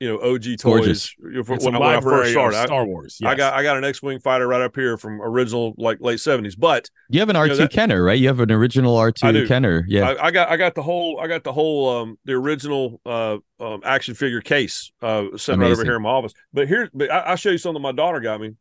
you 0.00 0.08
know 0.08 0.18
OG 0.20 0.42
toys. 0.42 0.62
Gorgeous. 0.62 1.14
It's 1.34 1.64
when, 1.64 1.74
a 1.74 1.80
I, 1.80 1.80
when 1.80 1.96
I 1.96 2.00
first 2.00 2.32
started, 2.32 2.62
Star 2.66 2.84
Wars. 2.84 3.18
I 3.24 3.34
got 3.34 3.54
I 3.54 3.62
got 3.62 3.76
an 3.76 3.84
X-wing 3.84 4.20
fighter 4.20 4.46
right 4.46 4.60
up 4.60 4.74
here 4.76 4.98
from 4.98 5.20
original 5.22 5.74
like 5.78 5.98
late 6.00 6.18
'70s, 6.18 6.54
but 6.58 6.90
you 7.08 7.20
have 7.20 7.30
an 7.30 7.36
R 7.36 7.48
two 7.48 7.56
that- 7.56 7.70
Kenner, 7.70 8.02
right? 8.02 8.18
You 8.18 8.28
have 8.28 8.40
an 8.40 8.50
original 8.50 8.96
R 8.96 9.12
I 9.22 9.32
do. 9.32 9.42
two 9.42 9.48
Kenner. 9.48 9.84
Yeah, 9.88 10.10
I, 10.10 10.26
I 10.26 10.30
got 10.30 10.50
I 10.50 10.56
got 10.56 10.74
the 10.74 10.82
whole 10.82 11.18
I 11.20 11.26
got 11.26 11.44
the 11.44 11.52
whole 11.52 11.88
um 11.88 12.18
the 12.24 12.34
original 12.34 13.00
uh 13.06 13.38
um 13.58 13.80
action 13.84 14.14
figure 14.14 14.40
case 14.40 14.92
uh 15.02 15.24
sitting 15.36 15.60
right 15.60 15.70
over 15.70 15.84
here 15.84 15.96
in 15.96 16.02
my 16.02 16.10
office. 16.10 16.32
But 16.52 16.68
here, 16.68 16.90
but 16.92 17.10
I, 17.10 17.18
I'll 17.20 17.36
show 17.36 17.50
you 17.50 17.58
something 17.58 17.82
my 17.82 17.92
daughter 17.92 18.20
got 18.20 18.40
me. 18.40 18.54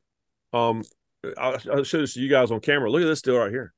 Um, 0.55 0.83
I'll, 1.37 1.57
I'll 1.71 1.83
show 1.83 1.99
this 1.99 2.13
to 2.13 2.21
you 2.21 2.29
guys 2.29 2.51
on 2.51 2.59
camera. 2.59 2.89
Look 2.89 3.01
at 3.01 3.05
this 3.07 3.21
deal 3.21 3.37
right 3.37 3.51
here. 3.51 3.73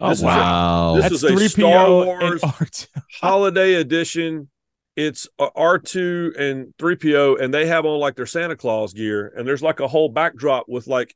Oh, 0.00 0.10
this 0.10 0.18
is 0.18 0.22
a- 0.22 0.26
wow. 0.26 0.36
wow. 0.36 0.94
this 1.00 1.02
That's 1.10 1.14
is 1.14 1.24
a 1.24 1.30
3PO 1.30 1.50
Star 1.50 1.90
Wars 1.90 2.40
R2. 2.42 2.86
holiday 3.20 3.74
edition. 3.74 4.50
It's 4.96 5.28
R 5.38 5.78
two 5.78 6.32
and 6.36 6.74
three 6.76 6.96
PO, 6.96 7.36
and 7.36 7.54
they 7.54 7.66
have 7.66 7.86
on 7.86 8.00
like 8.00 8.16
their 8.16 8.26
Santa 8.26 8.56
Claus 8.56 8.92
gear, 8.92 9.32
and 9.36 9.46
there's 9.46 9.62
like 9.62 9.78
a 9.78 9.86
whole 9.86 10.08
backdrop 10.08 10.64
with 10.68 10.88
like, 10.88 11.14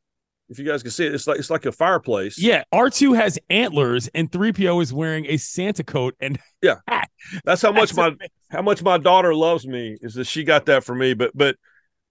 if 0.49 0.61
you 0.61 0.65
guys 0.65 0.83
can 0.83 0.93
see 0.93 1.05
it, 1.05 1.13
it's 1.13 1.27
like 1.27 1.41
it's 1.41 1.51
like 1.51 1.67
a 1.67 1.73
fireplace. 1.73 2.39
Yeah, 2.39 2.63
R2 2.73 3.17
has 3.17 3.41
antlers 3.51 4.09
and 4.15 4.31
3PO 4.31 4.81
is 4.83 4.93
wearing 4.93 5.27
a 5.27 5.37
Santa 5.37 5.83
coat 5.83 6.15
and 6.21 6.39
yeah. 6.63 6.77
that's 7.45 7.61
how 7.61 7.73
much 7.73 7.91
That's 7.91 7.97
my 7.97 8.07
amazing. 8.09 8.29
how 8.51 8.63
much 8.63 8.83
my 8.85 8.99
daughter 8.99 9.35
loves 9.35 9.67
me 9.67 9.97
is 10.01 10.15
that 10.15 10.29
she 10.29 10.45
got 10.45 10.67
that 10.67 10.85
for 10.85 10.95
me. 10.95 11.15
But 11.15 11.33
but 11.37 11.57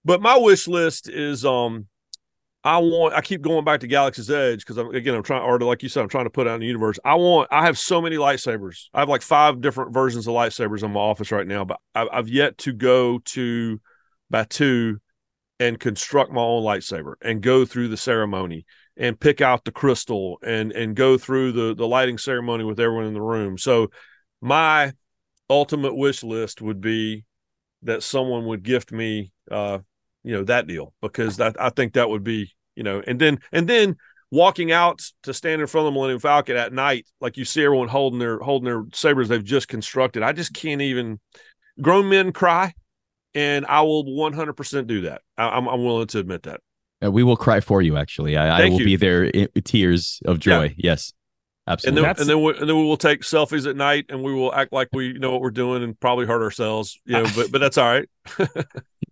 but 0.04 0.20
my 0.20 0.36
wish 0.36 0.68
list 0.68 1.08
is 1.08 1.42
um 1.46 1.86
I 2.64 2.78
want 2.78 3.14
I 3.14 3.22
keep 3.22 3.42
going 3.42 3.64
back 3.64 3.80
to 3.80 3.88
Galaxy's 3.88 4.30
Edge 4.30 4.60
because 4.60 4.76
I'm 4.76 4.94
again 4.94 5.14
I'm 5.14 5.22
trying 5.22 5.42
or 5.42 5.58
like 5.58 5.82
you 5.82 5.88
said 5.88 6.02
I'm 6.02 6.08
trying 6.08 6.26
to 6.26 6.30
put 6.30 6.46
out 6.46 6.54
in 6.54 6.60
the 6.60 6.66
universe. 6.66 6.98
I 7.04 7.14
want 7.14 7.48
I 7.50 7.64
have 7.64 7.78
so 7.78 8.00
many 8.00 8.16
lightsabers. 8.16 8.84
I 8.94 9.00
have 9.00 9.08
like 9.08 9.22
five 9.22 9.60
different 9.60 9.92
versions 9.92 10.28
of 10.28 10.34
lightsabers 10.34 10.84
in 10.84 10.92
my 10.92 11.00
office 11.00 11.32
right 11.32 11.46
now, 11.46 11.64
but 11.64 11.80
I, 11.94 12.06
I've 12.12 12.28
yet 12.28 12.58
to 12.58 12.72
go 12.72 13.18
to 13.18 13.80
Batuu 14.32 14.98
and 15.58 15.80
construct 15.80 16.32
my 16.32 16.40
own 16.40 16.62
lightsaber 16.62 17.14
and 17.20 17.42
go 17.42 17.64
through 17.64 17.88
the 17.88 17.96
ceremony 17.96 18.64
and 18.96 19.18
pick 19.18 19.40
out 19.40 19.64
the 19.64 19.72
crystal 19.72 20.38
and 20.44 20.70
and 20.70 20.94
go 20.94 21.18
through 21.18 21.52
the 21.52 21.74
the 21.74 21.86
lighting 21.86 22.18
ceremony 22.18 22.62
with 22.62 22.78
everyone 22.78 23.06
in 23.06 23.14
the 23.14 23.20
room. 23.20 23.58
So 23.58 23.90
my 24.40 24.92
ultimate 25.50 25.96
wish 25.96 26.22
list 26.22 26.62
would 26.62 26.80
be 26.80 27.24
that 27.82 28.04
someone 28.04 28.46
would 28.46 28.62
gift 28.62 28.92
me 28.92 29.32
uh 29.50 29.78
you 30.24 30.32
know 30.32 30.44
that 30.44 30.66
deal 30.66 30.92
because 31.02 31.36
that 31.38 31.56
I 31.60 31.70
think 31.70 31.94
that 31.94 32.08
would 32.08 32.24
be 32.24 32.52
you 32.76 32.82
know 32.82 33.02
and 33.06 33.20
then 33.20 33.38
and 33.52 33.68
then 33.68 33.96
walking 34.30 34.72
out 34.72 35.02
to 35.24 35.34
stand 35.34 35.60
in 35.60 35.66
front 35.66 35.86
of 35.86 35.92
the 35.92 35.94
Millennium 35.94 36.20
Falcon 36.20 36.56
at 36.56 36.72
night 36.72 37.06
like 37.20 37.36
you 37.36 37.44
see 37.44 37.64
everyone 37.64 37.88
holding 37.88 38.18
their 38.18 38.38
holding 38.38 38.66
their 38.66 38.84
sabers 38.92 39.28
they've 39.28 39.44
just 39.44 39.68
constructed 39.68 40.22
I 40.22 40.32
just 40.32 40.54
can't 40.54 40.80
even 40.80 41.20
grown 41.80 42.08
men 42.08 42.32
cry 42.32 42.72
and 43.34 43.66
I 43.66 43.82
will 43.82 44.04
100% 44.04 44.86
do 44.86 45.02
that 45.02 45.22
I, 45.36 45.48
I'm 45.48 45.66
I'm 45.68 45.84
willing 45.84 46.06
to 46.08 46.18
admit 46.18 46.44
that 46.44 46.60
we 47.10 47.22
will 47.22 47.36
cry 47.36 47.60
for 47.60 47.82
you. 47.82 47.96
Actually, 47.96 48.36
I, 48.36 48.60
I 48.60 48.68
will 48.68 48.78
you. 48.78 48.84
be 48.84 48.96
there 48.96 49.24
in 49.24 49.48
tears 49.64 50.20
of 50.24 50.38
joy. 50.38 50.74
Yes, 50.76 51.12
and 51.66 51.74
absolutely. 51.74 52.02
then 52.02 52.16
and 52.18 52.28
then 52.28 52.42
we, 52.42 52.50
and 52.58 52.68
then 52.68 52.76
we 52.76 52.84
will 52.84 52.96
take 52.96 53.22
selfies 53.22 53.68
at 53.68 53.76
night 53.76 54.06
and 54.08 54.22
we 54.22 54.34
will 54.34 54.52
act 54.52 54.72
like 54.72 54.88
we 54.92 55.12
know 55.14 55.30
what 55.30 55.40
we're 55.40 55.50
doing 55.50 55.82
and 55.82 55.98
probably 56.00 56.26
hurt 56.26 56.42
ourselves 56.42 57.00
you 57.04 57.12
know 57.12 57.24
but 57.36 57.52
but 57.52 57.60
that's 57.60 57.78
all 57.78 57.88
right 57.88 58.08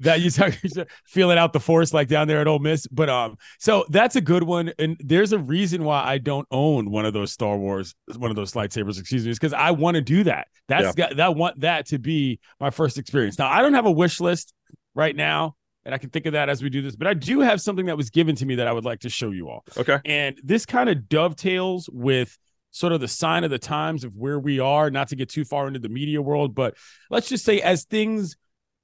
that 0.01 0.21
you 0.21 0.31
talk 0.31 0.55
feeling 1.07 1.39
out 1.39 1.53
the 1.53 1.61
force 1.61 1.93
like 1.93 2.09
down 2.09 2.27
there 2.27 2.41
at 2.41 2.49
Ole 2.49 2.59
Miss. 2.59 2.87
But 2.87 3.09
um, 3.09 3.37
so 3.59 3.85
that's 3.91 4.17
a 4.17 4.21
good 4.21 4.43
one, 4.43 4.73
and 4.79 4.97
there's 4.99 5.33
a 5.33 5.39
reason 5.39 5.85
why 5.85 6.03
I 6.03 6.19
don't 6.19 6.49
own 6.51 6.91
one 6.91 7.05
of 7.05 7.13
those 7.13 7.33
Star 7.33 7.57
Wars, 7.57 7.95
one 8.17 8.31
of 8.31 8.37
those 8.37 8.53
lightsabers. 8.53 8.99
Excuse 8.99 9.25
me, 9.25 9.31
is 9.31 9.39
because 9.39 9.53
I 9.53 9.71
want 9.71 9.95
to 9.97 10.01
do 10.01 10.25
that. 10.25 10.49
That's 10.69 10.95
got 10.95 11.17
that 11.17 11.37
want 11.37 11.61
that 11.61 11.87
to 11.87 11.99
be 11.99 12.41
my 12.59 12.71
first 12.71 12.99
experience. 12.99 13.39
Now 13.39 13.49
I 13.49 13.63
don't 13.63 13.75
have 13.75 13.87
a 13.87 13.91
wish 13.91 14.21
list 14.21 14.55
right 14.95 15.15
now, 15.15 15.55
and 15.91 15.95
I 15.97 15.99
can 15.99 16.11
think 16.11 16.27
of 16.27 16.35
that 16.35 16.49
as 16.49 16.63
we 16.63 16.71
do 16.71 16.83
this, 16.83 16.95
but 16.95 17.09
I 17.09 17.15
do 17.15 17.41
have 17.41 17.61
something 17.61 17.87
that 17.87 17.97
was 17.97 18.11
given 18.11 18.37
to 18.37 18.47
me 18.47 18.55
that 18.55 18.69
I 18.69 18.73
would 18.73 18.85
like 18.85 19.01
to 19.01 19.09
show 19.11 19.33
you 19.33 19.49
all. 19.49 19.65
okay 19.77 19.99
And 20.05 20.41
this 20.45 20.65
kind 20.65 20.89
of 20.89 21.09
dovetails 21.09 21.91
with 21.93 22.39
sort 22.71 22.93
of 22.93 23.01
the 23.01 23.09
sign 23.09 23.43
of 23.43 23.51
the 23.51 23.59
times 23.59 24.05
of 24.05 24.15
where 24.15 24.39
we 24.39 24.61
are, 24.61 24.89
not 24.89 25.09
to 25.09 25.17
get 25.17 25.29
too 25.29 25.45
far 25.45 25.67
into 25.67 25.81
the 25.81 25.89
media 25.89 26.23
world, 26.23 26.55
but 26.55 26.77
let's 27.11 27.29
just 27.29 27.45
say 27.45 27.61
as 27.61 27.87
things 27.87 28.37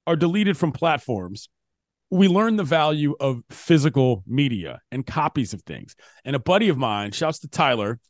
are 0.05 0.17
deleted 0.17 0.57
from 0.57 0.73
platforms, 0.73 1.47
we 2.09 2.27
learn 2.27 2.57
the 2.57 2.65
value 2.65 3.15
of 3.21 3.41
physical 3.49 4.25
media 4.27 4.81
and 4.91 5.05
copies 5.05 5.53
of 5.53 5.61
things. 5.61 5.95
And 6.25 6.35
a 6.35 6.39
buddy 6.39 6.67
of 6.67 6.77
mine, 6.77 7.13
shouts 7.13 7.39
to 7.39 7.47
Tyler, 7.47 8.01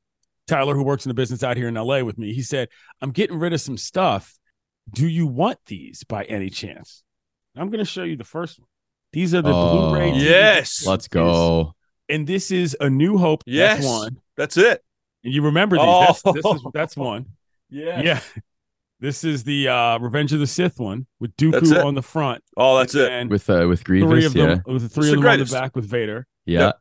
Tyler, 0.47 0.73
who 0.73 0.83
works 0.83 1.05
in 1.05 1.11
the 1.11 1.13
business 1.13 1.43
out 1.43 1.55
here 1.55 1.67
in 1.67 1.75
LA 1.75 2.01
with 2.01 2.17
me, 2.17 2.33
he 2.33 2.41
said, 2.41 2.69
I'm 2.99 3.11
getting 3.11 3.37
rid 3.37 3.53
of 3.53 3.61
some 3.61 3.77
stuff. 3.77 4.33
Do 4.91 5.07
you 5.07 5.27
want 5.27 5.59
these 5.67 6.03
by 6.03 6.23
any 6.23 6.49
chance? 6.49 7.03
I'm 7.55 7.69
going 7.69 7.85
to 7.85 7.85
show 7.85 8.03
you 8.03 8.15
the 8.15 8.23
first 8.23 8.59
one. 8.59 8.67
These 9.17 9.33
are 9.33 9.41
the 9.41 9.51
Oh. 9.51 9.89
Blu-ray. 9.89 10.11
DVD 10.11 10.21
Yes. 10.21 10.85
Let's 10.85 11.07
go. 11.07 11.73
and 12.07 12.27
this 12.27 12.51
is 12.51 12.77
a 12.79 12.87
New 12.89 13.17
Hope. 13.17 13.43
Yes. 13.47 13.77
That's 13.79 13.87
one. 13.87 14.17
that's 14.35 14.57
it 14.57 14.83
And 15.23 15.33
you 15.33 15.41
remember 15.41 15.75
these. 15.77 15.85
Oh. 15.87 16.01
That's, 16.01 16.21
this 16.43 16.45
is, 16.45 16.61
that's 16.73 16.95
one. 16.95 17.25
yeah 17.69 18.01
Yeah. 18.01 18.19
This 18.99 19.23
is 19.23 19.43
the 19.43 19.67
uh 19.69 19.97
Revenge 19.99 20.33
of 20.33 20.39
the 20.39 20.45
Sith 20.47 20.79
one 20.79 21.07
with 21.19 21.31
That's. 21.37 21.71
Dooku 21.71 21.83
on 21.83 21.95
the 21.95 22.03
front. 22.03 22.43
oh 22.57 22.77
that's 22.77 22.93
it 22.95 23.11
And 23.11 23.29
With 23.31 23.49
uh, 23.49 23.65
with 23.67 23.83
Grievous, 23.83 24.09
three 24.09 24.25
of 24.25 24.35
yeah, 24.35 24.45
them 24.55 24.63
with 24.67 24.83
the 24.83 24.89
three 24.89 25.05
It's 25.05 25.13
of 25.13 25.21
the 25.21 25.27
them 25.27 25.31
on 25.31 25.39
the 25.39 25.51
back 25.51 25.75
with 25.75 25.85
Vader. 25.85 26.27
yeah. 26.45 26.73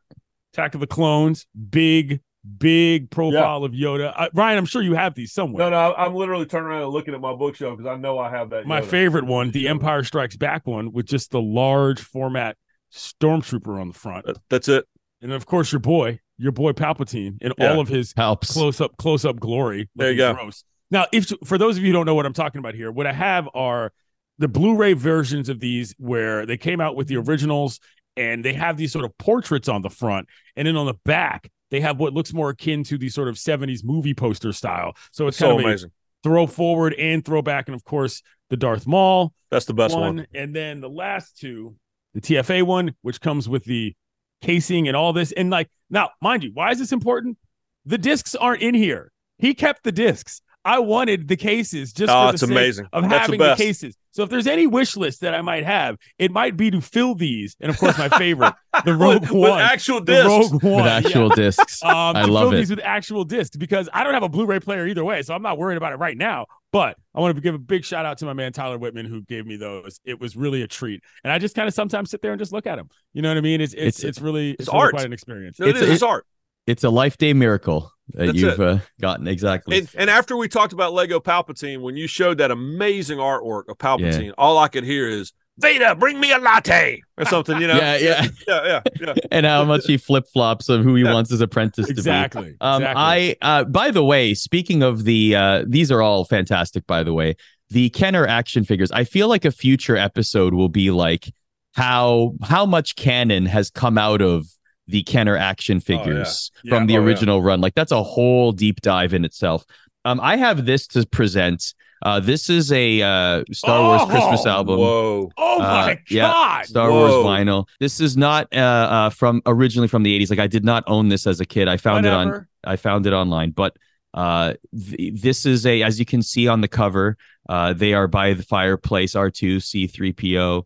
Attack 0.53 0.73
of 0.75 0.79
the 0.81 0.87
Clones, 0.87 1.45
big, 1.69 2.21
big 2.59 3.09
profile 3.09 3.63
of 3.63 3.71
Yoda. 3.73 4.13
Uh, 4.15 4.29
Ryan, 4.33 4.57
I'm 4.57 4.65
sure 4.65 4.81
you 4.81 4.93
have 4.95 5.13
these 5.15 5.33
somewhere. 5.33 5.69
No, 5.69 5.69
no, 5.69 5.93
I'm 5.95 6.13
literally 6.15 6.45
turning 6.45 6.67
around 6.69 6.83
and 6.83 6.91
looking 6.91 7.13
at 7.13 7.21
my 7.21 7.33
bookshelf 7.33 7.77
because 7.77 7.89
I 7.91 7.95
know 7.97 8.17
I 8.19 8.29
have 8.29 8.49
that. 8.51 8.65
My 8.65 8.81
Yoda. 8.81 8.85
favorite 8.85 9.25
one, 9.25 9.51
the 9.51 9.67
Empire 9.67 10.03
Strikes 10.03 10.37
Back 10.37 10.65
one, 10.67 10.91
with 10.91 11.05
just 11.05 11.31
the 11.31 11.41
large 11.41 11.99
format 11.99 12.57
stormtrooper 12.93 13.79
on 13.79 13.89
the 13.89 13.93
front. 13.93 14.25
That's 14.49 14.67
it. 14.67 14.85
And 15.21 15.31
of 15.31 15.45
course 15.45 15.71
your 15.71 15.79
boy, 15.79 16.19
your 16.37 16.51
boy 16.51 16.71
Palpatine 16.71 17.37
in 17.41 17.51
Yeah. 17.57 17.71
all 17.73 17.79
of 17.79 17.87
his 17.87 18.13
Helps. 18.15 18.53
close 18.53 18.79
up 18.79 18.95
close 18.97 19.25
up 19.25 19.39
glory. 19.39 19.89
There 19.95 20.11
you 20.11 20.17
go. 20.17 20.33
Gross. 20.33 20.63
Now, 20.89 21.05
if 21.11 21.31
for 21.43 21.57
those 21.57 21.77
of 21.77 21.83
you 21.83 21.87
who 21.89 21.93
don't 21.93 22.05
know 22.05 22.15
what 22.15 22.25
I'm 22.25 22.33
talking 22.33 22.59
about 22.59 22.75
here, 22.75 22.91
what 22.91 23.05
I 23.07 23.13
have 23.13 23.49
are 23.53 23.91
the 24.39 24.47
Blu-ray 24.47 24.93
versions 24.93 25.49
of 25.49 25.59
these 25.59 25.93
where 25.97 26.45
they 26.45 26.57
came 26.57 26.79
out 26.79 26.95
with 26.95 27.07
the 27.07 27.17
originals 27.17 27.79
and 28.15 28.45
they 28.45 28.53
have 28.53 28.77
these 28.77 28.91
sort 28.91 29.03
of 29.03 29.15
portraits 29.17 29.67
on 29.67 29.81
the 29.81 29.89
front, 29.89 30.27
and 30.55 30.67
then 30.67 30.75
on 30.77 30.85
the 30.87 30.95
back 31.05 31.49
they 31.71 31.81
have 31.81 31.99
what 31.99 32.13
looks 32.13 32.33
more 32.33 32.49
akin 32.49 32.83
to 32.85 32.97
the 32.97 33.09
sort 33.09 33.27
of 33.27 33.35
70s 33.35 33.83
movie 33.83 34.13
poster 34.13 34.53
style. 34.53 34.93
So 35.11 35.27
it's 35.27 35.37
so 35.37 35.47
kind 35.49 35.59
of 35.59 35.65
amazing. 35.65 35.91
throw 36.23 36.47
forward 36.47 36.93
and 36.95 37.23
throw 37.25 37.41
back, 37.41 37.67
and 37.67 37.75
of 37.75 37.83
course 37.83 38.21
the 38.49 38.57
Darth 38.57 38.87
Maul 38.87 39.33
That's 39.51 39.65
the 39.65 39.73
best 39.73 39.93
one, 39.95 40.17
one. 40.17 40.27
and 40.33 40.55
then 40.55 40.79
the 40.81 40.89
last 40.89 41.37
two, 41.37 41.75
the 42.13 42.21
TFA 42.21 42.63
one, 42.63 42.95
which 43.01 43.19
comes 43.19 43.49
with 43.49 43.65
the 43.65 43.93
casing 44.41 44.87
and 44.87 44.95
all 44.95 45.11
this. 45.13 45.31
And 45.33 45.49
like 45.49 45.69
now, 45.89 46.11
mind 46.21 46.43
you, 46.43 46.51
why 46.53 46.71
is 46.71 46.79
this 46.79 46.91
important? 46.91 47.37
The 47.85 47.97
discs 47.97 48.35
aren't 48.35 48.61
in 48.61 48.73
here. 48.75 49.11
He 49.37 49.53
kept 49.53 49.83
the 49.83 49.91
discs. 49.91 50.41
I 50.65 50.79
wanted 50.79 51.27
the 51.27 51.37
cases 51.37 51.93
just 51.93 52.11
Oh, 52.11 52.25
for 52.25 52.27
the 52.27 52.33
it's 52.33 52.41
sake 52.41 52.49
amazing. 52.51 52.87
of 52.91 53.03
That's 53.03 53.11
the 53.13 53.19
having 53.19 53.39
the, 53.39 53.45
best. 53.45 53.61
cases. 53.61 53.95
So 54.17 54.23
if 54.23 54.31
there's 54.31 54.47
any 54.47 54.65
wish 54.65 54.97
list 54.97 55.21
that 55.21 55.35
I 55.35 55.43
might 55.43 55.63
have, 55.63 55.95
it 56.17 56.31
might 56.31 56.57
be 56.57 56.71
to 56.71 56.81
fill 56.81 57.13
these. 57.13 57.55
And 57.61 57.69
of 57.69 57.77
course, 57.77 57.99
my 57.99 58.09
favorite, 58.09 58.55
the 58.83 58.95
Rogue 58.97 59.21
with, 59.21 59.29
One, 59.29 59.41
with 59.41 59.51
actual 59.61 59.99
the 59.99 60.05
discs. 60.13 60.27
Rogue 60.51 60.63
One, 60.63 60.75
with 60.77 60.85
yeah. 60.85 60.95
actual 60.95 61.29
discs. 61.29 61.83
Um, 61.83 62.15
I 62.15 62.23
to 62.25 62.31
love 62.31 62.45
fill 62.45 62.53
it. 62.53 62.57
these 62.57 62.69
with 62.71 62.79
actual 62.83 63.25
discs 63.25 63.55
because 63.55 63.87
I 63.93 64.03
don't 64.03 64.15
have 64.15 64.23
a 64.23 64.29
Blu-ray 64.29 64.59
player 64.61 64.87
either 64.87 65.05
way, 65.05 65.21
so 65.21 65.35
I'm 65.35 65.43
not 65.43 65.59
worried 65.59 65.77
about 65.77 65.93
it 65.93 65.97
right 65.97 66.17
now. 66.17 66.47
But 66.73 66.97
I 67.13 67.19
want 67.19 67.35
to 67.35 67.41
give 67.41 67.53
a 67.53 67.59
big 67.59 67.85
shout 67.85 68.07
out 68.07 68.17
to 68.17 68.25
my 68.25 68.33
man 68.33 68.53
Tyler 68.53 68.79
Whitman 68.79 69.05
who 69.05 69.21
gave 69.21 69.45
me 69.45 69.55
those. 69.55 69.99
It 70.03 70.19
was 70.19 70.35
really 70.35 70.63
a 70.63 70.67
treat, 70.67 71.03
and 71.23 71.31
I 71.31 71.37
just 71.37 71.53
kind 71.53 71.67
of 71.67 71.75
sometimes 71.75 72.09
sit 72.09 72.23
there 72.23 72.31
and 72.31 72.39
just 72.39 72.51
look 72.51 72.65
at 72.65 72.77
them. 72.77 72.89
You 73.13 73.21
know 73.21 73.29
what 73.29 73.37
I 73.37 73.41
mean? 73.41 73.61
It's 73.61 73.73
it's 73.75 73.99
It's- 73.99 74.03
it's, 74.03 74.19
really 74.19 74.51
it's, 74.53 74.61
it's 74.61 74.69
really 74.69 74.79
art. 74.81 74.93
quite 74.95 75.05
an 75.05 75.13
experience. 75.13 75.59
No, 75.59 75.67
it 75.67 75.75
It's- 75.77 75.89
It's 75.91 76.01
art. 76.01 76.25
It's 76.65 76.83
a 76.83 76.89
life 76.89 77.17
day 77.19 77.33
miracle 77.33 77.91
that 78.13 78.27
That's 78.27 78.37
you've 78.37 78.59
it. 78.59 78.59
uh, 78.59 78.79
gotten 79.01 79.27
exactly. 79.27 79.79
And, 79.79 79.89
and 79.95 80.09
after 80.09 80.37
we 80.37 80.47
talked 80.47 80.73
about 80.73 80.93
Lego 80.93 81.19
Palpatine, 81.19 81.81
when 81.81 81.97
you 81.97 82.07
showed 82.07 82.37
that 82.37 82.51
amazing 82.51 83.17
artwork 83.19 83.67
of 83.69 83.77
Palpatine, 83.77 84.33
all 84.37 84.57
I 84.57 84.67
could 84.69 84.83
hear 84.83 85.07
is 85.09 85.33
Vader, 85.59 85.95
bring 85.95 86.19
me 86.19 86.31
a 86.31 86.37
latte 86.37 87.01
or 87.17 87.25
something. 87.29 87.59
You 87.59 87.67
know? 87.67 87.77
yeah, 87.77 87.97
yeah. 87.97 88.27
yeah, 88.47 88.65
yeah, 88.65 88.81
yeah. 89.01 89.13
and 89.31 89.45
how 89.45 89.65
much 89.65 89.85
he 89.87 89.97
flip 89.97 90.25
flops 90.31 90.69
of 90.69 90.83
who 90.83 90.95
he 90.95 91.03
Yeah. 91.03 91.13
wants 91.13 91.31
his 91.31 91.41
apprentice 91.41 91.87
to 91.87 91.93
be. 91.93 91.99
Exactly. 91.99 92.55
Um, 92.61 92.83
exactly. 92.83 93.03
I 93.03 93.35
uh, 93.41 93.63
by 93.63 93.89
the 93.91 94.03
way, 94.03 94.33
speaking 94.35 94.83
of 94.83 95.03
the, 95.03 95.35
uh, 95.35 95.63
these 95.67 95.91
are 95.91 96.01
all 96.01 96.25
fantastic. 96.25 96.85
By 96.85 97.01
the 97.03 97.13
way, 97.13 97.35
the 97.69 97.89
Kenner 97.89 98.25
action 98.27 98.63
figures. 98.65 98.91
I 98.91 99.03
feel 99.03 99.27
like 99.27 99.45
a 99.45 99.51
future 99.51 99.97
episode 99.97 100.53
will 100.53 100.69
be 100.69 100.91
like 100.91 101.33
how 101.73 102.33
how 102.43 102.65
much 102.65 102.95
canon 102.95 103.45
has 103.45 103.69
come 103.69 103.97
out 103.97 104.21
of 104.21 104.45
the 104.87 105.03
Kenner 105.03 105.35
action 105.37 105.79
figures 105.79 106.51
Oh, 106.55 106.59
Yeah. 106.63 106.69
from 106.75 106.87
the 106.87 106.97
Oh, 106.97 107.01
yeah. 107.01 107.05
original 107.05 107.41
run. 107.41 107.61
Like 107.61 107.75
that's 107.75 107.91
a 107.91 108.01
whole 108.03 108.51
deep 108.51 108.81
dive 108.81 109.13
in 109.13 109.25
itself. 109.25 109.65
Um, 110.05 110.19
I 110.21 110.37
have 110.37 110.65
this 110.65 110.87
to 110.87 111.05
present. 111.05 111.73
Uh, 112.03 112.19
this 112.19 112.49
is 112.49 112.71
a 112.71 113.01
uh, 113.01 113.43
Star 113.51 113.81
Wars 113.81 114.01
Oh, 114.03 114.07
Christmas 114.07 114.45
album. 114.45 114.79
Whoa. 114.79 115.31
Oh 115.35 115.55
Uh, 115.57 115.63
my 115.63 115.99
yeah. 116.09 116.31
god! 116.31 116.65
Star 116.67 116.91
Whoa. 116.91 116.99
Wars 117.23 117.25
vinyl. 117.25 117.65
This 117.79 117.99
is 117.99 118.15
not 118.15 118.47
uh, 118.55 118.59
uh, 118.59 119.09
from 119.09 119.41
originally 119.47 119.87
from 119.87 120.03
the 120.03 120.17
80s. 120.19 120.29
Like 120.29 120.39
I 120.39 120.47
did 120.47 120.63
not 120.63 120.83
own 120.87 121.09
this 121.09 121.25
as 121.27 121.39
a 121.39 121.45
kid. 121.45 121.67
I 121.67 121.77
found 121.77 122.05
it 122.05 122.13
on 122.13 122.47
I 122.63 122.75
found 122.75 123.07
it 123.07 123.13
online, 123.13 123.49
but 123.51 123.75
uh, 124.13 124.53
th- 124.73 125.21
this 125.21 125.45
is 125.45 125.65
a 125.65 125.81
as 125.83 125.99
you 125.99 126.05
can 126.05 126.21
see 126.21 126.47
on 126.47 126.61
the 126.61 126.67
cover. 126.67 127.17
Uh, 127.49 127.73
they 127.73 127.93
are 127.93 128.07
by 128.07 128.33
the 128.33 128.43
fireplace 128.43 129.13
R2 129.15 129.57
C3PO. 129.57 130.63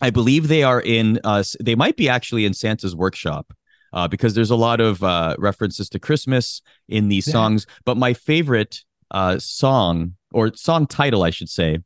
I 0.00 0.10
believe 0.10 0.48
they 0.48 0.62
are 0.62 0.80
in. 0.80 1.20
Uh, 1.24 1.42
they 1.60 1.74
might 1.74 1.96
be 1.96 2.08
actually 2.08 2.44
in 2.44 2.54
Santa's 2.54 2.94
workshop. 2.96 3.52
Uh, 3.92 4.06
because 4.06 4.34
there's 4.34 4.50
a 4.50 4.56
lot 4.56 4.78
of 4.78 5.02
uh, 5.02 5.34
references 5.38 5.88
to 5.88 5.98
Christmas 5.98 6.60
in 6.88 7.08
these 7.08 7.26
Yeah. 7.26 7.32
songs, 7.32 7.66
but 7.86 7.96
my 7.96 8.12
favorite 8.12 8.84
uh, 9.10 9.38
song 9.38 10.16
or 10.32 10.52
song 10.54 10.86
title, 10.86 11.22
I 11.22 11.30
should 11.30 11.48
say, 11.48 11.78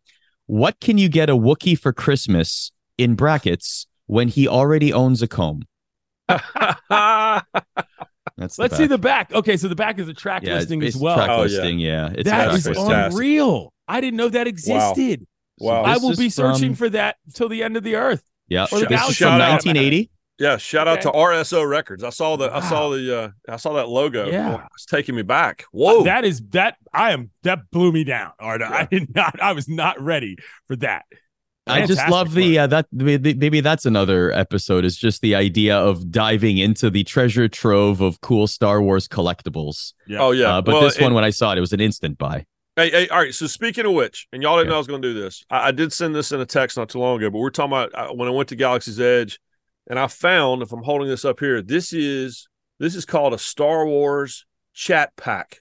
"What 0.47 0.81
can 0.81 0.99
you 0.99 1.09
get 1.09 1.31
a 1.31 1.37
Wookiee 1.37 1.79
for 1.79 1.93
Christmas?" 1.93 2.73
in 2.99 3.15
brackets 3.15 3.87
when 4.07 4.29
he 4.29 4.49
already 4.49 4.93
owns 4.93 5.23
a 5.23 5.29
comb. 5.29 5.63
That's 6.29 6.41
Let's 8.59 8.77
see 8.77 8.87
the 8.87 8.99
back. 8.99 9.33
Okay, 9.33 9.57
so 9.57 9.69
the 9.69 9.77
back 9.77 9.99
is 9.99 10.09
a 10.09 10.15
track 10.15 10.43
yeah, 10.43 10.55
listing 10.55 10.83
it's 10.83 10.97
as 10.97 11.03
well. 11.03 11.17
Track 11.17 11.31
Oh, 11.31 11.37
yeah. 11.37 11.43
listing, 11.43 11.79
yeah. 11.79 12.09
It's 12.13 12.21
a 12.21 12.25
that 12.25 12.45
track 12.47 12.57
is 12.57 12.67
listing. 12.69 12.91
unreal. 12.91 13.73
I 13.87 14.01
didn't 14.01 14.17
know 14.17 14.29
that 14.31 14.47
existed. 14.47 15.21
Wow. 15.21 15.27
I 15.69 15.97
will 15.99 16.17
be 16.17 16.31
searching 16.31 16.71
from- 16.71 16.87
for 16.87 16.91
that 16.91 17.17
till 17.35 17.49
the 17.49 17.63
end 17.63 17.77
of 17.77 17.83
the 17.83 17.97
earth. 17.97 18.23
Yeah, 18.49 18.67
or 18.73 18.81
this 18.81 19.01
is 19.01 19.07
from 19.07 19.13
Shout 19.13 19.41
out. 19.41 19.51
1980. 19.53 20.11
Yeah, 20.39 20.57
shout 20.57 20.89
out 20.89 21.03
to 21.03 21.11
RSO 21.11 21.69
Records. 21.69 22.03
I 22.03 22.09
saw 22.11 22.37
the 22.37 22.51
I 22.53 22.61
saw 22.61 22.89
the 22.89 23.19
uh 23.19 23.29
I 23.47 23.57
saw 23.57 23.75
that 23.75 23.89
logo. 23.91 24.27
Yeah. 24.27 24.57
Boy, 24.57 24.63
it's 24.75 24.87
taking 24.87 25.15
me 25.15 25.21
back. 25.23 25.67
Whoa. 25.71 26.03
That 26.05 26.25
is 26.25 26.41
that 26.51 26.77
I 26.95 27.13
am 27.13 27.31
that 27.43 27.71
blew 27.71 27.93
me 27.93 28.05
down, 28.05 28.33
Arda. 28.41 28.67
I 28.67 28.87
did 28.87 29.15
not 29.15 29.39
I 29.41 29.53
was 29.53 29.69
not 29.69 30.01
ready 30.01 30.37
for 30.67 30.77
that. 30.77 31.05
I 31.67 31.87
just 31.87 32.09
love 32.09 32.35
the 32.35 32.59
uh, 32.59 32.67
that 32.69 32.87
maybe 32.91 33.35
maybe 33.35 33.61
that's 33.61 33.85
another 33.85 34.33
episode. 34.33 34.85
Is 34.87 34.97
just 34.97 35.21
the 35.21 35.35
idea 35.35 35.77
of 35.79 36.11
diving 36.11 36.57
into 36.57 36.89
the 36.91 37.05
treasure 37.05 37.47
trove 37.47 38.01
of 38.01 38.21
cool 38.23 38.47
Star 38.47 38.83
Wars 38.83 39.07
collectibles. 39.07 39.93
Yeah. 40.09 40.19
oh 40.21 40.31
yeah. 40.33 40.57
Uh, 40.57 40.63
but 40.63 40.73
Well, 40.73 40.83
this 40.83 40.99
one, 40.99 41.13
when 41.15 41.23
I 41.23 41.31
saw 41.31 41.53
it, 41.53 41.59
it 41.59 41.61
was 41.61 41.75
an 41.75 41.81
instant 41.81 42.17
buy. 42.19 42.47
Hey, 42.77 42.91
hey, 42.91 43.09
all 43.09 43.18
right. 43.18 43.35
So 43.35 43.47
speaking 43.47 43.85
of 43.85 43.93
which, 43.93 44.27
and 44.33 44.43
y'all 44.43 44.57
didn't 44.57 44.68
Yeah. 44.68 44.71
know 44.71 44.77
I 44.77 44.79
was 44.79 44.87
going 44.87 45.03
to 45.03 45.12
do 45.12 45.21
this. 45.21 45.45
I, 45.51 45.68
I 45.68 45.71
did 45.73 45.93
send 45.93 46.14
this 46.14 46.33
in 46.33 46.41
a 46.41 46.47
text 46.47 46.77
not 46.77 46.89
too 46.89 46.99
long 46.99 47.18
ago, 47.18 47.31
but 47.31 47.39
we're 47.39 47.51
talking 47.51 47.73
about 47.73 47.95
uh, 47.95 48.12
when 48.14 48.29
I 48.29 48.33
went 48.33 48.49
to 48.51 48.57
Galaxy's 48.57 49.01
Edge, 49.01 49.41
and 49.89 49.99
I 49.99 50.07
found 50.07 50.62
if 50.62 50.73
I'm 50.73 50.83
holding 50.83 51.09
this 51.09 51.25
up 51.25 51.41
here, 51.41 51.62
this 51.62 51.93
is 51.93 52.49
this 52.79 52.95
is 52.95 53.05
called 53.05 53.35
a 53.35 53.39
Star 53.39 53.87
Wars 53.87 54.47
chat 54.73 55.14
pack, 55.16 55.61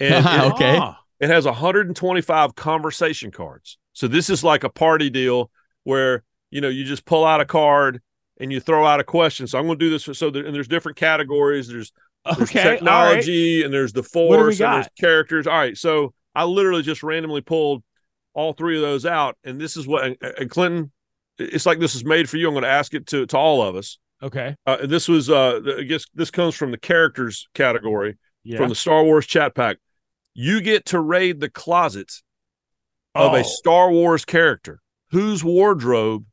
and 0.00 0.26
it, 0.32 0.52
Okay. 0.52 0.76
Ah, 0.78 1.04
it 1.20 1.30
has 1.30 1.46
125 1.46 2.54
conversation 2.54 3.30
cards. 3.30 3.78
So 3.92 4.08
this 4.08 4.30
is 4.30 4.44
like 4.44 4.64
a 4.64 4.70
party 4.70 5.10
deal 5.10 5.50
where 5.84 6.24
you 6.50 6.60
know 6.60 6.68
you 6.68 6.84
just 6.84 7.04
pull 7.04 7.24
out 7.24 7.40
a 7.40 7.46
card 7.46 8.00
and 8.40 8.52
you 8.52 8.60
throw 8.60 8.86
out 8.86 9.00
a 9.00 9.04
question. 9.04 9.46
So 9.46 9.58
I'm 9.58 9.66
going 9.66 9.78
to 9.78 9.84
do 9.84 9.90
this 9.90 10.04
for 10.04 10.14
so 10.14 10.30
there, 10.30 10.46
and 10.46 10.54
there's 10.54 10.68
different 10.68 10.98
categories. 10.98 11.68
There's 11.68 11.92
there's 12.36 12.50
okay. 12.50 12.78
all 12.86 13.02
right. 13.02 13.30
technology 13.32 13.64
and 13.64 13.72
there's 13.72 13.92
the 13.92 14.02
What 14.26 14.36
do 14.38 14.44
we 14.44 14.54
force 14.54 14.60
and 14.60 14.72
there's 14.72 14.88
characters. 15.00 15.46
All 15.46 15.56
right, 15.58 15.76
so 15.76 16.14
I 16.38 16.44
literally 16.44 16.82
just 16.82 17.02
randomly 17.02 17.40
pulled 17.40 17.82
all 18.34 18.52
three 18.52 18.76
of 18.76 18.82
those 18.82 19.04
out, 19.06 19.36
and 19.44 19.60
this 19.60 19.76
is 19.76 19.86
what 19.86 20.16
and, 20.22 20.50
Clinton. 20.50 20.92
It's 21.38 21.66
like 21.66 21.78
this 21.78 21.94
is 21.94 22.04
made 22.04 22.28
for 22.28 22.36
you. 22.36 22.48
I'm 22.48 22.54
going 22.54 22.62
to 22.62 22.68
ask 22.70 22.94
it 22.94 23.06
to 23.08 23.26
to 23.26 23.36
all 23.36 23.62
of 23.62 23.76
us. 23.76 23.98
Okay. 24.22 24.56
Uh, 24.66 24.86
this 24.86 25.08
was 25.08 25.30
uh, 25.30 25.60
I 25.78 25.82
guess 25.82 26.04
this 26.14 26.30
comes 26.30 26.54
from 26.54 26.70
the 26.70 26.78
characters 26.78 27.48
category 27.54 28.18
Yeah. 28.44 28.58
from 28.58 28.68
the 28.68 28.74
Star 28.74 29.04
Wars 29.04 29.26
chat 29.26 29.54
pack. 29.54 29.76
You 30.34 30.60
get 30.60 30.86
to 30.86 31.00
raid 31.00 31.40
the 31.40 31.48
closet 31.50 32.12
of 33.14 33.32
Oh, 33.32 33.36
a 33.36 33.44
Star 33.44 33.90
Wars 33.90 34.24
character. 34.24 34.80
Whose 35.10 35.42
wardrobe 35.44 36.24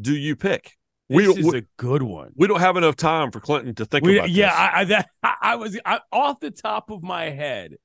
do 0.00 0.14
you 0.16 0.36
pick? 0.36 0.72
we 1.08 1.24
this 1.26 1.34
don't- 1.34 1.44
is 1.46 1.52
we- 1.52 1.58
a 1.58 1.62
good 1.76 2.02
one. 2.02 2.32
We 2.36 2.48
don't 2.48 2.60
have 2.60 2.76
enough 2.76 2.96
time 2.96 3.30
for 3.32 3.40
Clinton 3.40 3.74
to 3.76 3.84
think 3.84 4.04
We- 4.04 4.18
about 4.18 4.30
yeah, 4.30 4.46
this. 4.46 4.54
I, 4.56 4.80
I 4.80 4.84
that 4.84 5.08
I, 5.22 5.34
I 5.42 5.56
was 5.56 5.78
I, 5.84 6.00
off 6.12 6.40
the 6.40 6.50
top 6.52 6.90
of 6.90 7.02
my 7.02 7.24
head. 7.30 7.76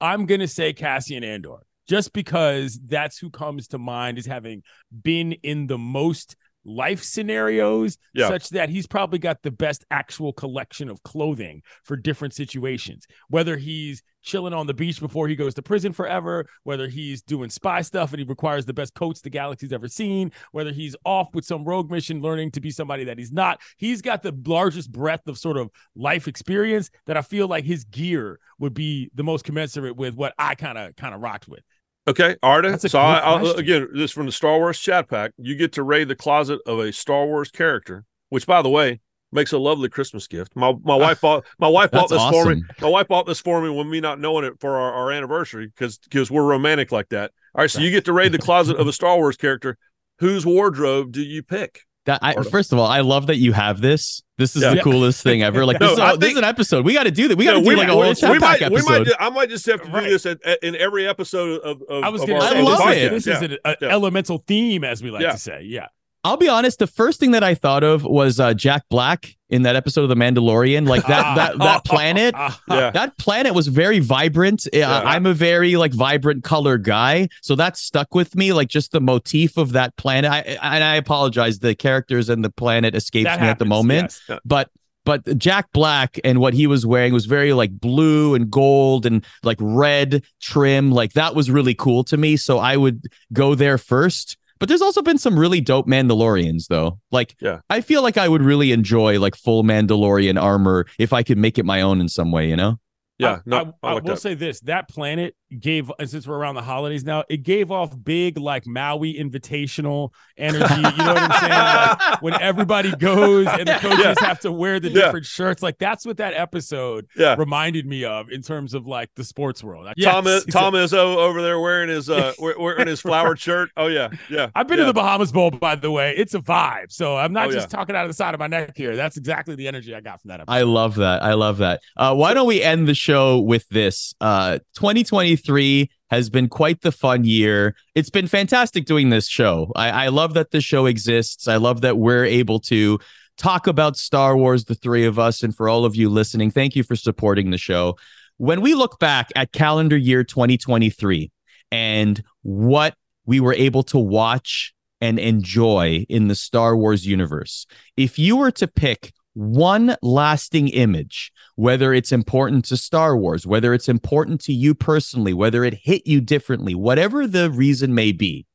I'm 0.00 0.26
gonna 0.26 0.48
say 0.48 0.72
Cassian 0.72 1.24
Andor, 1.24 1.58
just 1.88 2.12
because 2.12 2.78
that's 2.86 3.18
who 3.18 3.30
comes 3.30 3.68
to 3.68 3.78
mind 3.78 4.18
as 4.18 4.26
having 4.26 4.62
been 5.02 5.32
in 5.32 5.66
the 5.66 5.78
most 5.78 6.36
life 6.64 7.02
scenarios, 7.02 7.98
Yeah. 8.14 8.28
such 8.28 8.48
that 8.50 8.68
he's 8.68 8.86
probably 8.86 9.18
got 9.18 9.42
the 9.42 9.50
best 9.50 9.84
actual 9.90 10.32
collection 10.32 10.88
of 10.88 11.02
clothing 11.02 11.62
for 11.82 11.96
different 11.96 12.34
situations. 12.34 13.06
Whether 13.28 13.56
he's 13.56 14.02
chilling 14.22 14.54
on 14.54 14.66
the 14.66 14.72
beach 14.72 15.00
before 15.00 15.28
he 15.28 15.36
goes 15.36 15.52
to 15.54 15.60
prison 15.62 15.92
forever, 15.92 16.46
whether 16.62 16.88
he's 16.88 17.20
doing 17.20 17.50
spy 17.50 17.82
stuff 17.82 18.10
and 18.12 18.20
he 18.20 18.24
requires 18.24 18.64
the 18.64 18.72
best 18.72 18.94
coats 18.94 19.20
the 19.20 19.28
galaxy's 19.28 19.72
ever 19.72 19.86
seen, 19.86 20.32
whether 20.52 20.72
he's 20.72 20.96
off 21.04 21.28
with 21.34 21.44
some 21.44 21.62
rogue 21.64 21.90
mission 21.90 22.22
learning 22.22 22.50
to 22.50 22.60
be 22.60 22.70
somebody 22.70 23.04
that 23.04 23.18
he's 23.18 23.32
not. 23.32 23.60
He's 23.76 24.00
got 24.00 24.22
the 24.22 24.34
largest 24.46 24.90
breadth 24.90 25.28
of 25.28 25.36
sort 25.36 25.58
of 25.58 25.70
life 25.94 26.26
experience 26.26 26.88
that 27.06 27.18
I 27.18 27.22
feel 27.22 27.48
like 27.48 27.64
his 27.64 27.84
gear 27.84 28.40
would 28.58 28.72
be 28.72 29.10
the 29.14 29.22
most 29.24 29.44
commensurate 29.44 29.96
with 29.96 30.14
what 30.14 30.32
I 30.38 30.54
kind 30.54 30.78
of 30.78 30.96
kind 30.96 31.14
of 31.14 31.20
rocked 31.20 31.46
with. 31.46 31.62
Okay, 32.06 32.36
Arda. 32.42 32.78
So 32.88 32.98
I, 32.98 33.18
I'll, 33.18 33.52
again, 33.52 33.88
this 33.94 34.10
from 34.10 34.26
the 34.26 34.32
Star 34.32 34.58
Wars 34.58 34.78
chat 34.78 35.08
pack. 35.08 35.32
You 35.38 35.56
get 35.56 35.72
to 35.72 35.82
raid 35.82 36.08
the 36.08 36.16
closet 36.16 36.60
of 36.66 36.78
a 36.78 36.92
Star 36.92 37.26
Wars 37.26 37.50
character, 37.50 38.04
which, 38.28 38.46
by 38.46 38.60
the 38.60 38.68
way, 38.68 39.00
makes 39.32 39.52
a 39.52 39.58
lovely 39.58 39.88
Christmas 39.88 40.26
gift. 40.26 40.54
My 40.54 40.74
my 40.84 40.94
wife 40.94 41.20
bought 41.22 41.44
my 41.58 41.68
wife 41.68 41.90
bought 41.90 42.10
this 42.10 42.22
for 42.22 42.54
me. 42.54 42.62
My 42.80 42.88
wife 42.88 43.08
bought 43.08 43.26
this 43.26 43.40
for 43.40 43.60
me 43.62 43.70
when 43.70 43.88
me 43.88 44.00
not 44.00 44.20
knowing 44.20 44.44
it 44.44 44.54
for 44.60 44.76
our, 44.76 44.92
our 44.92 45.12
anniversary 45.12 45.66
because 45.66 45.98
because 45.98 46.30
we're 46.30 46.44
romantic 46.44 46.92
like 46.92 47.08
that. 47.08 47.32
All 47.54 47.62
right, 47.62 47.70
so 47.70 47.80
you 47.80 47.90
get 47.90 48.04
to 48.06 48.12
raid 48.12 48.32
the 48.32 48.38
closet 48.38 48.76
of 48.76 48.86
a 48.86 48.92
Star 48.94 49.16
Wars 49.16 49.36
character. 49.36 49.78
Whose 50.18 50.46
wardrobe 50.46 51.10
do 51.10 51.22
you 51.22 51.42
pick? 51.42 51.80
That 52.06 52.18
I, 52.22 52.34
first 52.42 52.70
of 52.72 52.78
all, 52.78 52.86
I 52.86 53.00
love 53.00 53.28
that 53.28 53.36
you 53.38 53.52
have 53.52 53.80
this. 53.80 54.22
This 54.36 54.56
is 54.56 54.62
Yeah. 54.62 54.74
the 54.74 54.82
coolest 54.82 55.22
thing 55.22 55.42
ever. 55.42 55.64
Like 55.64 55.80
No, 55.80 55.86
this, 55.88 55.92
is, 55.94 55.98
I 56.00 56.12
a- 56.12 56.16
this 56.18 56.32
is 56.32 56.36
an 56.38 56.44
episode. 56.44 56.84
We 56.84 56.92
got 56.92 57.04
to 57.04 57.10
do 57.10 57.28
that. 57.28 57.38
We 57.38 57.44
got 57.46 57.54
to 57.54 57.62
know, 57.62 57.70
do 57.70 57.76
like 57.76 57.88
a 57.88 57.92
whole 57.92 58.08
we, 58.08 58.14
chat 58.14 58.30
we 58.32 58.38
pack 58.40 58.60
might, 58.60 58.70
we 58.70 58.76
episode. 58.78 58.90
might, 58.98 59.06
ju- 59.06 59.14
I 59.18 59.30
might 59.30 59.48
just 59.48 59.64
have 59.66 59.80
to 59.82 59.88
Right. 59.90 60.04
do 60.04 60.10
this 60.10 60.26
at, 60.26 60.44
at- 60.44 60.62
in 60.62 60.76
every 60.76 61.08
episode 61.08 61.60
of. 61.62 61.80
of 61.88 62.04
I 62.04 62.10
was 62.10 62.20
of 62.22 62.28
going 62.28 62.40
to 62.40 62.46
our- 62.46 62.52
say 62.52 62.58
I 62.58 62.62
love 62.62 62.78
this, 62.78 62.96
it. 62.96 63.12
is- 63.14 63.24
this 63.24 63.34
podcast. 63.36 63.42
is 63.44 63.50
an 63.52 63.58
uh, 63.64 63.74
Yeah. 63.80 63.88
elemental 63.88 64.44
theme, 64.46 64.84
as 64.84 65.02
we 65.02 65.10
like 65.10 65.22
Yeah. 65.22 65.32
to 65.32 65.38
say. 65.38 65.62
Yeah. 65.64 65.86
I'll 66.24 66.38
be 66.38 66.48
honest. 66.48 66.78
The 66.78 66.86
first 66.86 67.20
thing 67.20 67.32
that 67.32 67.44
I 67.44 67.54
thought 67.54 67.84
of 67.84 68.02
was 68.02 68.40
uh, 68.40 68.54
Jack 68.54 68.84
Black 68.88 69.36
in 69.50 69.62
that 69.62 69.76
episode 69.76 70.02
of 70.02 70.08
The 70.08 70.16
Mandalorian. 70.16 70.88
Like 70.88 71.06
that 71.06 71.36
that 71.36 71.58
that 71.58 71.84
planet. 71.84 72.34
Ah, 72.36 72.60
Yeah. 72.68 72.90
That 72.90 73.18
planet 73.18 73.54
was 73.54 73.68
very 73.68 73.98
vibrant. 74.00 74.66
Uh, 74.74 74.80
I'm 75.04 75.26
a 75.26 75.34
very 75.34 75.76
like 75.76 75.92
vibrant 75.92 76.42
color 76.42 76.78
guy, 76.78 77.28
so 77.42 77.54
that 77.56 77.76
stuck 77.76 78.14
with 78.14 78.34
me. 78.34 78.52
Like 78.54 78.68
just 78.68 78.92
the 78.92 79.00
motif 79.00 79.56
of 79.58 79.72
that 79.72 79.96
planet. 79.96 80.30
I, 80.30 80.40
and 80.40 80.82
I 80.82 80.96
apologize. 80.96 81.58
The 81.58 81.74
characters 81.74 82.28
and 82.30 82.42
the 82.42 82.50
planet 82.50 82.94
escapes 82.94 83.26
that 83.26 83.40
me 83.40 83.46
at 83.48 83.58
the 83.58 83.66
moment. 83.66 84.18
yes. 84.28 84.40
but 84.44 84.70
but 85.04 85.36
Jack 85.36 85.70
Black 85.72 86.18
and 86.24 86.38
what 86.38 86.54
he 86.54 86.66
was 86.66 86.86
wearing 86.86 87.12
was 87.12 87.26
very 87.26 87.52
like 87.52 87.78
blue 87.78 88.34
and 88.34 88.50
gold 88.50 89.04
and 89.04 89.24
like 89.42 89.58
red 89.60 90.24
trim. 90.40 90.90
Like 90.90 91.12
that 91.12 91.34
was 91.34 91.50
really 91.50 91.74
cool 91.74 92.04
to 92.04 92.16
me. 92.16 92.38
So 92.38 92.58
I 92.58 92.76
would 92.78 93.02
go 93.32 93.54
there 93.54 93.76
first. 93.76 94.38
But 94.64 94.70
there's 94.70 94.80
also 94.80 95.02
been 95.02 95.18
some 95.18 95.38
really 95.38 95.60
dope 95.60 95.86
Mandalorians 95.86 96.68
though. 96.70 96.98
Like 97.12 97.36
Yeah. 97.38 97.58
I 97.68 97.82
feel 97.82 98.00
like 98.00 98.16
I 98.16 98.26
would 98.26 98.40
really 98.40 98.72
enjoy 98.72 99.20
like 99.20 99.36
full 99.36 99.62
Mandalorian 99.62 100.40
armor 100.40 100.86
if 100.98 101.12
I 101.12 101.22
could 101.22 101.36
make 101.36 101.58
it 101.58 101.66
my 101.66 101.82
own 101.82 102.00
in 102.00 102.08
some 102.08 102.32
way, 102.32 102.48
you 102.48 102.56
know? 102.56 102.78
Yeah, 103.18 103.34
I, 103.34 103.40
no, 103.46 103.56
I, 103.82 103.88
I, 103.88 103.90
I 103.92 103.94
will 103.94 104.00
that. 104.02 104.20
say 104.20 104.34
this: 104.34 104.60
that 104.60 104.88
planet 104.88 105.36
gave, 105.60 105.90
and 106.00 106.10
since 106.10 106.26
we're 106.26 106.36
around 106.36 106.56
the 106.56 106.62
holidays 106.62 107.04
now, 107.04 107.22
it 107.28 107.44
gave 107.44 107.70
off 107.70 107.94
big 108.02 108.38
like 108.38 108.66
Maui 108.66 109.14
invitational 109.14 110.10
energy. 110.36 110.74
You 110.74 110.82
know 110.82 110.90
what 110.90 111.18
I'm 111.18 111.40
saying? 111.40 111.50
Like, 111.52 112.22
when 112.22 112.40
everybody 112.42 112.90
goes 112.96 113.46
and 113.46 113.68
the 113.68 113.74
coaches 113.74 113.98
Yeah. 114.20 114.26
have 114.26 114.40
to 114.40 114.50
wear 114.50 114.80
the 114.80 114.88
Yeah. 114.88 115.02
different 115.06 115.26
shirts, 115.26 115.62
like 115.62 115.78
that's 115.78 116.04
what 116.04 116.16
that 116.16 116.34
episode 116.34 117.06
yeah. 117.16 117.36
reminded 117.38 117.86
me 117.86 118.04
of 118.04 118.30
in 118.30 118.42
terms 118.42 118.74
of 118.74 118.86
like 118.86 119.10
the 119.14 119.22
sports 119.22 119.62
world. 119.62 119.84
Like, 119.84 119.96
Tom, 120.02 120.24
yes, 120.26 120.44
is, 120.44 120.52
Tom 120.52 120.74
Izzo 120.74 121.16
over 121.16 121.40
there 121.40 121.60
wearing 121.60 121.88
his 121.90 122.10
uh 122.10 122.32
wearing 122.40 122.88
his 122.88 123.00
flowered 123.00 123.38
shirt. 123.38 123.70
Oh 123.76 123.86
yeah, 123.86 124.08
yeah. 124.28 124.50
I've 124.56 124.66
been 124.66 124.78
yeah. 124.78 124.86
to 124.86 124.92
the 124.92 124.94
Bahamas 124.94 125.30
Bowl, 125.30 125.52
by 125.52 125.76
the 125.76 125.90
way. 125.90 126.14
It's 126.16 126.34
a 126.34 126.40
vibe. 126.40 126.90
So 126.90 127.16
I'm 127.16 127.32
not 127.32 127.46
Oh, 127.48 127.52
just 127.52 127.70
yeah. 127.70 127.78
talking 127.78 127.94
out 127.94 128.04
of 128.04 128.10
the 128.10 128.14
side 128.14 128.34
of 128.34 128.40
my 128.40 128.46
neck 128.48 128.72
here. 128.76 128.96
That's 128.96 129.16
exactly 129.16 129.54
the 129.54 129.68
energy 129.68 129.94
I 129.94 130.00
got 130.00 130.20
from 130.20 130.30
that 130.30 130.40
episode. 130.40 130.52
I 130.52 130.62
love 130.62 130.96
that. 130.96 131.22
I 131.22 131.34
love 131.34 131.58
that. 131.58 131.80
Uh, 131.96 132.14
why 132.14 132.34
don't 132.34 132.46
we 132.48 132.60
end 132.62 132.88
the 132.88 132.94
show 133.04 133.38
with 133.38 133.68
this? 133.68 134.14
Uh, 134.20 134.58
2023 134.74 135.90
has 136.10 136.30
been 136.30 136.48
quite 136.48 136.80
the 136.80 136.92
fun 136.92 137.24
year. 137.24 137.76
It's 137.94 138.10
been 138.10 138.26
fantastic 138.26 138.86
doing 138.86 139.10
this 139.10 139.28
show. 139.28 139.70
I, 139.76 140.06
I 140.06 140.08
love 140.08 140.34
that 140.34 140.50
the 140.50 140.60
show 140.60 140.86
exists. 140.86 141.46
I 141.46 141.56
love 141.56 141.82
that 141.82 141.98
we're 141.98 142.24
able 142.24 142.60
to 142.60 142.98
talk 143.36 143.66
about 143.66 143.96
Star 143.96 144.36
Wars, 144.36 144.64
the 144.64 144.74
three 144.74 145.04
of 145.04 145.18
us. 145.18 145.42
And 145.42 145.54
for 145.54 145.68
all 145.68 145.84
of 145.84 145.94
you 145.94 146.08
listening, 146.08 146.50
thank 146.50 146.74
you 146.74 146.82
for 146.82 146.96
supporting 146.96 147.50
the 147.50 147.58
show. 147.58 147.96
When 148.38 148.62
we 148.62 148.74
look 148.74 148.98
back 148.98 149.30
at 149.36 149.52
calendar 149.52 149.96
year 149.96 150.24
2023 150.24 151.30
and 151.70 152.22
what 152.42 152.94
we 153.26 153.40
were 153.40 153.54
able 153.54 153.82
to 153.84 153.98
watch 153.98 154.72
and 155.00 155.18
enjoy 155.18 156.06
in 156.08 156.28
the 156.28 156.34
Star 156.34 156.76
Wars 156.76 157.06
universe. 157.06 157.66
If 157.96 158.18
you 158.18 158.36
were 158.36 158.52
to 158.52 158.66
pick 158.66 159.12
one 159.34 159.96
lasting 160.00 160.68
image, 160.68 161.32
whether 161.56 161.92
it's 161.92 162.12
important 162.12 162.64
to 162.66 162.76
Star 162.76 163.16
Wars, 163.16 163.46
whether 163.46 163.74
it's 163.74 163.88
important 163.88 164.40
to 164.42 164.52
you 164.52 164.74
personally, 164.74 165.34
whether 165.34 165.64
it 165.64 165.74
hit 165.82 166.06
you 166.06 166.20
differently, 166.20 166.74
whatever 166.74 167.26
the 167.26 167.50
reason 167.50 167.94
may 167.94 168.12
be. 168.12 168.46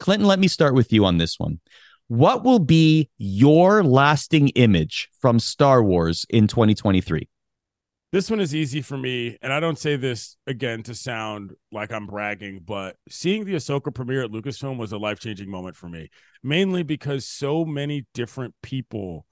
Clinton, 0.00 0.26
let 0.26 0.38
me 0.38 0.48
start 0.48 0.74
with 0.74 0.92
you 0.92 1.04
on 1.04 1.18
this 1.18 1.38
one. 1.38 1.60
What 2.08 2.44
will 2.44 2.58
be 2.58 3.08
your 3.16 3.84
lasting 3.84 4.48
image 4.50 5.08
from 5.20 5.38
Star 5.38 5.82
Wars 5.82 6.26
in 6.28 6.46
2023? 6.46 7.28
This 8.12 8.28
one 8.28 8.40
is 8.40 8.54
easy 8.54 8.82
for 8.82 8.98
me, 8.98 9.38
and 9.40 9.50
I 9.50 9.58
don't 9.58 9.78
say 9.78 9.96
this 9.96 10.36
again 10.46 10.82
to 10.82 10.94
sound 10.94 11.52
like 11.72 11.90
I'm 11.90 12.06
bragging, 12.06 12.60
but 12.62 12.96
seeing 13.08 13.46
the 13.46 13.54
Ahsoka 13.54 13.94
premiere 13.94 14.24
at 14.24 14.30
Lucasfilm 14.30 14.76
was 14.76 14.92
a 14.92 14.98
life 14.98 15.18
changing 15.18 15.50
moment 15.50 15.76
for 15.76 15.88
me, 15.88 16.10
mainly 16.42 16.82
because 16.82 17.26
so 17.26 17.64
many 17.64 18.04
different 18.12 18.54
people, 18.62 19.24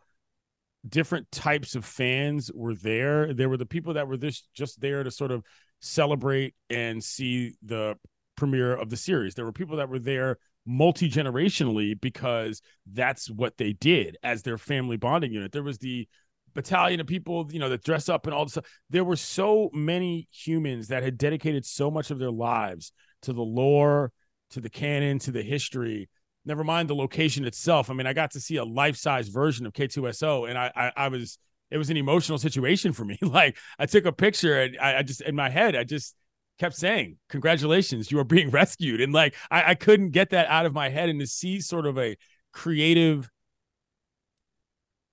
different 0.88 1.30
types 1.30 1.74
of 1.74 1.84
fans 1.84 2.50
were 2.54 2.74
there. 2.74 3.32
There 3.32 3.48
were 3.48 3.56
the 3.56 3.66
people 3.66 3.94
that 3.94 4.08
were 4.08 4.16
this 4.16 4.46
just 4.54 4.80
there 4.80 5.02
to 5.02 5.10
sort 5.10 5.30
of 5.30 5.44
celebrate 5.80 6.54
and 6.68 7.02
see 7.02 7.54
the 7.62 7.96
premiere 8.36 8.74
of 8.74 8.90
the 8.90 8.96
series. 8.96 9.34
There 9.34 9.44
were 9.44 9.52
people 9.52 9.76
that 9.76 9.88
were 9.88 9.98
there 9.98 10.38
multi 10.66 11.10
generationally 11.10 12.00
because 12.00 12.62
that's 12.90 13.30
what 13.30 13.56
they 13.56 13.72
did 13.72 14.16
as 14.22 14.42
their 14.42 14.58
family 14.58 14.96
bonding 14.96 15.32
unit. 15.32 15.52
There 15.52 15.62
was 15.62 15.78
the 15.78 16.08
battalion 16.54 17.00
of 17.00 17.06
people, 17.06 17.48
you 17.50 17.58
know, 17.58 17.68
that 17.68 17.84
dress 17.84 18.08
up 18.08 18.26
and 18.26 18.34
all 18.34 18.44
this 18.44 18.52
stuff. 18.52 18.66
There 18.88 19.04
were 19.04 19.16
so 19.16 19.70
many 19.72 20.28
humans 20.30 20.88
that 20.88 21.02
had 21.02 21.18
dedicated 21.18 21.64
so 21.64 21.90
much 21.90 22.10
of 22.10 22.18
their 22.18 22.30
lives 22.30 22.92
to 23.22 23.32
the 23.32 23.42
lore, 23.42 24.12
to 24.50 24.60
the 24.60 24.70
canon, 24.70 25.18
to 25.20 25.30
the 25.32 25.42
history. 25.42 26.08
Never 26.50 26.64
mind 26.64 26.90
the 26.90 26.96
location 26.96 27.44
itself. 27.44 27.90
I 27.90 27.94
mean, 27.94 28.08
I 28.08 28.12
got 28.12 28.32
to 28.32 28.40
see 28.40 28.56
a 28.56 28.64
life-size 28.64 29.28
version 29.28 29.66
of 29.66 29.72
K2SO, 29.72 30.48
and 30.48 30.58
I, 30.58 30.72
I, 30.74 30.92
I 31.04 31.08
was, 31.08 31.38
it 31.70 31.78
was 31.78 31.90
an 31.90 31.96
emotional 31.96 32.38
situation 32.38 32.92
for 32.92 33.04
me. 33.04 33.16
like, 33.22 33.56
I 33.78 33.86
took 33.86 34.04
a 34.04 34.10
picture, 34.10 34.60
and 34.60 34.76
I, 34.80 34.98
I 34.98 35.02
just, 35.04 35.20
in 35.20 35.36
my 35.36 35.48
head, 35.48 35.76
I 35.76 35.84
just 35.84 36.16
kept 36.58 36.74
saying, 36.74 37.18
"Congratulations, 37.28 38.10
you 38.10 38.18
are 38.18 38.24
being 38.24 38.50
rescued," 38.62 39.00
and 39.00 39.12
like, 39.12 39.36
I, 39.48 39.70
I 39.70 39.74
couldn't 39.76 40.10
get 40.10 40.30
that 40.30 40.48
out 40.48 40.66
of 40.66 40.74
my 40.74 40.88
head, 40.88 41.08
and 41.08 41.20
to 41.20 41.26
see 41.28 41.60
sort 41.60 41.86
of 41.86 41.96
a 42.00 42.16
creative 42.52 43.30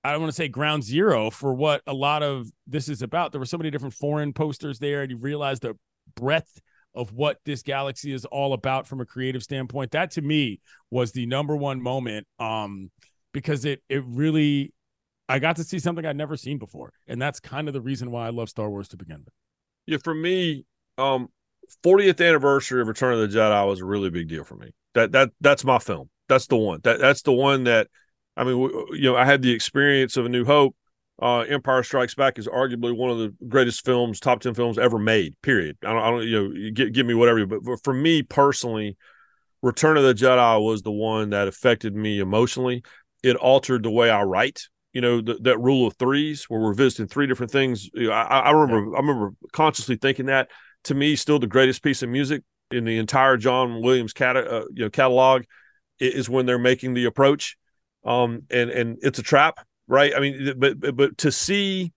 I 0.04 0.12
don't 0.12 0.22
want 0.22 0.32
to 0.32 0.36
say 0.36 0.48
ground 0.48 0.84
zero 0.84 1.30
for 1.30 1.54
what 1.54 1.84
a 1.86 1.94
lot 1.94 2.24
of 2.24 2.50
this 2.66 2.90
is 2.90 3.04
about. 3.04 3.32
There 3.32 3.40
were 3.40 3.46
so 3.46 3.60
many 3.60 3.70
different 3.70 3.94
foreign 3.94 4.34
posters 4.34 4.80
there, 4.80 5.04
and 5.04 5.12
you 5.12 5.18
realize 5.18 5.60
the 5.60 5.78
breadth 6.16 6.62
of 6.98 7.14
what 7.14 7.38
this 7.46 7.62
galaxy 7.62 8.12
is 8.12 8.26
all 8.26 8.54
about 8.54 8.88
from 8.88 9.00
a 9.00 9.06
creative 9.06 9.44
standpoint. 9.44 9.92
That 9.92 10.12
to 10.12 10.22
me 10.22 10.60
was 10.90 11.12
the 11.12 11.28
number 11.28 11.56
one 11.56 11.82
moment, 11.82 12.28
um, 12.40 12.90
because 13.34 13.64
it 13.66 13.84
it 13.88 14.04
really 14.06 14.74
I 15.30 15.40
got 15.40 15.58
to 15.58 15.64
see 15.64 15.80
something 15.80 16.06
I'd 16.06 16.18
never 16.18 16.36
seen 16.36 16.58
before, 16.58 16.92
and 17.08 17.22
that's 17.22 17.40
kind 17.40 17.68
of 17.68 17.74
the 17.74 17.82
reason 17.82 18.12
why 18.12 18.26
I 18.26 18.32
love 18.32 18.50
Star 18.50 18.70
Wars 18.70 18.88
to 18.90 18.98
begin 18.98 19.20
with. 19.20 19.34
Yeah, 19.86 19.98
for 20.04 20.16
me, 20.16 20.66
um, 20.98 21.30
40th 21.84 22.26
anniversary 22.28 22.82
of 22.82 22.88
Return 22.88 23.14
of 23.14 23.20
the 23.20 23.38
Jedi 23.38 23.68
was 23.68 23.80
a 23.80 23.86
really 23.86 24.10
big 24.10 24.28
deal 24.28 24.44
for 24.44 24.56
me. 24.56 24.72
That 24.96 25.12
that 25.12 25.30
that's 25.40 25.64
my 25.64 25.78
film. 25.78 26.10
That's 26.28 26.48
the 26.48 26.58
one. 26.58 26.80
That 26.84 27.00
that's 27.00 27.22
the 27.22 27.34
one 27.34 27.66
that 27.66 27.88
I 28.36 28.44
mean, 28.44 28.58
you 28.94 29.12
know, 29.12 29.16
I 29.16 29.26
had 29.26 29.42
the 29.42 29.52
experience 29.52 30.18
of 30.18 30.26
A 30.26 30.30
New 30.30 30.46
Hope. 30.46 30.76
Uh, 31.20 31.40
Empire 31.40 31.82
Strikes 31.84 32.16
Back 32.16 32.38
is 32.38 32.48
arguably 32.48 32.96
one 32.96 33.10
of 33.10 33.18
the 33.18 33.34
greatest 33.48 33.84
films, 33.84 34.20
top 34.20 34.42
ten 34.42 34.54
films 34.54 34.78
ever 34.78 35.00
made. 35.00 35.36
Period. 35.42 35.78
I 35.84 35.94
don't, 35.94 36.02
I 36.02 36.10
don't 36.12 36.28
you 36.28 36.42
know, 36.42 36.72
give, 36.74 36.94
give 36.94 37.06
me 37.06 37.14
whatever. 37.14 37.46
But 37.46 37.84
for 37.84 37.94
me 37.94 38.22
personally, 38.24 38.98
Return 39.62 39.98
of 39.98 40.04
the 40.04 40.14
Jedi 40.14 40.64
was 40.64 40.84
the 40.84 40.92
one 40.92 41.32
that 41.32 41.48
affected 41.48 41.96
me 41.96 42.20
emotionally. 42.20 42.84
It 43.24 43.36
altered 43.36 43.84
the 43.84 43.92
way 43.92 44.10
I 44.10 44.22
write. 44.24 44.62
You 44.94 45.02
know, 45.02 45.22
the, 45.22 45.36
that 45.42 45.60
rule 45.60 45.88
of 45.88 45.96
threes, 45.98 46.46
where 46.48 46.60
we're 46.60 46.74
visiting 46.74 47.08
three 47.08 47.28
different 47.28 47.52
things. 47.52 47.90
I, 47.96 48.04
I 48.12 48.52
remember, 48.52 48.96
I 48.96 49.00
remember 49.00 49.34
consciously 49.52 49.96
thinking 49.96 50.28
that. 50.28 50.50
To 50.86 50.96
me, 50.96 51.16
still 51.16 51.40
the 51.40 51.48
greatest 51.48 51.84
piece 51.84 52.04
of 52.04 52.10
music 52.10 52.44
in 52.72 52.86
the 52.86 52.98
entire 52.98 53.38
John 53.38 53.82
Williams 53.82 54.14
cat, 54.14 54.38
uh, 54.38 54.66
you 54.74 54.86
know, 54.86 54.90
catalog 54.90 55.44
is 56.00 56.30
when 56.30 56.46
they're 56.46 56.60
making 56.60 56.94
the 56.94 57.06
approach 57.06 57.58
um, 58.06 58.44
and 58.50 58.70
and 58.70 58.98
it's 59.02 59.20
a 59.20 59.24
trap, 59.24 59.60
right? 59.88 60.14
I 60.16 60.20
mean, 60.20 60.54
but 60.58 60.96
but 60.96 61.18
to 61.20 61.32
see 61.32 61.94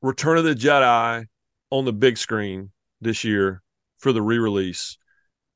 Return 0.00 0.38
of 0.38 0.44
the 0.44 0.54
Jedi 0.54 1.26
on 1.70 1.84
the 1.84 1.92
big 1.92 2.18
screen 2.18 2.70
this 3.00 3.24
year 3.24 3.62
for 3.98 4.12
the 4.12 4.22
re-release, 4.22 4.98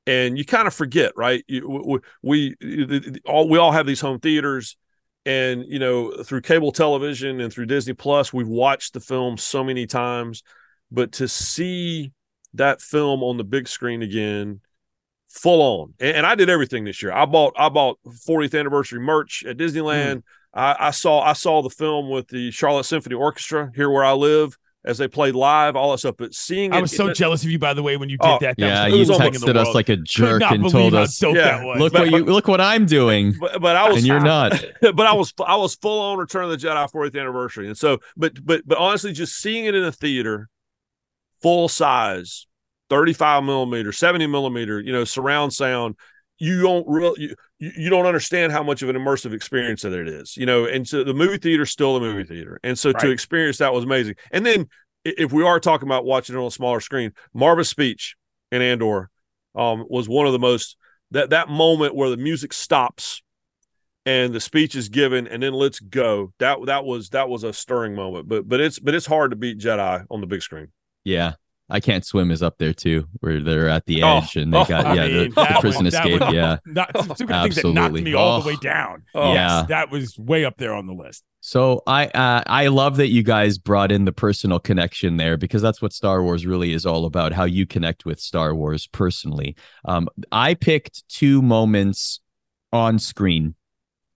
and 0.06 0.38
you 0.38 0.44
kind 0.44 0.66
of 0.66 0.74
forget, 0.74 1.12
right? 1.16 1.44
You, 1.48 2.00
we, 2.22 2.54
we 2.60 3.20
all 3.26 3.48
we 3.48 3.58
all 3.58 3.72
have 3.72 3.86
these 3.86 4.00
home 4.00 4.20
theaters, 4.20 4.76
and 5.24 5.64
you 5.66 5.78
know 5.78 6.22
through 6.22 6.42
cable 6.42 6.72
television 6.72 7.40
and 7.40 7.52
through 7.52 7.66
Disney 7.66 7.94
Plus, 7.94 8.32
we've 8.32 8.48
watched 8.48 8.92
the 8.92 9.00
film 9.00 9.36
so 9.36 9.64
many 9.64 9.86
times, 9.86 10.42
but 10.90 11.12
to 11.12 11.28
see 11.28 12.12
that 12.54 12.80
film 12.80 13.22
on 13.22 13.36
the 13.36 13.44
big 13.44 13.68
screen 13.68 14.02
again 14.02 14.60
full 15.28 15.60
on. 15.60 15.94
And, 16.00 16.18
and, 16.18 16.26
I 16.26 16.34
did 16.34 16.48
everything 16.48 16.84
this 16.84 17.02
year. 17.02 17.12
I 17.12 17.26
bought 17.26 17.54
I 17.56 17.68
bought 17.68 17.98
40th 18.06 18.58
anniversary 18.58 19.00
merch 19.00 19.44
at 19.46 19.56
Disneyland. 19.56 20.16
Mm. 20.16 20.22
I, 20.56 20.88
I, 20.88 20.90
saw 20.90 21.20
I 21.20 21.34
saw 21.34 21.62
the 21.62 21.70
film 21.70 22.08
with 22.08 22.28
the 22.28 22.50
Charlotte 22.50 22.84
Symphony 22.84 23.14
Orchestra 23.14 23.70
here 23.74 23.90
where 23.90 24.04
I 24.04 24.12
live 24.12 24.56
as 24.86 24.98
they 24.98 25.08
played 25.08 25.34
live, 25.34 25.76
all 25.76 25.90
that 25.90 25.98
stuff. 25.98 26.14
But 26.16 26.32
seeing 26.32 26.72
I 26.72 26.80
was 26.80 26.92
it, 26.92 26.96
so 26.96 27.08
it, 27.08 27.14
jealous 27.14 27.42
of 27.44 27.50
you, 27.50 27.58
by 27.58 27.74
the 27.74 27.82
way, 27.82 27.96
when 27.96 28.08
you 28.08 28.16
did 28.16 28.26
oh, 28.26 28.38
that. 28.40 28.56
that 28.56 28.58
yeah, 28.58 28.86
you 28.86 29.04
texted 29.04 29.56
us 29.56 29.74
like 29.74 29.88
a 29.88 29.96
jerk 29.96 30.42
and 30.42 30.70
told 30.70 30.94
us, 30.94 31.20
yeah, 31.20 31.62
"Look 31.76 31.92
but, 31.92 32.02
what 32.02 32.10
you 32.10 32.24
look 32.24 32.48
what 32.48 32.60
I'm 32.60 32.86
doing." 32.86 33.34
But, 33.38 33.60
but 33.60 33.76
I 33.76 33.88
was, 33.88 33.98
and 33.98 34.06
you're 34.06 34.20
not. 34.20 34.52
but 34.80 35.00
I 35.00 35.12
was, 35.12 35.34
I 35.44 35.56
was 35.56 35.74
full 35.74 36.00
on 36.00 36.18
Return 36.18 36.44
of 36.44 36.50
the 36.50 36.56
Jedi 36.56 36.90
40th 36.90 37.20
anniversary, 37.20 37.66
and 37.66 37.76
so, 37.76 37.98
but, 38.16 38.32
but, 38.44 38.62
but 38.64 38.78
honestly, 38.78 39.12
just 39.12 39.36
seeing 39.36 39.66
it 39.66 39.74
in 39.74 39.84
a 39.84 39.92
theater, 39.92 40.48
full 41.42 41.68
size, 41.68 42.46
35 42.88 43.44
millimeter, 43.44 43.92
70 43.92 44.26
millimeter, 44.28 44.80
you 44.80 44.92
know, 44.92 45.04
surround 45.04 45.52
sound, 45.52 45.96
you 46.38 46.62
don't 46.62 46.86
really 46.86 47.22
you, 47.22 47.34
you 47.58 47.88
don't 47.88 48.06
understand 48.06 48.52
how 48.52 48.62
much 48.62 48.82
of 48.82 48.88
an 48.88 48.96
immersive 48.96 49.32
experience 49.32 49.82
that 49.82 49.92
it 49.92 50.08
is, 50.08 50.36
you 50.36 50.46
know. 50.46 50.66
And 50.66 50.86
so 50.86 51.04
the 51.04 51.14
movie 51.14 51.38
theater 51.38 51.62
is 51.62 51.70
still 51.70 51.96
a 51.96 52.00
movie 52.00 52.24
theater, 52.24 52.60
and 52.62 52.78
so 52.78 52.90
right. 52.90 53.00
to 53.00 53.10
experience 53.10 53.58
that 53.58 53.72
was 53.72 53.84
amazing. 53.84 54.16
And 54.30 54.44
then 54.44 54.68
if 55.04 55.32
we 55.32 55.44
are 55.44 55.60
talking 55.60 55.88
about 55.88 56.04
watching 56.04 56.36
it 56.36 56.38
on 56.38 56.46
a 56.46 56.50
smaller 56.50 56.80
screen, 56.80 57.12
Maarva's 57.34 57.68
speech 57.68 58.16
in 58.50 58.62
Andor 58.62 59.10
um, 59.54 59.84
was 59.88 60.08
one 60.08 60.26
of 60.26 60.32
the 60.32 60.38
most 60.38 60.76
that 61.12 61.30
that 61.30 61.48
moment 61.48 61.94
where 61.94 62.10
the 62.10 62.16
music 62.16 62.52
stops 62.52 63.22
and 64.04 64.32
the 64.32 64.40
speech 64.40 64.74
is 64.74 64.88
given 64.88 65.26
and 65.26 65.42
then 65.42 65.52
let's 65.52 65.80
go 65.80 66.32
that 66.38 66.58
that 66.66 66.84
was 66.84 67.10
that 67.10 67.28
was 67.28 67.44
a 67.44 67.52
stirring 67.52 67.94
moment 67.94 68.28
but 68.28 68.48
but 68.48 68.60
it's 68.60 68.78
but 68.78 68.94
it's 68.94 69.06
hard 69.06 69.30
to 69.30 69.36
beat 69.36 69.58
jedi 69.58 70.04
on 70.10 70.20
the 70.20 70.26
big 70.26 70.42
screen 70.42 70.68
yeah 71.04 71.34
I 71.68 71.80
can't 71.80 72.04
swim 72.04 72.30
is 72.30 72.42
up 72.42 72.58
there 72.58 72.72
too, 72.72 73.08
where 73.20 73.40
they're 73.40 73.68
at 73.68 73.86
the 73.86 74.02
oh, 74.02 74.18
edge 74.18 74.36
oh, 74.36 74.40
and 74.40 74.54
they 74.54 74.64
got 74.64 74.86
oh, 74.86 74.92
yeah 74.92 75.06
mean, 75.06 75.30
the, 75.30 75.34
the, 75.34 75.58
prison 75.60 75.86
escape. 75.86 76.20
yeah, 76.30 76.58
not, 76.66 76.94
two 76.94 77.26
things 77.26 77.56
that 77.56 77.72
knocked 77.72 77.94
me 77.94 78.14
all 78.14 78.40
the 78.40 78.46
way 78.46 78.56
down. 78.56 79.02
Oh, 79.14 79.34
yeah, 79.34 79.60
yes, 79.60 79.68
that 79.68 79.90
was 79.90 80.18
way 80.18 80.44
up 80.44 80.56
there 80.58 80.74
on 80.74 80.86
the 80.86 80.92
list. 80.92 81.24
So 81.40 81.82
I 81.86 82.06
uh, 82.06 82.42
I 82.46 82.68
love 82.68 82.96
that 82.98 83.08
you 83.08 83.22
guys 83.22 83.58
brought 83.58 83.90
in 83.90 84.04
the 84.04 84.12
personal 84.12 84.60
connection 84.60 85.16
there 85.16 85.36
because 85.36 85.62
that's 85.62 85.82
what 85.82 85.92
Star 85.92 86.22
Wars 86.22 86.46
really 86.46 86.72
is 86.72 86.86
all 86.86 87.04
about. 87.04 87.32
How 87.32 87.44
you 87.44 87.66
connect 87.66 88.04
with 88.04 88.20
Star 88.20 88.54
Wars 88.54 88.86
personally. 88.86 89.56
Um, 89.84 90.08
I 90.30 90.54
picked 90.54 91.08
two 91.08 91.42
moments 91.42 92.20
on 92.72 92.98
screen 92.98 93.54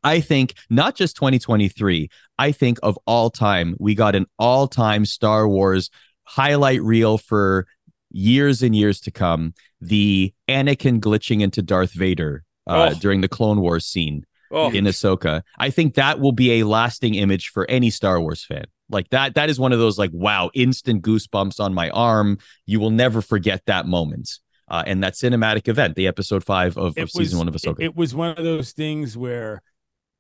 I 0.03 0.20
think 0.20 0.55
not 0.68 0.96
just 0.96 1.16
2023, 1.16 2.09
I 2.38 2.53
think 2.53 2.78
of 2.82 2.98
all 3.07 3.30
time, 3.30 3.76
we 3.78 3.94
got 3.94 4.14
an 4.14 4.26
all 4.38 4.66
time 4.66 5.05
Star 5.05 5.46
Wars 5.48 5.90
highlight 6.31 6.81
reel 6.83 7.18
for 7.18 7.66
years 8.12 8.62
and 8.62 8.74
years 8.76 9.01
to 9.01 9.11
come 9.11 9.53
the 9.81 10.33
Anakin 10.49 11.01
glitching 11.01 11.41
into 11.41 11.61
Darth 11.61 11.93
Vader 11.93 12.45
uh, 12.68 12.93
oh. 12.93 12.99
during 13.01 13.20
the 13.20 13.28
Clone 13.28 13.61
Wars 13.61 13.85
scene 13.85 14.24
oh. 14.53 14.70
in 14.70 14.85
Ahsoka. 14.85 15.43
I 15.59 15.70
think 15.70 15.95
that 15.95 16.20
will 16.20 16.33
be 16.33 16.61
a 16.61 16.64
lasting 16.64 17.16
image 17.16 17.49
for 17.49 17.68
any 17.68 17.91
Star 17.91 18.20
Wars 18.20 18.45
fan. 18.45 18.66
Like 18.89 19.09
that, 19.11 19.35
that 19.35 19.51
is 19.51 19.59
one 19.59 19.72
of 19.72 19.81
those 19.81 19.99
like 19.99 20.11
wow, 20.12 20.51
instant 20.55 21.03
goosebumps 21.03 21.59
on 21.59 21.74
my 21.74 21.91
arm. 21.91 22.39
You 22.64 22.78
will 22.78 22.91
never 22.91 23.22
forget 23.22 23.62
that 23.66 23.87
moment. 23.87 24.39
Uh, 24.68 24.85
and 24.87 25.03
that 25.03 25.14
cinematic 25.14 25.66
event, 25.66 25.97
the 25.97 26.07
episode 26.07 26.45
five 26.45 26.78
of, 26.78 26.97
of 26.97 27.11
season 27.11 27.39
one 27.39 27.49
of 27.49 27.55
Ahsoka. 27.55 27.81
It, 27.81 27.87
it 27.87 27.97
was 27.97 28.14
one 28.14 28.31
of 28.31 28.45
those 28.45 28.70
things 28.70 29.16
where 29.16 29.62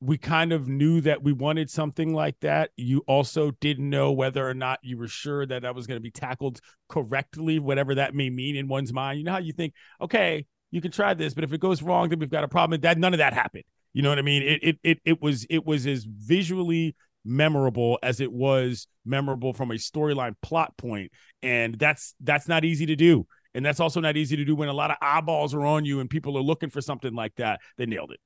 we 0.00 0.16
kind 0.16 0.52
of 0.52 0.66
knew 0.66 1.00
that 1.02 1.22
we 1.22 1.32
wanted 1.32 1.70
something 1.70 2.14
like 2.14 2.40
that. 2.40 2.70
You 2.76 3.02
also 3.06 3.50
didn't 3.60 3.88
know 3.88 4.12
whether 4.12 4.48
or 4.48 4.54
not 4.54 4.78
you 4.82 4.96
were 4.96 5.08
sure 5.08 5.44
that 5.44 5.62
that 5.62 5.74
was 5.74 5.86
going 5.86 5.96
to 5.96 6.02
be 6.02 6.10
tackled 6.10 6.60
correctly, 6.88 7.58
whatever 7.58 7.94
that 7.96 8.14
may 8.14 8.30
mean 8.30 8.56
in 8.56 8.66
one's 8.66 8.92
mind. 8.92 9.18
You 9.18 9.24
know 9.24 9.32
how 9.32 9.38
you 9.38 9.52
think, 9.52 9.74
okay, 10.00 10.46
you 10.70 10.80
can 10.80 10.90
try 10.90 11.12
this, 11.12 11.34
but 11.34 11.44
if 11.44 11.52
it 11.52 11.60
goes 11.60 11.82
wrong, 11.82 12.08
then 12.08 12.18
we've 12.18 12.30
got 12.30 12.44
a 12.44 12.48
problem. 12.48 12.80
That 12.80 12.96
none 12.96 13.12
of 13.12 13.18
that 13.18 13.34
happened. 13.34 13.64
You 13.92 14.02
know 14.02 14.08
what 14.08 14.18
I 14.18 14.22
mean? 14.22 14.42
It 14.42 14.60
it 14.62 14.78
it 14.82 14.98
it 15.04 15.22
was 15.22 15.44
it 15.50 15.66
was 15.66 15.86
as 15.86 16.04
visually 16.04 16.94
memorable 17.24 17.98
as 18.02 18.20
it 18.20 18.32
was 18.32 18.86
memorable 19.04 19.52
from 19.52 19.70
a 19.70 19.74
storyline 19.74 20.34
plot 20.42 20.76
point, 20.78 21.10
and 21.42 21.78
that's 21.78 22.14
that's 22.20 22.48
not 22.48 22.64
easy 22.64 22.86
to 22.86 22.96
do. 22.96 23.26
And 23.52 23.66
that's 23.66 23.80
also 23.80 24.00
not 24.00 24.16
easy 24.16 24.36
to 24.36 24.44
do 24.44 24.54
when 24.54 24.68
a 24.68 24.72
lot 24.72 24.92
of 24.92 24.96
eyeballs 25.02 25.54
are 25.54 25.66
on 25.66 25.84
you 25.84 25.98
and 25.98 26.08
people 26.08 26.38
are 26.38 26.42
looking 26.42 26.70
for 26.70 26.80
something 26.80 27.12
like 27.12 27.34
that. 27.36 27.58
They 27.76 27.86
nailed 27.86 28.12
it. 28.12 28.20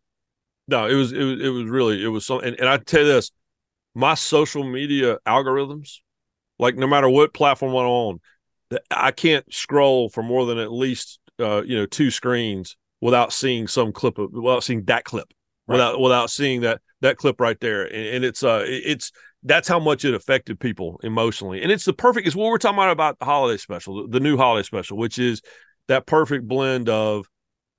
No, 0.67 0.87
it 0.87 0.95
was 0.95 1.13
it 1.13 1.23
was 1.23 1.41
it 1.41 1.49
was 1.49 1.65
really 1.65 2.03
it 2.03 2.09
was 2.09 2.25
so 2.25 2.41
and, 2.41 2.59
and 2.59 2.69
I 2.69 2.79
tell 2.79 3.03
you 3.03 3.07
this, 3.07 3.31
my 3.95 4.15
social 4.15 4.65
media 4.65 5.19
algorithms, 5.27 5.99
like 6.59 6.77
no 6.77 6.87
matter 6.87 7.09
what 7.09 7.35
platform 7.35 7.73
I'm 7.73 7.87
on, 7.87 8.21
I 8.91 9.11
can't 9.11 9.53
scroll 9.53 10.09
for 10.09 10.23
more 10.23 10.47
than 10.47 10.59
at 10.59 10.73
least 10.73 11.21
uh, 11.39 11.63
you 11.63 11.77
know 11.77 11.87
two 11.87 12.11
screens 12.11 12.77
without 13.01 13.33
seeing 13.33 13.67
some 13.67 13.93
clip 13.93 14.19
of 14.19 14.33
without 14.33 14.65
seeing 14.65 14.85
that 14.85 15.05
clip 15.05 15.33
right. 15.67 15.75
without 15.75 16.01
without 16.01 16.31
seeing 16.31 16.63
that 16.63 16.81
that 17.01 17.17
clip 17.17 17.41
right 17.41 17.59
there 17.61 17.83
and, 17.85 18.07
and, 18.07 18.25
it's 18.25 18.43
uh 18.43 18.63
it's 18.65 19.13
that's 19.43 19.69
how 19.69 19.79
much 19.79 20.05
it 20.05 20.15
affected 20.15 20.59
people 20.59 20.99
emotionally 21.03 21.63
and 21.63 21.71
it's 21.71 21.85
the 21.85 21.93
perfect 21.93 22.27
it's 22.27 22.37
what 22.37 22.47
we're 22.47 22.57
talking 22.57 22.79
about 22.79 22.91
about 22.91 23.19
the 23.19 23.25
holiday 23.25 23.59
special 23.59 24.09
the 24.09 24.21
new 24.21 24.37
holiday 24.37 24.65
special 24.65 24.97
which 24.97 25.19
is 25.19 25.43
that 25.89 26.07
perfect 26.07 26.49
blend 26.49 26.89
of 26.89 27.27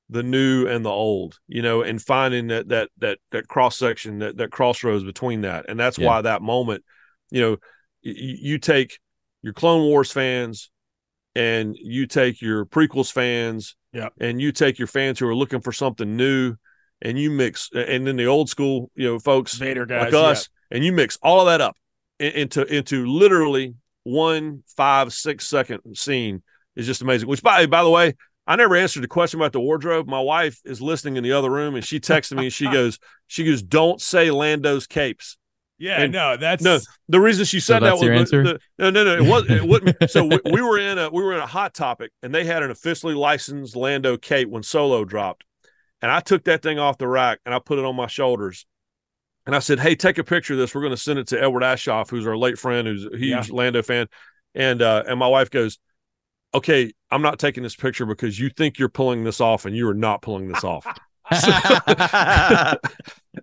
the 0.09 0.23
new 0.23 0.67
and 0.67 0.85
the 0.85 0.89
old 0.89 1.39
you 1.47 1.61
know 1.61 1.81
and 1.81 2.01
finding 2.01 2.47
that 2.47 2.67
that 2.67 2.89
that 2.99 3.17
that 3.31 3.47
cross 3.47 3.75
section 3.75 4.19
that 4.19 4.37
that 4.37 4.51
crossroads 4.51 5.03
between 5.03 5.41
that 5.41 5.65
and 5.67 5.79
that's 5.79 5.97
yeah. 5.97 6.05
why 6.05 6.21
that 6.21 6.41
moment 6.41 6.83
you 7.31 7.41
know 7.41 7.57
you, 8.01 8.37
you 8.39 8.57
take 8.59 8.99
your 9.41 9.53
clone 9.53 9.81
wars 9.81 10.11
fans 10.11 10.69
and 11.35 11.75
you 11.79 12.05
take 12.05 12.41
your 12.41 12.65
prequels 12.65 13.11
fans 13.11 13.75
yeah. 13.93 14.09
and 14.19 14.39
you 14.39 14.51
take 14.51 14.77
your 14.77 14.87
fans 14.87 15.17
who 15.19 15.27
are 15.27 15.35
looking 15.35 15.61
for 15.61 15.71
something 15.71 16.15
new 16.15 16.55
and 17.01 17.17
you 17.17 17.31
mix 17.31 17.69
and 17.73 18.05
then 18.05 18.15
the 18.15 18.25
old 18.25 18.47
school 18.47 18.91
you 18.95 19.07
know 19.07 19.19
folks 19.19 19.55
Vader 19.55 19.85
guys, 19.87 20.13
like 20.13 20.13
us 20.13 20.49
yeah. 20.69 20.77
and 20.77 20.85
you 20.85 20.91
mix 20.91 21.17
all 21.23 21.39
of 21.41 21.47
that 21.47 21.61
up 21.61 21.75
into 22.19 22.63
into 22.65 23.07
literally 23.07 23.73
one 24.03 24.63
five 24.77 25.11
six 25.11 25.47
second 25.47 25.81
scene 25.95 26.43
is 26.75 26.85
just 26.85 27.01
amazing 27.01 27.27
which 27.27 27.41
by 27.41 27.65
by 27.65 27.83
the 27.83 27.89
way 27.89 28.13
I 28.47 28.55
never 28.55 28.75
answered 28.75 29.01
the 29.01 29.07
question 29.07 29.39
about 29.39 29.53
the 29.53 29.59
wardrobe. 29.59 30.07
My 30.07 30.19
wife 30.19 30.59
is 30.65 30.81
listening 30.81 31.17
in 31.17 31.23
the 31.23 31.31
other 31.31 31.49
room 31.49 31.75
and 31.75 31.83
she 31.83 31.99
texted 31.99 32.37
me 32.37 32.45
and 32.45 32.53
she 32.53 32.69
goes, 32.69 32.99
she 33.27 33.43
goes, 33.43 33.61
don't 33.61 34.01
say 34.01 34.29
Lando's 34.31 34.87
capes. 34.87 35.37
Yeah, 35.77 36.01
and 36.01 36.13
no, 36.13 36.37
that's 36.37 36.63
no. 36.63 36.79
The 37.09 37.19
reason 37.19 37.43
she 37.43 37.59
said 37.59 37.79
so 37.79 37.85
that 37.85 37.93
was 37.95 38.29
the, 38.31 38.37
the, 38.37 38.59
no, 38.79 38.89
no, 38.91 39.03
no. 39.03 39.15
It 39.17 39.29
was 39.29 39.49
it 39.49 39.63
wasn't. 39.63 40.09
so 40.09 40.23
we, 40.23 40.39
we, 40.45 40.61
were 40.61 40.79
in 40.79 40.97
a 40.97 41.09
we 41.09 41.21
were 41.21 41.33
in 41.33 41.39
a 41.39 41.45
hot 41.45 41.73
topic, 41.73 42.13
and 42.23 42.33
they 42.33 42.45
had 42.45 42.63
an 42.63 42.71
officially 42.71 43.13
licensed 43.13 43.75
Lando 43.75 44.15
cape 44.15 44.47
when 44.47 44.63
Solo 44.63 45.03
dropped, 45.03 45.43
and 46.01 46.09
I 46.09 46.21
took 46.21 46.45
that 46.45 46.61
thing 46.61 46.79
off 46.79 46.97
the 46.97 47.09
rack 47.09 47.39
and 47.45 47.53
I 47.53 47.59
put 47.59 47.77
it 47.77 47.83
on 47.83 47.93
my 47.93 48.07
shoulders, 48.07 48.65
and 49.45 49.53
I 49.53 49.59
said, 49.59 49.81
"Hey, 49.81 49.95
take 49.95 50.17
a 50.17 50.23
picture 50.23 50.53
of 50.53 50.59
this. 50.59 50.73
We're 50.73 50.79
going 50.79 50.91
to 50.91 50.97
send 50.97 51.19
it 51.19 51.27
to 51.27 51.43
Edward 51.43 51.63
Aschoff, 51.63 52.09
who's 52.09 52.25
our 52.25 52.37
late 52.37 52.57
friend, 52.57 52.87
who's 52.87 53.05
a 53.05 53.17
huge 53.17 53.49
yeah. 53.49 53.55
Lando 53.55 53.81
fan." 53.81 54.07
And 54.53 54.81
uh, 54.81 55.03
and 55.05 55.19
my 55.19 55.27
wife 55.27 55.49
goes, 55.49 55.77
"Okay, 56.55 56.91
I'm 57.11 57.21
not 57.21 57.39
taking 57.39 57.63
this 57.63 57.75
picture 57.75 58.05
because 58.05 58.39
you 58.39 58.49
think 58.49 58.79
you're 58.79 58.89
pulling 58.89 59.23
this 59.23 59.39
off, 59.41 59.65
and 59.65 59.75
you 59.75 59.87
are 59.87 59.93
not 59.93 60.21
pulling 60.21 60.47
this 60.47 60.63
off." 60.63 60.85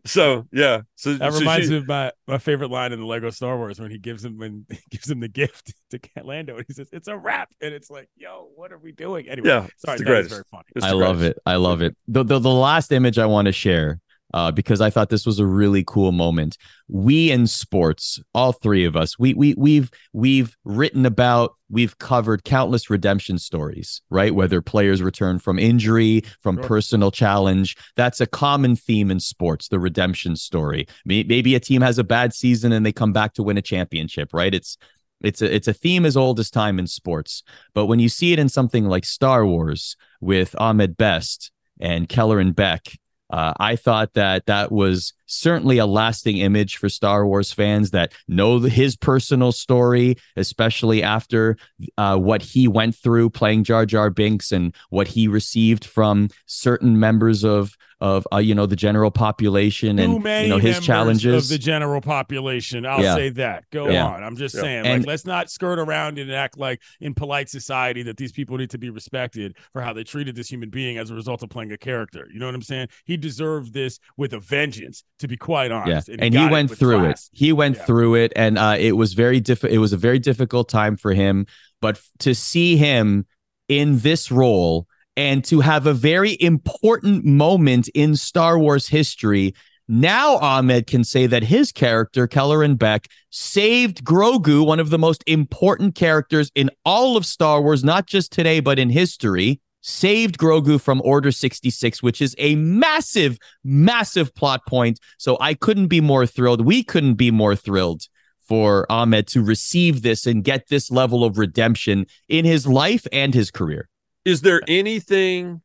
so 0.05 0.47
yeah. 0.53 0.83
So 0.95 1.15
that 1.15 1.33
so 1.33 1.39
reminds 1.39 1.67
she, 1.67 1.73
me 1.73 1.79
of 1.79 1.89
my, 1.89 2.13
my 2.29 2.39
favorite 2.39 2.71
line 2.71 2.93
in 2.93 3.01
the 3.01 3.07
lego 3.07 3.31
star 3.31 3.57
wars 3.57 3.81
when 3.81 3.91
he 3.91 3.99
gives 3.99 4.25
him 4.25 4.39
when 4.39 4.67
he 4.71 4.79
gives 4.91 5.11
him 5.11 5.21
the 5.21 5.29
gift 5.29 5.75
to 5.91 6.01
lando 6.23 6.57
and 6.57 6.65
he 6.67 6.75
says 6.75 6.89
it's 6.93 7.09
a 7.09 7.17
wrap. 7.17 7.51
And 7.61 7.75
it's 7.75 7.91
like 7.91 8.09
yo 8.17 8.49
what 8.55 8.73
are 8.73 8.79
we 8.79 8.93
doing? 8.93 9.29
Anyway 9.29 9.49
yeah 9.49 9.67
sorry 9.79 9.97
it's 9.97 10.05
that 10.05 10.29
very 10.29 10.45
funny. 10.51 10.65
I 10.83 10.93
love 10.93 11.23
it. 11.23 11.39
I 11.45 11.57
love 11.57 11.83
it. 11.83 11.97
The, 12.07 12.23
the, 12.23 12.39
the 12.39 12.51
last 12.51 12.93
image 12.93 13.19
i 13.19 13.27
want 13.27 13.47
to 13.47 13.53
share 13.53 14.01
uh, 14.33 14.51
because 14.51 14.81
I 14.81 14.91
thought 14.91 15.11
this 15.11 15.27
was 15.27 15.39
a 15.39 15.47
really 15.47 15.85
cool 15.87 16.13
moment. 16.13 16.57
We 16.89 17.31
in 17.31 17.47
sports, 17.47 18.21
all 18.35 18.53
three 18.53 18.85
of 18.85 18.97
us, 18.97 19.19
we 19.19 19.35
we 19.35 19.55
we've 19.55 19.91
we've 20.13 20.57
written 20.65 21.07
about, 21.07 21.55
we've 21.71 21.99
covered 21.99 22.45
countless 22.45 22.91
redemption 22.91 23.39
stories, 23.39 24.03
right? 24.11 24.35
Whether 24.35 24.61
players 24.63 25.03
return 25.03 25.39
from 25.39 25.59
injury, 25.59 26.23
from 26.41 26.57
sure. 26.57 26.65
personal 26.65 27.11
challenge, 27.11 27.77
that's 27.97 28.21
a 28.21 28.27
common 28.27 28.77
theme 28.77 29.11
in 29.11 29.21
sports, 29.21 29.69
the 29.69 29.79
redemption 29.79 30.37
story. 30.37 30.87
Maybe 31.05 31.55
a 31.55 31.61
team 31.61 31.83
has 31.83 31.99
a 31.99 32.05
bad 32.05 32.35
season 32.35 32.73
and 32.73 32.85
they 32.85 32.93
come 32.93 33.13
back 33.13 33.35
to 33.35 33.43
win 33.43 33.59
a 33.59 33.63
championship, 33.63 34.33
right? 34.33 34.55
It's 34.55 34.77
it's 35.23 35.41
a 35.41 35.55
it's 35.55 35.69
a 35.69 35.73
theme 35.73 36.05
as 36.05 36.17
old 36.17 36.41
as 36.41 36.51
time 36.51 36.79
in 36.79 36.87
sports. 36.87 37.43
But 37.75 37.87
when 37.87 38.01
you 38.01 38.09
see 38.09 38.33
it 38.33 38.39
in 38.39 38.49
something 38.49 38.87
like 38.87 39.05
Star 39.05 39.47
Wars 39.47 39.97
with 40.21 40.55
Ahmed 40.59 40.97
Best 40.97 41.53
and 41.81 42.09
Kelleran 42.09 42.55
Beck 42.55 42.99
uh, 43.33 43.55
I 43.59 43.77
thought 43.77 44.13
that 44.13 44.47
that 44.47 44.71
was 44.71 45.15
certainly 45.25 45.79
a 45.79 45.87
lasting 45.87 46.37
image 46.37 46.77
for 46.77 46.91
Star 46.91 47.27
Wars 47.27 47.51
fans 47.51 47.91
that 47.93 48.13
know 48.29 48.61
his 48.61 48.95
personal 48.95 49.53
story, 49.53 50.17
especially 50.37 51.03
after 51.03 51.57
uh, 51.97 52.19
what 52.19 52.43
he 52.43 52.69
went 52.69 52.95
through 52.95 53.31
playing 53.31 53.65
Jar 53.65 53.87
Jar 53.87 54.11
Binks 54.11 54.53
and 54.53 54.75
what 54.91 55.09
he 55.09 55.29
received 55.29 55.87
from 55.87 56.29
certain 56.45 57.01
members 57.01 57.43
of 57.43 57.75
of 58.03 58.27
uh, 58.33 58.39
you 58.39 58.53
know 58.53 58.67
the 58.67 58.75
general 58.75 59.13
population 59.13 60.01
and 60.01 60.15
you 60.15 60.49
know 60.49 60.59
his 60.59 60.81
challenges 60.81 61.45
of 61.45 61.49
the 61.49 61.57
general 61.57 62.01
population. 62.01 62.85
I'll 62.85 63.01
yeah. 63.01 63.15
say 63.15 63.29
that. 63.31 63.65
Go 63.71 63.89
yeah. 63.89 64.05
on. 64.05 64.25
I'm 64.25 64.37
just 64.37 64.57
yeah. 64.57 64.61
saying, 64.61 64.87
and, 64.87 65.03
like, 65.03 65.07
let's 65.07 65.25
not 65.25 65.51
skirt 65.51 65.79
around 65.79 66.19
and 66.19 66.31
act 66.33 66.59
like 66.59 66.83
in 67.01 67.15
polite 67.15 67.49
society 67.49 68.03
that 68.03 68.17
these 68.17 68.33
people 68.33 68.59
need 68.59 68.71
to 68.71 68.79
be 68.79 68.91
respected 68.91 69.57
for 69.73 69.81
how 69.81 69.93
they 69.93 70.03
treated 70.03 70.35
this 70.35 70.51
human 70.51 70.69
being 70.69 70.99
as 70.99 71.11
a 71.11 71.15
result 71.15 71.45
of 71.45 71.51
playing 71.51 71.71
a 71.71 71.79
character. 71.79 72.29
You 72.33 72.41
know 72.41 72.47
what 72.47 72.57
I'm 72.57 72.63
saying? 72.63 72.89
He 73.05 73.17
deserved 73.17 73.73
this 73.73 74.01
with 74.17 74.33
a 74.33 74.41
vengeance, 74.41 75.05
to 75.21 75.29
be 75.29 75.37
quite 75.37 75.71
honest. 75.71 76.09
Yeah. 76.09 76.17
And, 76.19 76.35
he, 76.35 76.41
he 76.41 76.49
went 76.49 76.77
through 76.77 76.99
class. 76.99 77.31
it. 77.33 77.39
He 77.39 77.53
went 77.53 77.79
through 77.79 78.17
it, 78.17 78.33
and 78.35 78.59
uh, 78.59 78.77
it 78.81 78.97
was 78.97 79.15
very 79.15 79.39
difficult. 79.39 79.73
It 79.73 79.79
was 79.79 79.93
a 79.93 79.97
very 79.97 80.19
difficult 80.19 80.69
time 80.69 80.97
for 80.97 81.13
him. 81.13 81.47
But 81.81 82.01
to 82.19 82.35
see 82.35 82.77
him 82.77 83.27
in 83.69 84.01
this 84.01 84.33
role 84.33 84.89
and 85.17 85.45
to 85.45 85.61
have 85.61 85.87
a 85.87 85.95
very 85.95 86.37
important 86.41 87.25
moment 87.25 87.89
in 87.95 88.17
Star 88.17 88.59
Wars 88.59 88.89
history. 88.89 89.55
Now 89.89 90.37
Ahmed 90.39 90.87
can 90.87 91.05
say 91.05 91.27
that 91.27 91.43
his 91.43 91.73
character, 91.73 92.27
Kelleran 92.27 92.79
Beck, 92.79 93.09
saved 93.31 94.05
Grogu, 94.05 94.65
one 94.65 94.81
of 94.81 94.91
the 94.91 94.99
most 94.99 95.23
important 95.27 95.95
characters 95.95 96.51
in 96.55 96.71
all 96.85 97.17
of 97.17 97.27
Star 97.27 97.61
Wars, 97.61 97.85
not 97.85 98.07
just 98.07 98.33
today, 98.33 98.61
but 98.61 98.79
in 98.79 98.91
history. 98.91 99.61
Saved 99.85 100.39
Grogu 100.39 100.81
from 100.81 101.03
Order 101.05 101.33
66, 101.33 102.05
which 102.05 102.23
is 102.23 102.37
a 102.39 102.55
massive, 102.55 103.37
massive 103.65 104.33
plot 104.35 104.65
point. 104.67 105.01
So 105.19 105.37
I 105.41 105.55
couldn't 105.55 105.89
be 105.89 106.01
more 106.01 106.25
thrilled. 106.25 106.65
We 106.65 106.85
couldn't 106.85 107.15
be 107.15 107.33
more 107.33 107.57
thrilled 107.57 108.03
for 108.47 108.87
Ahmed 108.91 109.27
to 109.29 109.43
receive 109.43 110.03
this 110.03 110.25
and 110.25 110.45
get 110.45 110.69
this 110.69 110.91
level 110.91 111.25
of 111.25 111.37
redemption 111.37 112.07
in 112.29 112.45
his 112.45 112.67
life 112.67 113.07
and 113.11 113.35
his 113.35 113.51
career. 113.51 113.89
Is 114.25 114.43
there 114.43 114.61
anything 114.69 115.63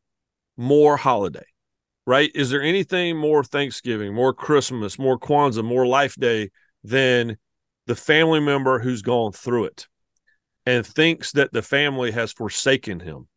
more 0.56 0.96
holiday? 0.96 1.44
Right? 2.06 2.30
Is 2.34 2.50
there 2.50 2.62
anything 2.62 3.16
more 3.16 3.44
Thanksgiving, 3.44 4.14
more 4.14 4.32
Christmas, 4.32 4.98
more 4.98 5.18
Kwanzaa, 5.18 5.64
more 5.64 5.86
Life 5.86 6.16
Day 6.16 6.50
than 6.82 7.36
the 7.86 7.94
family 7.94 8.40
member 8.40 8.78
who's 8.78 9.02
gone 9.02 9.32
through 9.32 9.64
it 9.64 9.86
and 10.64 10.86
thinks 10.86 11.32
that 11.32 11.52
the 11.52 11.62
family 11.62 12.10
has 12.12 12.32
forsaken 12.32 13.00
him? 13.00 13.28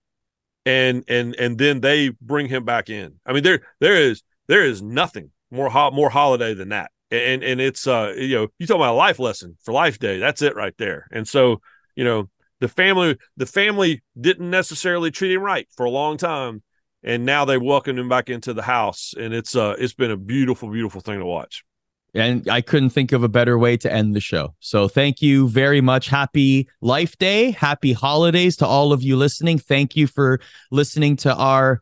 And 0.65 1.03
and 1.07 1.35
and 1.35 1.57
then 1.57 1.81
they 1.81 2.09
bring 2.21 2.47
him 2.47 2.63
back 2.63 2.89
in. 2.89 3.19
I 3.25 3.33
mean, 3.33 3.43
there 3.43 3.61
there 3.79 3.95
is 3.95 4.21
there 4.47 4.63
is 4.63 4.81
nothing 4.81 5.31
more 5.49 5.69
ho- 5.69 5.91
more 5.91 6.09
holiday 6.09 6.53
than 6.53 6.69
that. 6.69 6.91
And 7.09 7.43
and 7.43 7.59
it's 7.59 7.87
uh 7.87 8.13
you 8.15 8.35
know 8.35 8.47
you 8.57 8.67
talk 8.67 8.77
about 8.77 8.93
a 8.93 8.97
life 8.97 9.19
lesson 9.19 9.57
for 9.63 9.73
Life 9.73 9.99
Day. 9.99 10.17
That's 10.17 10.41
it 10.41 10.55
right 10.55 10.75
there. 10.77 11.07
And 11.11 11.27
so 11.27 11.61
you 11.95 12.03
know 12.03 12.29
the 12.61 12.69
family 12.69 13.17
the 13.35 13.45
family 13.45 14.01
didn't 14.19 14.49
necessarily 14.49 15.11
treat 15.11 15.33
him 15.33 15.41
right 15.41 15.67
for 15.75 15.85
a 15.85 15.89
long 15.89 16.15
time 16.15 16.63
and 17.03 17.25
now 17.25 17.43
they 17.43 17.57
welcomed 17.57 17.99
him 17.99 18.07
back 18.07 18.29
into 18.29 18.53
the 18.53 18.61
house 18.61 19.13
and 19.19 19.33
it's 19.33 19.55
uh 19.55 19.75
it's 19.77 19.93
been 19.93 20.11
a 20.11 20.17
beautiful 20.17 20.69
beautiful 20.69 21.01
thing 21.01 21.19
to 21.19 21.25
watch 21.25 21.65
and 22.13 22.47
I 22.49 22.61
couldn't 22.61 22.89
think 22.89 23.11
of 23.11 23.23
a 23.23 23.29
better 23.29 23.57
way 23.57 23.77
to 23.77 23.91
end 23.91 24.13
the 24.13 24.19
show. 24.19 24.53
So 24.59 24.89
thank 24.89 25.21
you 25.21 25.47
very 25.47 25.79
much. 25.79 26.09
Happy 26.09 26.67
Life 26.81 27.17
Day. 27.17 27.51
Happy 27.51 27.93
holidays 27.93 28.57
to 28.57 28.65
all 28.65 28.91
of 28.91 29.01
you 29.01 29.15
listening. 29.15 29.57
Thank 29.57 29.95
you 29.95 30.07
for 30.07 30.41
listening 30.71 31.15
to 31.17 31.33
our 31.33 31.81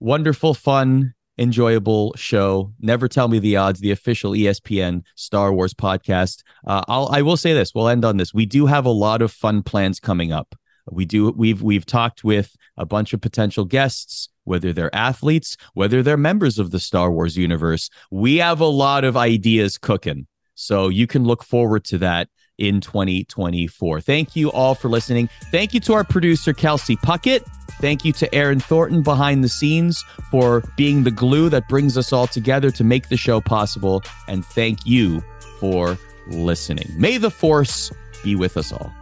wonderful, 0.00 0.54
fun, 0.54 1.12
enjoyable 1.38 2.14
show. 2.16 2.72
Never 2.80 3.08
tell 3.08 3.28
me 3.28 3.38
the 3.38 3.56
odds. 3.56 3.80
The 3.80 3.90
official 3.90 4.32
ESPN 4.32 5.04
Star 5.14 5.52
Wars 5.52 5.74
podcast. 5.74 6.42
Uh, 6.66 6.82
I'll 6.88 7.08
I 7.12 7.22
will 7.22 7.36
say 7.36 7.52
this. 7.52 7.74
We'll 7.74 7.88
end 7.88 8.04
on 8.04 8.16
this. 8.16 8.34
We 8.34 8.46
do 8.46 8.66
have 8.66 8.86
a 8.86 8.90
lot 8.90 9.22
of 9.22 9.32
fun 9.32 9.62
plans 9.62 10.00
coming 10.00 10.32
up. 10.32 10.54
We 10.90 11.04
do. 11.04 11.30
We've 11.30 11.62
we've 11.62 11.86
talked 11.86 12.24
with 12.24 12.56
a 12.76 12.86
bunch 12.86 13.12
of 13.12 13.20
potential 13.20 13.64
guests, 13.64 14.28
whether 14.44 14.72
they're 14.72 14.94
athletes, 14.94 15.56
whether 15.74 16.02
they're 16.02 16.16
members 16.16 16.58
of 16.58 16.70
the 16.70 16.80
Star 16.80 17.10
Wars 17.10 17.36
universe. 17.36 17.90
We 18.10 18.36
have 18.36 18.60
a 18.60 18.66
lot 18.66 19.04
of 19.04 19.16
ideas 19.16 19.78
cooking. 19.78 20.26
So 20.54 20.88
you 20.88 21.06
can 21.06 21.24
look 21.24 21.44
forward 21.44 21.84
to 21.86 21.98
that 21.98 22.28
in 22.58 22.80
2024. 22.80 24.00
Thank 24.00 24.34
you 24.34 24.50
all 24.52 24.74
for 24.74 24.88
listening. 24.88 25.28
Thank 25.50 25.74
you 25.74 25.80
to 25.80 25.92
our 25.92 26.04
producer, 26.04 26.54
Kelsey 26.54 26.96
Puckett. 26.96 27.44
Thank 27.80 28.04
you 28.04 28.12
to 28.12 28.34
Aaron 28.34 28.60
Thornton 28.60 29.02
behind 29.02 29.44
the 29.44 29.48
scenes 29.48 30.02
for 30.30 30.62
being 30.76 31.04
the 31.04 31.10
glue 31.10 31.48
that 31.50 31.68
brings 31.68 31.98
us 31.98 32.12
all 32.12 32.26
together 32.26 32.70
to 32.70 32.84
make 32.84 33.08
the 33.08 33.16
show 33.16 33.40
possible. 33.40 34.02
And 34.28 34.44
thank 34.44 34.86
you 34.86 35.22
for 35.60 35.98
listening. 36.28 36.90
May 36.96 37.18
the 37.18 37.30
force 37.30 37.92
be 38.22 38.34
with 38.34 38.56
us 38.56 38.72
all. 38.72 38.92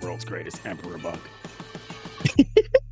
World's 0.00 0.24
greatest 0.24 0.64
Emperor 0.66 0.98
Bug. 0.98 1.18